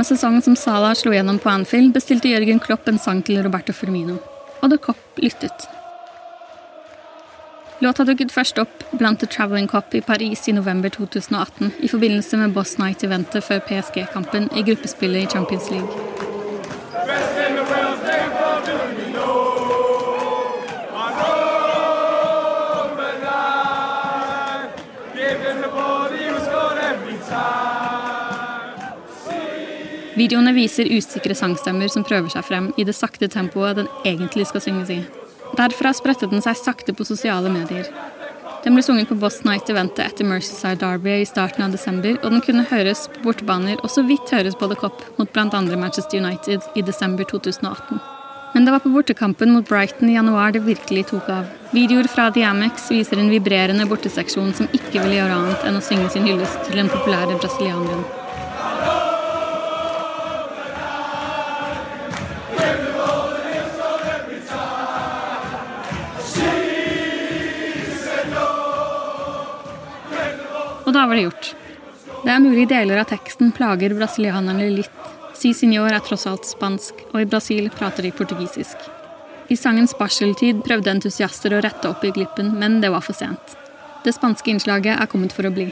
Samme 0.07 0.19
sesong 0.19 0.43
som 0.43 0.57
Salah 0.57 0.93
slo 0.95 1.11
gjennom 1.11 1.39
på 1.43 1.49
Anfield, 1.51 1.91
bestilte 1.91 2.31
Jørgen 2.31 2.61
Klopp 2.63 2.87
en 2.87 2.99
sang 2.99 3.25
til 3.27 3.41
Roberto 3.43 3.73
Firmino. 3.75 4.21
Og 4.63 4.71
The 4.71 4.79
Cop 4.79 5.19
lyttet. 5.19 5.67
Låta 7.83 8.07
dukket 8.07 8.31
først 8.31 8.61
opp 8.63 8.85
blant 8.93 9.19
The 9.19 9.27
Travelling 9.27 9.67
Cop 9.67 9.97
i 9.99 10.05
Paris 10.07 10.47
i 10.47 10.55
november 10.55 10.95
2018 10.95 11.73
i 11.83 11.91
forbindelse 11.91 12.39
med 12.39 12.55
Boss 12.55 12.79
Night-eventet 12.79 13.49
før 13.49 13.65
PSG-kampen 13.67 14.47
i 14.55 14.63
gruppespillet 14.63 15.27
i 15.27 15.33
Champions 15.35 15.73
League. 15.75 16.26
Videoene 30.17 30.55
viser 30.57 30.89
usikre 30.89 31.35
sangstemmer 31.37 31.91
som 31.93 32.05
prøver 32.07 32.33
seg 32.33 32.45
frem 32.49 32.71
i 32.81 32.87
det 32.89 32.95
sakte 32.97 33.29
tempoet 33.29 33.77
den 33.77 33.91
egentlig 34.09 34.47
skal 34.49 34.65
synges 34.65 34.93
i. 34.95 35.03
Derfra 35.59 35.93
spredte 35.95 36.29
den 36.31 36.41
seg 36.45 36.57
sakte 36.57 36.95
på 36.97 37.05
sosiale 37.05 37.53
medier. 37.53 37.91
Den 38.65 38.75
ble 38.75 38.83
sunget 38.83 39.11
på 39.13 39.19
Boss 39.21 39.43
Night-eventet 39.47 40.03
etter 40.03 40.27
Mercyside 40.27 40.81
Derby 40.81 41.21
i 41.21 41.29
starten 41.29 41.63
av 41.69 41.77
desember, 41.77 42.17
og 42.25 42.33
den 42.33 42.43
kunne 42.43 42.65
høres 42.73 43.05
på 43.13 43.29
bortebaner 43.29 43.79
og 43.85 43.93
så 43.93 44.03
vidt 44.09 44.33
høres 44.33 44.57
på 44.59 44.67
The 44.73 44.81
Cop 44.81 45.05
mot 45.21 45.31
bl.a. 45.37 45.63
Manchester 45.77 46.19
United 46.19 46.65
i 46.75 46.83
desember 46.83 47.29
2018. 47.29 48.01
Men 48.57 48.65
det 48.65 48.73
var 48.73 48.81
på 48.81 48.91
bortekampen 48.91 49.53
mot 49.53 49.69
Brighton 49.69 50.09
i 50.09 50.17
januar 50.17 50.57
det 50.57 50.65
virkelig 50.65 51.11
tok 51.13 51.29
av. 51.29 51.51
Videoer 51.77 52.09
fra 52.09 52.31
The 52.33 52.49
Amex 52.49 52.89
viser 52.91 53.21
en 53.21 53.29
vibrerende 53.31 53.85
borteseksjon 53.87 54.55
som 54.57 54.71
ikke 54.73 54.97
ville 54.97 55.21
gjøre 55.21 55.43
annet 55.43 55.67
enn 55.69 55.77
å 55.77 55.85
synge 55.85 56.09
sin 56.15 56.25
hyllest 56.25 56.65
til 56.65 56.81
den 56.81 56.89
populære 56.89 57.37
brasilianeren. 57.37 58.26
Da 71.07 71.15
det 71.15 71.23
gjort. 71.23 71.55
Det 72.25 72.31
er 72.33 72.41
mulig 72.43 72.65
deler 72.67 72.99
av 72.99 73.07
teksten 73.07 73.53
plager 73.55 73.93
brasilianerne 73.95 74.65
litt. 74.75 75.11
Si 75.39 75.53
signor 75.55 75.93
er 75.95 76.03
tross 76.03 76.25
alt 76.27 76.49
spansk, 76.49 77.05
og 77.13 77.21
i 77.21 77.29
Brasil 77.31 77.69
prater 77.71 78.03
de 78.03 78.11
portugisisk. 78.11 78.89
I 79.47 79.55
sangens 79.55 79.95
barseltid 79.95 80.65
prøvde 80.67 80.91
entusiaster 80.91 81.55
å 81.55 81.61
rette 81.63 81.87
opp 81.87 82.03
i 82.03 82.11
glippen, 82.11 82.57
men 82.59 82.81
det 82.83 82.91
var 82.91 83.07
for 83.07 83.15
sent. 83.15 83.55
Det 84.03 84.17
spanske 84.17 84.51
innslaget 84.51 84.99
er 84.99 85.07
kommet 85.13 85.37
for 85.37 85.47
å 85.47 85.55
bli. 85.55 85.69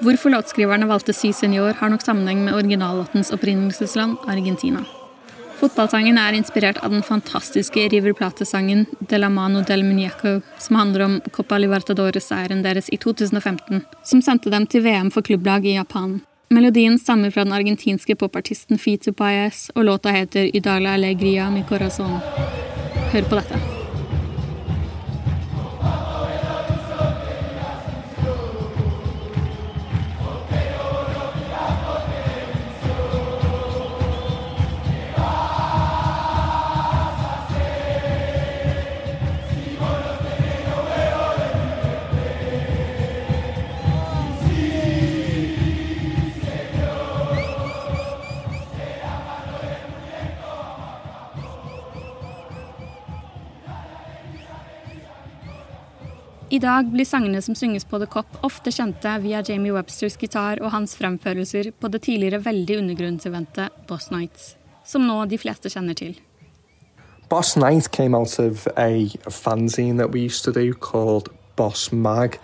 Hvorfor 0.00 0.32
låtskriverne 0.32 0.88
valgte 0.88 1.12
Si 1.12 1.34
Senor, 1.36 1.76
har 1.76 1.92
nok 1.92 2.08
sammenheng 2.08 2.46
med 2.46 2.56
originallåtens 2.56 3.36
opprinnelsesland, 3.36 4.16
Argentina. 4.24 4.86
Fotballsangen 5.56 6.18
er 6.20 6.36
inspirert 6.36 6.78
av 6.84 6.92
den 6.92 7.02
fantastiske 7.02 7.88
River 7.88 8.12
Plate-sangen 8.12 8.84
De 9.00 9.18
la 9.18 9.30
mano 9.32 9.62
del 9.64 9.84
muñeco, 9.84 10.40
som 10.58 10.76
handler 10.76 11.04
om 11.04 11.20
Copa 11.32 11.58
Libertadores-seieren 11.58 12.62
deres 12.62 12.90
i 12.92 12.98
2015, 13.00 13.80
som 14.04 14.22
sendte 14.22 14.52
dem 14.52 14.66
til 14.66 14.84
VM 14.84 15.10
for 15.10 15.24
klubblag 15.24 15.64
i 15.64 15.78
Japan. 15.78 16.20
Melodien 16.50 16.98
stammer 16.98 17.30
fra 17.30 17.44
den 17.44 17.56
argentinske 17.56 18.18
popartisten 18.20 18.78
Fito 18.78 19.12
Paez, 19.12 19.70
og 19.74 19.88
låta 19.88 20.12
heter 20.14 20.52
Idala 20.56 20.94
Alegria 20.94 21.50
mi 21.50 21.64
corazón. 21.68 22.20
Hør 23.12 23.22
på 23.22 23.40
dette. 23.40 23.75
I 56.56 56.58
dag 56.58 56.86
blir 56.88 57.04
sangene 57.04 57.42
som 57.44 57.56
synges 57.58 57.84
på 57.84 57.98
The 58.00 58.06
Cop, 58.08 58.38
ofte 58.46 58.70
kjente 58.72 59.10
via 59.20 59.42
Jamie 59.44 59.74
Websters 59.74 60.14
gitar 60.16 60.62
og 60.62 60.70
hans 60.72 60.94
fremførelser 60.96 61.68
på 61.76 61.90
det 61.92 62.00
tidligere 62.06 62.40
veldig 62.46 62.78
undergrunnseventet 62.80 63.82
Boss 63.90 64.06
Nights, 64.14 64.54
som 64.88 65.04
nå 65.04 65.18
de 65.28 65.36
fleste 65.36 65.68
kjenner 65.68 65.98
til. 65.98 66.14
Boss 67.28 67.58
Night 67.60 67.90
came 67.92 68.16
out 68.16 68.38
of 68.40 68.64
a 68.78 69.04
fanzine 69.28 69.98
that 69.98 70.14
we 70.14 70.24
used 70.24 70.44
to 70.48 70.52
do 70.52 70.72
called 70.72 71.28
Boss 71.56 71.92
Mag. 71.92 72.38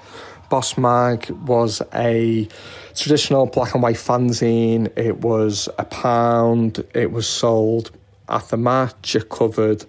Boss 0.51 0.77
Mag 0.77 1.31
was 1.49 1.81
a 1.95 2.47
traditional 2.95 3.47
black 3.47 3.75
and 3.75 3.83
white 3.83 3.97
fanzine. 3.97 4.91
It 4.95 5.25
was 5.25 5.71
a 5.79 5.85
pound. 5.85 6.85
It 6.95 7.13
was 7.13 7.27
sold 7.27 7.91
at 8.29 8.51
the 8.51 8.59
match. 8.59 9.17
It 9.17 9.31
covered 9.31 9.87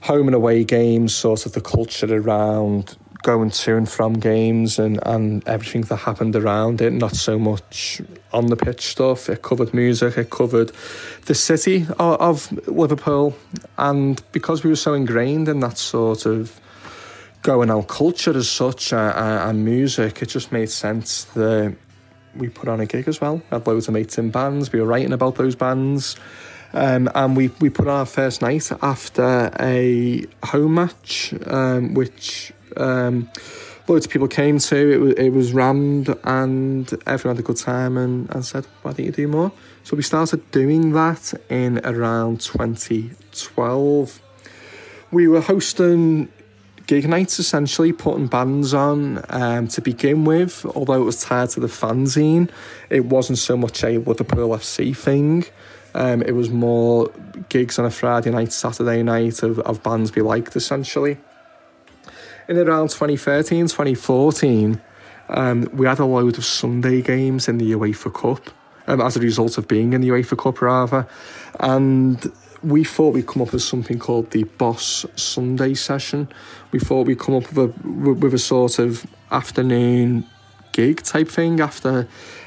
home 0.00 0.28
and 0.28 0.34
away 0.34 0.64
games, 0.64 1.14
sort 1.14 1.44
of 1.44 1.52
the 1.52 1.60
culture 1.60 2.14
around 2.16 2.96
going 3.22 3.50
to 3.50 3.76
and 3.76 3.88
from 3.88 4.14
games 4.14 4.78
and, 4.78 4.98
and 5.06 5.46
everything 5.46 5.82
that 5.82 5.96
happened 5.96 6.36
around 6.36 6.80
it, 6.80 6.92
not 6.92 7.14
so 7.14 7.38
much 7.38 8.00
on 8.32 8.46
the 8.46 8.56
pitch 8.56 8.82
stuff. 8.86 9.28
It 9.28 9.42
covered 9.42 9.72
music, 9.74 10.18
it 10.18 10.30
covered 10.30 10.72
the 11.26 11.34
city 11.34 11.86
of, 11.98 12.20
of 12.20 12.68
Liverpool. 12.68 13.36
And 13.78 14.20
because 14.32 14.64
we 14.64 14.70
were 14.70 14.76
so 14.76 14.94
ingrained 14.94 15.48
in 15.48 15.60
that 15.60 15.78
sort 15.78 16.26
of 16.26 16.60
going 17.42 17.70
out 17.70 17.88
culture 17.88 18.36
as 18.36 18.48
such 18.48 18.92
uh, 18.92 19.44
and 19.46 19.64
music, 19.64 20.22
it 20.22 20.26
just 20.26 20.52
made 20.52 20.70
sense 20.70 21.24
that 21.24 21.76
we 22.34 22.48
put 22.48 22.68
on 22.68 22.80
a 22.80 22.86
gig 22.86 23.08
as 23.08 23.20
well. 23.20 23.36
We 23.36 23.42
had 23.50 23.66
loads 23.66 23.88
of 23.88 23.94
mates 23.94 24.18
in 24.18 24.30
bands, 24.30 24.72
we 24.72 24.80
were 24.80 24.86
writing 24.86 25.12
about 25.12 25.36
those 25.36 25.54
bands. 25.54 26.16
Um, 26.72 27.10
and 27.14 27.36
we, 27.36 27.48
we 27.60 27.70
put 27.70 27.88
on 27.88 27.94
our 27.94 28.06
first 28.06 28.42
night 28.42 28.70
after 28.82 29.50
a 29.60 30.24
home 30.44 30.74
match, 30.74 31.34
um, 31.46 31.94
which 31.94 32.52
um, 32.76 33.30
loads 33.88 34.06
of 34.06 34.12
people 34.12 34.28
came 34.28 34.58
to. 34.58 34.92
It 34.92 34.98
was, 34.98 35.14
it 35.14 35.30
was 35.30 35.52
rammed, 35.52 36.14
and 36.24 36.92
everyone 37.06 37.36
had 37.36 37.44
a 37.44 37.46
good 37.46 37.56
time 37.56 37.96
and, 37.96 38.28
and 38.30 38.44
said, 38.44 38.66
Why 38.82 38.92
don't 38.92 39.06
you 39.06 39.12
do 39.12 39.28
more? 39.28 39.52
So 39.84 39.96
we 39.96 40.02
started 40.02 40.50
doing 40.50 40.92
that 40.92 41.32
in 41.48 41.80
around 41.84 42.40
2012. 42.40 44.20
We 45.12 45.28
were 45.28 45.40
hosting 45.40 46.28
gig 46.86 47.08
nights 47.08 47.38
essentially, 47.38 47.92
putting 47.92 48.26
bands 48.26 48.74
on 48.74 49.24
um, 49.28 49.68
to 49.68 49.80
begin 49.80 50.24
with, 50.24 50.64
although 50.74 51.02
it 51.02 51.04
was 51.04 51.22
tied 51.22 51.50
to 51.50 51.60
the 51.60 51.66
fanzine. 51.66 52.50
It 52.90 53.06
wasn't 53.06 53.38
so 53.38 53.56
much 53.56 53.82
a 53.84 53.98
Liverpool 53.98 54.50
FC 54.50 54.96
thing. 54.96 55.44
Um, 55.96 56.20
it 56.20 56.32
was 56.32 56.50
more 56.50 57.10
gigs 57.48 57.78
on 57.78 57.86
a 57.86 57.90
Friday 57.90 58.30
night, 58.30 58.52
Saturday 58.52 59.02
night 59.02 59.42
of, 59.42 59.58
of 59.60 59.82
bands 59.82 60.14
we 60.14 60.20
liked 60.20 60.54
essentially. 60.54 61.16
in 62.48 62.58
around 62.58 62.90
2013, 62.90 63.62
2014, 63.62 64.78
um, 65.30 65.68
we 65.72 65.86
had 65.86 65.98
a 65.98 66.04
load 66.04 66.36
of 66.36 66.44
Sunday 66.44 67.00
games 67.00 67.48
in 67.48 67.56
the 67.56 67.72
UEFA 67.72 68.12
Cup 68.12 68.52
um, 68.86 69.00
as 69.00 69.16
a 69.16 69.20
result 69.20 69.56
of 69.56 69.66
being 69.66 69.94
in 69.94 70.02
the 70.02 70.10
UEFA 70.10 70.36
Cup, 70.36 70.60
rather. 70.60 71.08
And 71.58 72.30
we 72.62 72.84
thought 72.84 73.14
we'd 73.14 73.26
come 73.26 73.40
up 73.40 73.52
with 73.52 73.62
something 73.62 73.98
called 73.98 74.32
the 74.32 74.44
Boss 74.44 75.06
Sunday 75.16 75.72
session. 75.72 76.28
We 76.72 76.78
thought 76.78 77.06
we'd 77.06 77.18
come 77.18 77.36
up 77.36 77.50
with 77.52 77.70
a, 77.70 77.88
with 77.88 78.34
a 78.34 78.38
sort 78.38 78.78
of 78.78 79.06
afternoon 79.30 80.26
gig 80.72 81.02
type 81.02 81.28
thing 81.28 81.60
after 81.60 82.06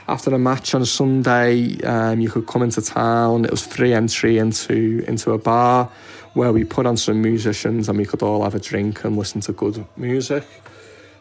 after 0.09 0.33
a 0.33 0.39
match 0.39 0.73
on 0.73 0.81
a 0.81 0.85
Sunday. 0.85 1.79
Um, 1.83 2.19
you 2.19 2.29
could 2.29 2.47
come 2.47 2.63
into 2.63 2.81
town. 2.81 3.45
It 3.45 3.51
was 3.51 3.65
free 3.65 3.93
entry 3.93 4.39
into 4.39 5.03
into 5.07 5.31
a 5.31 5.37
bar 5.37 5.89
where 6.33 6.51
we 6.51 6.63
put 6.63 6.85
on 6.85 6.97
some 6.97 7.21
musicians 7.21 7.89
and 7.89 7.97
we 7.97 8.05
could 8.05 8.21
all 8.23 8.43
have 8.43 8.55
a 8.55 8.59
drink 8.59 9.03
and 9.03 9.17
listen 9.17 9.41
to 9.41 9.53
good 9.53 9.85
music. 9.97 10.43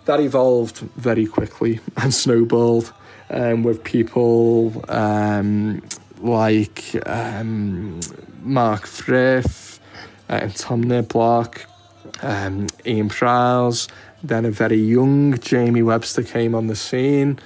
That 0.06 0.20
evolved 0.20 0.78
very 0.96 1.26
quickly 1.26 1.80
and 1.96 2.12
snowballed 2.12 2.92
um, 3.30 3.62
with 3.62 3.84
people 3.84 4.84
um, 4.88 5.82
like 6.20 6.96
um, 7.06 8.00
Mark 8.42 8.86
Frith, 8.86 9.80
uh, 10.30 10.48
Tom 10.54 10.84
Niblock, 10.84 11.64
um, 12.22 12.66
Ian 12.86 13.08
Prowse. 13.08 13.88
Then 14.22 14.46
a 14.46 14.50
very 14.50 14.78
young 14.78 15.38
Jamie 15.38 15.82
Webster 15.82 16.22
came 16.22 16.54
on 16.54 16.66
the 16.66 16.74
scene, 16.74 17.38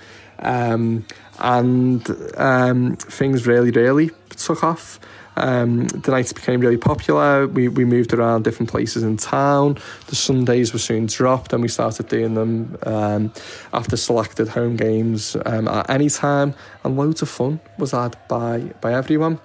um, 0.42 1.06
and 1.38 2.08
um, 2.36 2.96
things 2.96 3.46
really, 3.46 3.70
really 3.70 4.10
took 4.36 4.62
off. 4.62 5.00
Um, 5.36 5.86
the 5.88 6.10
nights 6.10 6.32
became 6.32 6.60
really 6.60 6.76
popular. 6.76 7.46
We, 7.46 7.68
we 7.68 7.84
moved 7.84 8.12
around 8.12 8.44
different 8.44 8.70
places 8.70 9.02
in 9.02 9.16
town. 9.16 9.78
The 10.08 10.16
Sundays 10.16 10.72
were 10.72 10.78
soon 10.78 11.06
dropped, 11.06 11.52
and 11.52 11.62
we 11.62 11.68
started 11.68 12.08
doing 12.08 12.34
them 12.34 12.76
um, 12.82 13.32
after 13.72 13.96
selected 13.96 14.48
home 14.48 14.76
games 14.76 15.36
um, 15.46 15.68
at 15.68 15.88
any 15.88 16.10
time. 16.10 16.54
And 16.84 16.96
loads 16.96 17.22
of 17.22 17.30
fun 17.30 17.60
was 17.78 17.92
had 17.92 18.16
by 18.28 18.72
by 18.80 18.92
everyone. 18.92 19.40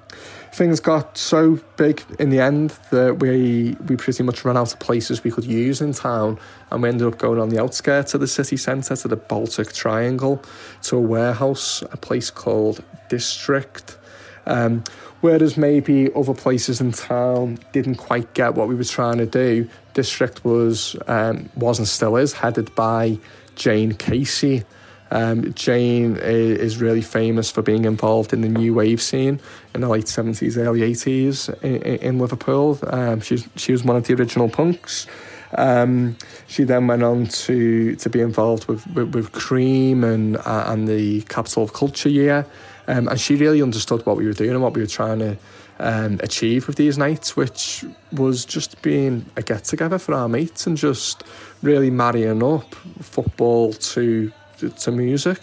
Things 0.57 0.79
got 0.79 1.19
so 1.19 1.59
big 1.75 2.03
in 2.17 2.31
the 2.31 2.39
end 2.39 2.71
that 2.89 3.19
we 3.19 3.77
we 3.87 3.95
pretty 3.95 4.23
much 4.23 4.43
ran 4.43 4.57
out 4.57 4.73
of 4.73 4.79
places 4.79 5.23
we 5.23 5.29
could 5.29 5.45
use 5.45 5.81
in 5.81 5.93
town, 5.93 6.39
and 6.71 6.81
we 6.81 6.89
ended 6.89 7.07
up 7.07 7.19
going 7.19 7.39
on 7.39 7.49
the 7.49 7.61
outskirts 7.61 8.15
of 8.15 8.21
the 8.21 8.27
city 8.27 8.57
centre 8.57 8.95
to 8.95 9.07
the 9.07 9.15
Baltic 9.15 9.71
Triangle, 9.71 10.43
to 10.81 10.97
a 10.97 10.99
warehouse, 10.99 11.83
a 11.91 11.97
place 11.97 12.31
called 12.31 12.83
District. 13.07 13.99
Um, 14.47 14.83
whereas 15.21 15.57
maybe 15.57 16.11
other 16.15 16.33
places 16.33 16.81
in 16.81 16.91
town 16.91 17.59
didn't 17.71 17.97
quite 17.97 18.33
get 18.33 18.55
what 18.55 18.67
we 18.67 18.73
were 18.73 18.83
trying 18.83 19.19
to 19.19 19.27
do. 19.27 19.69
District 19.93 20.43
was 20.43 20.95
um, 21.05 21.51
was 21.55 21.77
and 21.77 21.87
still 21.87 22.15
is 22.15 22.33
headed 22.33 22.73
by 22.73 23.19
Jane 23.53 23.93
Casey. 23.93 24.63
Um, 25.11 25.53
Jane 25.53 26.17
is 26.17 26.81
really 26.81 27.01
famous 27.01 27.49
for 27.49 27.61
being 27.61 27.85
involved 27.85 28.33
in 28.33 28.41
the 28.41 28.49
new 28.49 28.73
wave 28.73 29.01
scene 29.01 29.39
in 29.73 29.81
the 29.81 29.87
late 29.87 30.05
70s, 30.05 30.57
early 30.57 30.81
80s 30.81 31.63
in, 31.63 31.81
in 31.81 32.19
Liverpool. 32.19 32.79
Um, 32.87 33.21
she, 33.21 33.37
she 33.55 33.71
was 33.71 33.83
one 33.83 33.95
of 33.95 34.05
the 34.05 34.13
original 34.15 34.49
punks. 34.49 35.07
Um, 35.55 36.17
she 36.47 36.63
then 36.63 36.87
went 36.87 37.03
on 37.03 37.27
to 37.27 37.95
to 37.95 38.09
be 38.09 38.19
involved 38.19 38.67
with 38.67 38.85
with, 38.87 39.15
with 39.15 39.31
Cream 39.31 40.03
and 40.03 40.37
uh, 40.37 40.65
and 40.67 40.87
the 40.87 41.21
Capital 41.23 41.63
of 41.63 41.71
Culture 41.71 42.09
year, 42.09 42.45
um, 42.87 43.07
and 43.07 43.19
she 43.19 43.35
really 43.35 43.61
understood 43.61 44.05
what 44.05 44.17
we 44.17 44.25
were 44.25 44.33
doing 44.33 44.51
and 44.51 44.61
what 44.61 44.73
we 44.73 44.81
were 44.81 44.87
trying 44.87 45.19
to 45.19 45.37
um, 45.79 46.19
achieve 46.21 46.67
with 46.67 46.75
these 46.75 46.97
nights, 46.97 47.35
which 47.35 47.85
was 48.11 48.45
just 48.45 48.81
being 48.81 49.25
a 49.35 49.41
get 49.41 49.63
together 49.63 49.97
for 49.97 50.13
our 50.13 50.27
mates 50.27 50.67
and 50.67 50.75
just 50.75 51.23
really 51.61 51.89
marrying 51.89 52.43
up 52.43 52.75
football 53.01 53.73
to 53.73 54.31
to 54.69 54.91
music. 54.91 55.41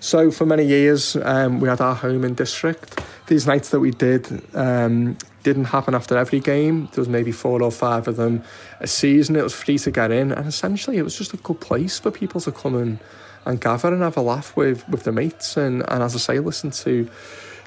So 0.00 0.30
for 0.30 0.46
many 0.46 0.64
years, 0.64 1.16
um, 1.16 1.60
we 1.60 1.68
had 1.68 1.80
our 1.80 1.94
home 1.94 2.24
in 2.24 2.34
district. 2.34 3.00
These 3.26 3.46
nights 3.46 3.70
that 3.70 3.80
we 3.80 3.90
did 3.90 4.40
um, 4.54 5.16
didn't 5.42 5.64
happen 5.64 5.94
after 5.94 6.16
every 6.16 6.38
game. 6.38 6.88
There 6.92 7.02
was 7.02 7.08
maybe 7.08 7.32
four 7.32 7.62
or 7.62 7.72
five 7.72 8.06
of 8.06 8.16
them 8.16 8.44
a 8.78 8.86
season. 8.86 9.36
It 9.36 9.42
was 9.42 9.54
free 9.54 9.78
to 9.78 9.90
get 9.90 10.12
in, 10.12 10.32
and 10.32 10.46
essentially, 10.46 10.98
it 10.98 11.02
was 11.02 11.16
just 11.18 11.34
a 11.34 11.38
good 11.38 11.60
place 11.60 11.98
for 11.98 12.10
people 12.10 12.40
to 12.42 12.52
come 12.52 12.76
and, 12.76 12.98
and 13.44 13.60
gather 13.60 13.92
and 13.92 14.02
have 14.02 14.16
a 14.16 14.20
laugh 14.20 14.56
with 14.56 14.88
with 14.88 15.02
the 15.02 15.12
mates, 15.12 15.56
and, 15.56 15.82
and 15.88 16.02
as 16.02 16.14
I 16.14 16.18
say, 16.18 16.38
listen 16.38 16.70
to 16.70 17.08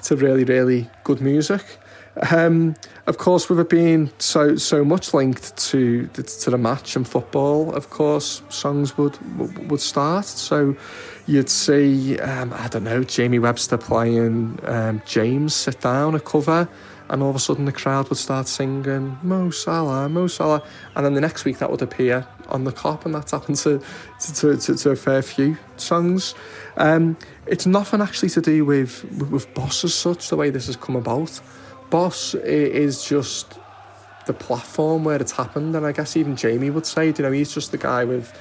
to 0.04 0.16
really 0.16 0.44
really 0.44 0.88
good 1.04 1.20
music. 1.20 1.62
Um, 2.30 2.74
of 3.06 3.18
course, 3.18 3.48
with 3.48 3.60
it 3.60 3.68
being 3.68 4.10
so 4.18 4.56
so 4.56 4.84
much 4.84 5.14
linked 5.14 5.56
to 5.68 6.06
to 6.08 6.50
the 6.50 6.58
match 6.58 6.96
and 6.96 7.06
football, 7.06 7.72
of 7.72 7.90
course, 7.90 8.42
songs 8.48 8.98
would 8.98 9.16
would 9.70 9.80
start. 9.80 10.26
So 10.26 10.76
you'd 11.26 11.48
see, 11.48 12.18
um, 12.18 12.52
I 12.52 12.68
don't 12.68 12.84
know, 12.84 13.04
Jamie 13.04 13.38
Webster 13.38 13.78
playing 13.78 14.58
um, 14.64 15.02
James 15.06 15.54
sit 15.54 15.80
down 15.80 16.14
a 16.16 16.20
cover, 16.20 16.68
and 17.08 17.22
all 17.22 17.30
of 17.30 17.36
a 17.36 17.38
sudden 17.38 17.64
the 17.64 17.72
crowd 17.72 18.08
would 18.08 18.18
start 18.18 18.48
singing 18.48 19.16
Mo 19.22 19.50
Salah, 19.50 20.08
Mo 20.08 20.26
Salah, 20.26 20.62
and 20.96 21.06
then 21.06 21.14
the 21.14 21.20
next 21.20 21.44
week 21.44 21.58
that 21.58 21.70
would 21.70 21.82
appear 21.82 22.26
on 22.48 22.64
the 22.64 22.72
cop, 22.72 23.06
and 23.06 23.14
that's 23.14 23.30
happened 23.30 23.56
to 23.58 23.80
to, 24.34 24.56
to, 24.56 24.74
to 24.74 24.90
a 24.90 24.96
fair 24.96 25.22
few 25.22 25.56
songs. 25.76 26.34
Um, 26.76 27.16
it's 27.46 27.66
nothing 27.66 28.00
actually 28.00 28.30
to 28.30 28.40
do 28.40 28.64
with, 28.64 29.04
with 29.04 29.30
with 29.30 29.54
Boss 29.54 29.84
as 29.84 29.94
such, 29.94 30.28
the 30.28 30.36
way 30.36 30.50
this 30.50 30.66
has 30.66 30.76
come 30.76 30.96
about. 30.96 31.40
Boss 31.90 32.34
is 32.34 33.04
just 33.04 33.58
the 34.26 34.32
platform 34.32 35.04
where 35.04 35.20
it's 35.20 35.32
happened, 35.32 35.74
and 35.74 35.84
I 35.84 35.92
guess 35.92 36.16
even 36.16 36.36
Jamie 36.36 36.70
would 36.70 36.86
say, 36.86 37.08
you 37.08 37.14
know, 37.18 37.32
he's 37.32 37.52
just 37.52 37.72
the 37.72 37.78
guy 37.78 38.04
with 38.04 38.32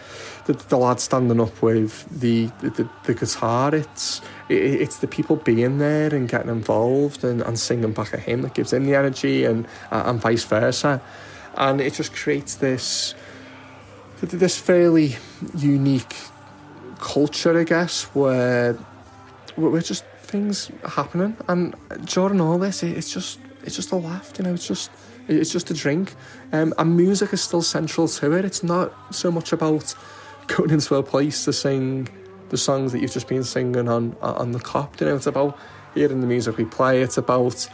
the, 0.45 0.53
the 0.53 0.77
lad 0.77 0.99
standing 0.99 1.39
up 1.41 1.61
with 1.61 2.05
the 2.19 2.47
the, 2.61 2.87
the 3.05 3.13
guitar. 3.13 3.73
It's 3.73 4.21
it, 4.49 4.81
it's 4.81 4.97
the 4.97 5.07
people 5.07 5.37
being 5.37 5.79
there 5.79 6.13
and 6.13 6.29
getting 6.29 6.49
involved 6.49 7.23
and, 7.23 7.41
and 7.41 7.57
singing 7.57 7.93
back 7.93 8.13
at 8.13 8.19
him 8.19 8.41
that 8.43 8.53
gives 8.53 8.71
him 8.73 8.85
the 8.85 8.95
energy, 8.95 9.45
and 9.45 9.65
uh, 9.91 10.03
and 10.05 10.21
vice 10.21 10.43
versa, 10.43 11.01
and 11.55 11.81
it 11.81 11.93
just 11.93 12.13
creates 12.13 12.55
this 12.55 13.15
this 14.21 14.57
fairly 14.59 15.15
unique 15.55 16.15
culture, 16.99 17.57
I 17.57 17.63
guess, 17.63 18.03
where 18.13 18.77
we're 19.55 19.81
just 19.81 20.03
things 20.29 20.71
happening, 20.85 21.35
and 21.47 21.75
during 22.05 22.39
all 22.39 22.57
this, 22.57 22.83
it's 22.83 23.11
just 23.11 23.39
it's 23.63 23.75
just 23.75 23.91
a 23.91 23.95
laugh. 23.95 24.31
You 24.37 24.45
know, 24.45 24.53
it's 24.53 24.67
just 24.67 24.91
it's 25.27 25.51
just 25.51 25.69
a 25.71 25.73
drink, 25.73 26.15
um, 26.53 26.73
and 26.77 26.95
music 26.95 27.33
is 27.33 27.41
still 27.41 27.61
central 27.61 28.07
to 28.07 28.31
it. 28.33 28.45
It's 28.45 28.63
not 28.63 28.93
so 29.13 29.31
much 29.31 29.51
about 29.51 29.93
going 30.47 30.71
into 30.71 30.95
a 30.95 31.03
place 31.03 31.45
to 31.45 31.53
sing 31.53 32.07
the 32.49 32.57
songs 32.57 32.91
that 32.91 32.99
you've 32.99 33.11
just 33.11 33.27
been 33.27 33.43
singing 33.43 33.87
on 33.89 34.15
on 34.21 34.51
the 34.51 34.59
cop. 34.59 34.99
You 34.99 35.07
know, 35.07 35.15
it's 35.15 35.27
about 35.27 35.57
hearing 35.93 36.21
the 36.21 36.27
music 36.27 36.57
we 36.57 36.65
play. 36.65 37.01
It's 37.01 37.17
about 37.17 37.67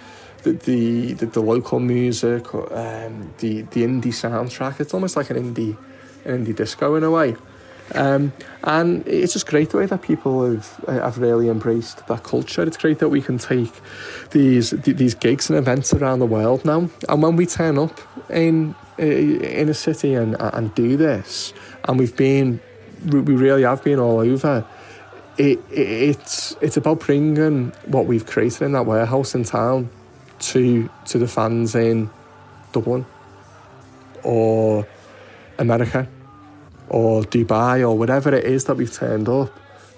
the 0.44 0.52
the, 0.52 1.14
the, 1.14 1.26
the 1.26 1.42
local 1.42 1.80
music, 1.80 2.54
um, 2.54 3.34
the 3.40 3.62
the 3.62 3.84
indie 3.84 4.14
soundtrack. 4.14 4.80
It's 4.80 4.94
almost 4.94 5.16
like 5.16 5.30
an 5.30 5.38
indie 5.38 5.78
an 6.26 6.46
indie 6.46 6.56
disco 6.56 6.96
in 6.96 7.04
a 7.04 7.12
way. 7.12 7.36
Um, 7.94 8.34
and 8.64 9.08
it's 9.08 9.34
just 9.34 9.46
great 9.46 9.70
the 9.70 9.78
way 9.78 9.86
that 9.86 10.02
people 10.02 10.50
have 10.50 10.68
have 10.88 11.18
really 11.20 11.50
embraced 11.50 12.06
that 12.08 12.24
culture. 12.24 12.64
It's 12.64 12.78
great 12.78 13.00
that 13.00 13.10
we 13.10 13.22
can 13.22 13.38
take 13.38 13.72
these 14.32 14.72
these 14.72 15.14
gigs 15.14 15.50
and 15.50 15.60
events 15.60 15.94
around 15.94 16.20
the 16.20 16.26
world 16.26 16.66
now, 16.66 16.90
and 17.08 17.22
when 17.22 17.36
we 17.36 17.46
turn 17.46 17.78
up 17.78 18.00
in 18.30 18.76
in 18.98 19.70
a 19.70 19.74
city 19.74 20.16
and 20.16 20.36
and 20.40 20.74
do 20.74 20.98
this, 20.98 21.54
and 21.88 22.00
we've 22.00 22.16
been 22.16 22.60
we 23.06 23.20
really 23.20 23.64
have 23.64 23.84
been 23.84 24.00
all 24.00 24.20
over. 24.20 24.66
It, 25.38 25.60
it, 25.70 25.88
it's 25.88 26.56
it's 26.62 26.78
about 26.78 27.02
bringing 27.02 27.72
what 27.86 28.08
we've 28.08 28.26
created 28.26 28.64
in 28.64 28.72
that 28.72 28.86
warehouse 28.86 29.36
in 29.36 29.44
town 29.44 29.90
to 30.40 30.90
to 31.06 31.20
the 31.20 31.28
fans 31.28 31.76
in 31.76 32.10
Dublin 32.72 33.06
or 34.24 34.88
America 35.60 36.08
or 36.90 37.24
Dubai 37.24 37.82
or 37.82 37.98
whatever 37.98 38.34
it 38.34 38.46
is 38.46 38.66
that 38.66 38.76
we've 38.76 38.94
turned 38.94 39.30
up, 39.30 39.52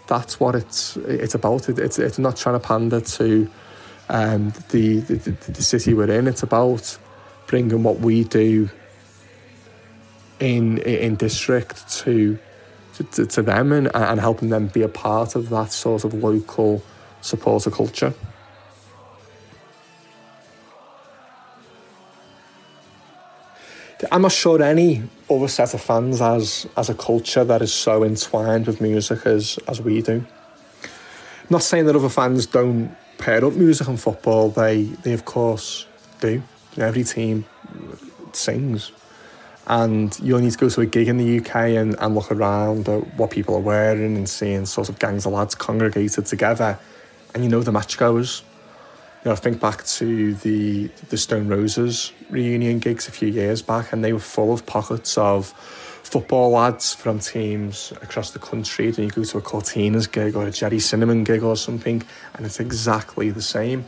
that's 0.08 0.40
what 0.40 0.56
it's 0.56 0.98
it's 0.98 1.36
about. 1.36 1.70
It, 1.70 1.80
it's 1.80 2.00
it's 2.00 2.20
not 2.20 2.38
trying 2.38 2.60
to 2.60 2.66
pander 2.66 3.02
to 3.02 3.50
um, 4.10 4.54
the, 4.70 5.00
the 5.02 5.18
the 5.52 5.64
city 5.64 5.94
we're 5.94 6.12
in. 6.12 6.28
It's 6.28 6.44
about 6.44 6.98
bringing 7.48 7.84
what 7.84 8.00
we 8.00 8.24
do 8.24 8.70
in 10.40 10.78
in 10.80 11.16
district 11.16 11.90
to 12.00 12.38
to, 13.12 13.26
to 13.26 13.42
them 13.42 13.72
and, 13.72 13.96
and 13.96 14.20
helping 14.20 14.50
them 14.50 14.68
be 14.68 14.82
a 14.82 14.88
part 14.88 15.36
of 15.36 15.50
that 15.50 15.72
sort 15.72 16.04
of 16.04 16.14
local 16.14 16.82
supporter 17.22 17.70
culture. 17.70 18.14
I'm 24.12 24.22
not 24.22 24.32
sure 24.32 24.62
any 24.62 25.04
other 25.30 25.48
set 25.48 25.74
of 25.74 25.82
fans 25.82 26.22
as 26.22 26.68
as 26.78 26.90
a 26.90 26.94
culture 26.94 27.44
that 27.44 27.62
is 27.62 27.74
so 27.74 28.04
entwined 28.04 28.68
with 28.68 28.80
music 28.80 29.26
as 29.26 29.58
as 29.68 29.82
we 29.82 30.02
do. 30.02 30.24
I'm 30.84 31.50
not 31.50 31.64
saying 31.64 31.86
that 31.86 31.96
other 31.96 32.10
fans 32.10 32.46
don't 32.46 32.96
pair 33.18 33.44
up 33.44 33.54
music 33.54 33.88
and 33.88 34.00
football. 34.00 34.50
They 34.50 34.84
they 34.84 35.14
of 35.14 35.26
course 35.26 35.88
do. 36.20 36.44
Every 36.78 37.04
team 37.04 37.46
sings, 38.34 38.92
And 39.66 40.18
you 40.20 40.36
only 40.36 40.46
need 40.46 40.54
to 40.54 40.60
go 40.60 40.70
to 40.70 40.82
a 40.82 40.86
gig 40.86 41.08
in 41.08 41.18
the 41.18 41.40
UK 41.40 41.56
and, 41.56 41.96
and 42.00 42.14
look 42.14 42.32
around 42.32 42.88
at 42.88 43.16
what 43.16 43.32
people 43.32 43.56
are 43.56 43.62
wearing 43.62 44.16
and 44.16 44.30
seeing 44.30 44.66
sort 44.66 44.90
of 44.90 45.00
gangs 45.00 45.26
of 45.26 45.34
lads 45.34 45.56
congregated 45.56 46.28
together. 46.28 46.78
And 47.34 47.44
you 47.44 47.50
know 47.50 47.62
the 47.62 47.72
match 47.72 47.98
goers. 47.98 48.44
You 49.24 49.30
know, 49.30 49.32
I 49.34 49.36
think 49.36 49.60
back 49.60 49.84
to 49.84 50.36
the 50.36 50.88
the 51.10 51.18
Stone 51.18 51.48
Roses 51.48 52.14
reunion 52.30 52.80
gigs 52.80 53.08
a 53.08 53.12
few 53.12 53.28
years 53.28 53.62
back, 53.62 53.92
and 53.92 54.04
they 54.04 54.14
were 54.14 54.20
full 54.20 54.54
of 54.54 54.66
pockets 54.66 55.18
of 55.18 55.54
football 56.04 56.52
lads 56.52 56.94
from 56.94 57.20
teams 57.20 57.92
across 58.02 58.32
the 58.32 58.40
country. 58.40 58.92
Then 58.92 59.06
you 59.06 59.12
go 59.12 59.24
to 59.24 59.38
a 59.38 59.42
Cortinas 59.42 60.10
gig 60.10 60.36
or 60.36 60.48
a 60.48 60.52
Jerry 60.52 60.80
Cinnamon 60.80 61.24
gig 61.24 61.44
or 61.44 61.58
something, 61.58 62.04
and 62.36 62.46
it's 62.46 62.60
exactly 62.60 63.30
the 63.30 63.42
same. 63.42 63.86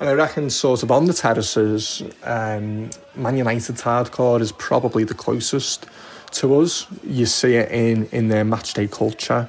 And 0.00 0.08
I 0.08 0.12
reckon, 0.12 0.48
sort 0.48 0.82
of 0.82 0.90
on 0.90 1.04
the 1.04 1.12
terraces, 1.12 2.02
um, 2.24 2.88
Man 3.14 3.36
United's 3.36 3.82
hardcore 3.82 4.40
is 4.40 4.50
probably 4.52 5.04
the 5.04 5.14
closest 5.14 5.86
to 6.32 6.56
us. 6.60 6.86
You 7.04 7.26
see 7.26 7.56
it 7.56 7.70
in, 7.70 8.06
in 8.06 8.28
their 8.28 8.44
matchday 8.44 8.90
culture, 8.90 9.48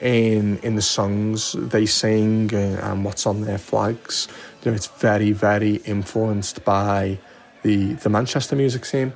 in 0.00 0.58
in 0.58 0.76
the 0.76 0.82
songs 0.82 1.52
they 1.52 1.86
sing 1.86 2.54
uh, 2.54 2.80
and 2.82 3.04
what's 3.04 3.26
on 3.26 3.42
their 3.42 3.58
flags. 3.58 4.28
You 4.62 4.70
know, 4.70 4.74
it's 4.74 4.86
very, 4.86 5.32
very 5.32 5.76
influenced 5.84 6.64
by 6.64 7.18
the 7.62 7.94
the 7.94 8.08
Manchester 8.08 8.56
music 8.56 8.84
scene. 8.84 9.12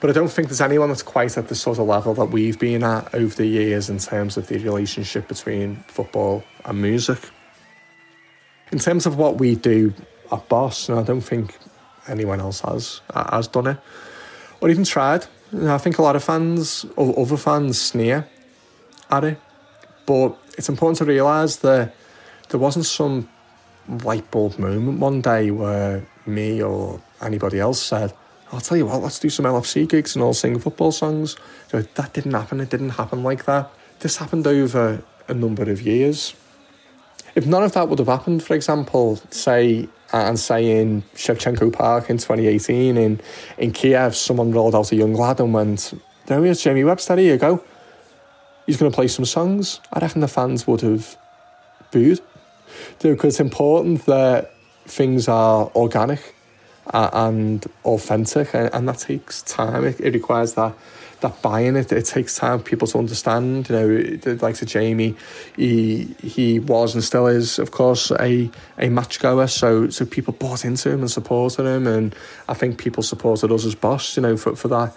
But 0.00 0.10
I 0.10 0.12
don't 0.12 0.28
think 0.28 0.48
there's 0.48 0.60
anyone 0.60 0.88
that's 0.88 1.02
quite 1.02 1.36
at 1.36 1.48
the 1.48 1.56
sort 1.56 1.78
of 1.78 1.86
level 1.88 2.14
that 2.14 2.26
we've 2.26 2.58
been 2.58 2.84
at 2.84 3.12
over 3.14 3.34
the 3.34 3.46
years 3.46 3.90
in 3.90 3.98
terms 3.98 4.36
of 4.36 4.46
the 4.46 4.58
relationship 4.58 5.26
between 5.26 5.82
football 5.88 6.44
and 6.64 6.80
music. 6.80 7.18
In 8.70 8.78
terms 8.78 9.06
of 9.06 9.16
what 9.16 9.38
we 9.38 9.56
do 9.56 9.92
at 10.30 10.48
Boss, 10.48 10.88
and 10.88 11.00
I 11.00 11.02
don't 11.02 11.22
think 11.22 11.56
anyone 12.06 12.40
else 12.40 12.60
has 12.60 13.00
has 13.12 13.48
done 13.48 13.66
it 13.66 13.78
or 14.60 14.68
even 14.68 14.84
tried. 14.84 15.26
I 15.52 15.78
think 15.78 15.98
a 15.98 16.02
lot 16.02 16.16
of 16.16 16.22
fans, 16.22 16.84
other 16.96 17.36
fans, 17.36 17.80
sneer 17.80 18.28
at 19.10 19.24
it. 19.24 19.40
But 20.08 20.38
it's 20.56 20.70
important 20.70 20.96
to 20.98 21.04
realise 21.04 21.56
that 21.56 21.94
there 22.48 22.58
wasn't 22.58 22.86
some 22.86 23.28
light 24.02 24.30
bulb 24.30 24.58
moment 24.58 25.00
one 25.00 25.20
day 25.20 25.50
where 25.50 26.02
me 26.24 26.62
or 26.62 27.02
anybody 27.20 27.60
else 27.60 27.82
said, 27.82 28.14
I'll 28.50 28.62
tell 28.62 28.78
you 28.78 28.86
what, 28.86 29.02
let's 29.02 29.18
do 29.18 29.28
some 29.28 29.44
LFC 29.44 29.86
gigs 29.86 30.16
and 30.16 30.22
all 30.22 30.32
sing 30.32 30.58
football 30.58 30.92
songs. 30.92 31.36
Know, 31.74 31.82
that 31.82 32.14
didn't 32.14 32.32
happen. 32.32 32.58
It 32.62 32.70
didn't 32.70 32.90
happen 32.90 33.22
like 33.22 33.44
that. 33.44 33.70
This 34.00 34.16
happened 34.16 34.46
over 34.46 35.02
a 35.28 35.34
number 35.34 35.70
of 35.70 35.82
years. 35.82 36.34
If 37.34 37.46
none 37.46 37.62
of 37.62 37.72
that 37.72 37.90
would 37.90 37.98
have 37.98 38.08
happened, 38.08 38.42
for 38.42 38.54
example, 38.54 39.20
say, 39.28 39.90
uh, 40.14 40.24
and 40.24 40.40
say 40.40 40.80
in 40.80 41.02
Shevchenko 41.16 41.70
Park 41.70 42.08
in 42.08 42.16
2018 42.16 42.96
in, 42.96 43.20
in 43.58 43.72
Kiev, 43.72 44.16
someone 44.16 44.52
rolled 44.52 44.74
out 44.74 44.90
a 44.90 44.96
young 44.96 45.12
lad 45.12 45.38
and 45.40 45.52
went, 45.52 45.92
There 46.24 46.42
he 46.42 46.48
is, 46.48 46.62
Jamie 46.62 46.84
Webster, 46.84 47.16
here 47.16 47.34
you 47.34 47.38
go. 47.38 47.62
He's 48.68 48.76
going 48.76 48.92
to 48.92 48.94
play 48.94 49.08
some 49.08 49.24
songs. 49.24 49.80
I 49.90 49.98
reckon 49.98 50.20
the 50.20 50.28
fans 50.28 50.66
would 50.66 50.82
have 50.82 51.16
booed. 51.90 52.20
Because 53.00 53.32
it's 53.32 53.40
important 53.40 54.04
that 54.04 54.52
things 54.84 55.26
are 55.26 55.72
organic 55.74 56.34
and 56.92 57.64
authentic, 57.86 58.50
and, 58.52 58.86
that 58.86 58.98
takes 58.98 59.40
time. 59.40 59.86
It, 59.86 60.12
requires 60.12 60.52
that 60.52 60.74
that 61.20 61.40
buying 61.40 61.76
it. 61.76 61.90
It 61.90 62.04
takes 62.04 62.36
time 62.36 62.58
for 62.58 62.64
people 62.66 62.86
to 62.88 62.98
understand. 62.98 63.70
You 63.70 63.74
know, 63.74 64.36
like 64.42 64.56
to 64.56 64.66
Jamie, 64.66 65.16
he 65.56 66.14
he 66.20 66.58
was 66.58 66.94
and 66.94 67.02
still 67.02 67.26
is, 67.26 67.58
of 67.58 67.70
course, 67.70 68.10
a 68.10 68.50
a 68.76 68.90
match 68.90 69.18
goer. 69.18 69.46
So 69.46 69.88
so 69.88 70.04
people 70.04 70.34
bought 70.34 70.66
into 70.66 70.90
him 70.90 71.00
and 71.00 71.10
supported 71.10 71.64
him, 71.64 71.86
and 71.86 72.14
I 72.48 72.52
think 72.52 72.76
people 72.76 73.02
supported 73.02 73.50
us 73.50 73.64
as 73.64 73.74
boss. 73.74 74.14
You 74.14 74.24
know, 74.24 74.36
for 74.36 74.54
for 74.54 74.68
that 74.68 74.94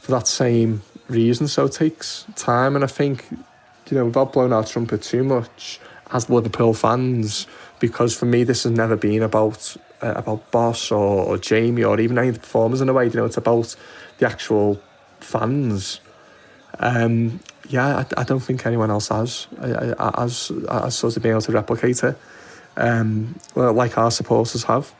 for 0.00 0.12
that 0.12 0.28
same 0.28 0.82
reason. 1.08 1.48
So 1.48 1.66
it 1.66 1.72
takes 1.72 2.26
time, 2.36 2.74
and 2.74 2.84
I 2.84 2.88
think 2.88 3.26
you 3.90 3.96
know, 3.96 4.06
without 4.06 4.32
blowing 4.32 4.52
our 4.52 4.64
trumpet 4.64 5.02
too 5.02 5.24
much, 5.24 5.80
as 6.12 6.30
Liverpool 6.30 6.74
fans, 6.74 7.46
because 7.80 8.16
for 8.16 8.26
me 8.26 8.44
this 8.44 8.64
has 8.64 8.72
never 8.72 8.96
been 8.96 9.22
about 9.22 9.76
uh, 10.02 10.14
about 10.16 10.50
Boss 10.50 10.90
or, 10.90 11.24
or 11.24 11.38
Jamie 11.38 11.84
or 11.84 11.98
even 12.00 12.18
any 12.18 12.28
of 12.28 12.34
the 12.34 12.40
performers 12.40 12.80
in 12.80 12.88
a 12.88 12.92
way. 12.92 13.06
You 13.06 13.12
know, 13.12 13.24
it's 13.24 13.36
about 13.36 13.74
the 14.18 14.26
actual 14.26 14.80
fans. 15.20 16.00
Um, 16.78 17.40
yeah, 17.68 17.98
I, 17.98 18.20
I 18.20 18.24
don't 18.24 18.40
think 18.40 18.66
anyone 18.66 18.90
else 18.90 19.08
has 19.08 19.46
has 19.60 20.52
has 20.70 20.96
sort 20.96 21.16
of 21.16 21.22
been 21.22 21.32
able 21.32 21.42
to 21.42 21.52
replicate 21.52 22.02
it, 22.02 22.16
um, 22.76 23.38
like 23.54 23.98
our 23.98 24.10
supporters 24.10 24.64
have. 24.64 24.92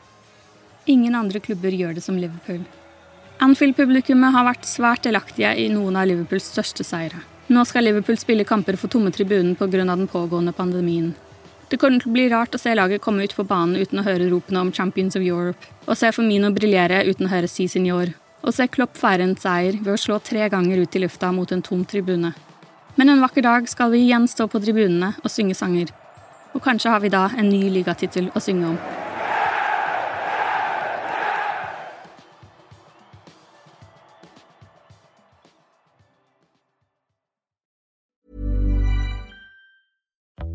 Ingen 0.87 1.15
andre 1.15 1.39
klubber 1.39 1.69
gjør 1.69 1.93
det 1.93 2.03
som 2.03 2.17
Liverpool. 2.17 2.65
Anfield-publikummet 3.39 4.33
har 4.35 4.43
vært 4.43 4.65
svært 4.67 5.05
delaktige 5.07 5.53
i 5.55 5.69
noen 5.71 5.95
av 5.95 6.09
Liverpools 6.09 6.49
største 6.51 6.83
seire. 6.83 7.21
Nå 7.47 7.63
skal 7.65 7.85
Liverpool 7.87 8.17
spille 8.19 8.43
kamper 8.43 8.75
for 8.75 8.91
tomme 8.91 9.13
tribunen 9.15 9.55
pga. 9.55 9.85
den 9.85 10.07
pågående 10.07 10.51
pandemien. 10.51 11.13
Det 11.69 11.77
kommer 11.79 11.99
til 12.01 12.09
å 12.09 12.13
bli 12.13 12.29
rart 12.29 12.55
å 12.55 12.59
se 12.59 12.75
laget 12.75 13.01
komme 13.01 13.23
ut 13.23 13.35
på 13.35 13.47
banen 13.47 13.77
uten 13.79 13.99
å 13.99 14.03
høre 14.03 14.29
ropene 14.29 14.59
om 14.59 14.71
Champions 14.73 15.15
of 15.15 15.21
Europe, 15.21 15.65
og 15.87 15.95
se 15.95 16.11
Firmino 16.11 16.51
briljere 16.51 17.05
uten 17.07 17.27
å 17.27 17.29
høre 17.29 17.47
Si 17.47 17.67
Senior, 17.67 18.13
og 18.43 18.53
se 18.53 18.67
Klopp 18.67 18.97
feire 18.97 19.23
en 19.23 19.37
seier 19.37 19.79
ved 19.79 19.93
å 19.93 19.97
slå 19.97 20.19
tre 20.19 20.49
ganger 20.49 20.83
ut 20.83 20.95
i 20.95 20.99
lufta 20.99 21.31
mot 21.31 21.51
en 21.51 21.61
tom 21.61 21.85
tribune. 21.85 22.33
Men 22.97 23.09
en 23.09 23.21
vakker 23.21 23.41
dag 23.41 23.69
skal 23.69 23.91
vi 23.91 24.03
igjen 24.03 24.27
stå 24.27 24.47
på 24.47 24.59
tribunene 24.59 25.13
og 25.23 25.31
synge 25.31 25.55
sanger. 25.55 25.93
Og 26.53 26.61
kanskje 26.61 26.91
har 26.91 26.99
vi 26.99 27.09
da 27.09 27.29
en 27.37 27.47
ny 27.47 27.69
ligatittel 27.69 28.31
å 28.35 28.39
synge 28.43 28.73
om. 28.73 29.08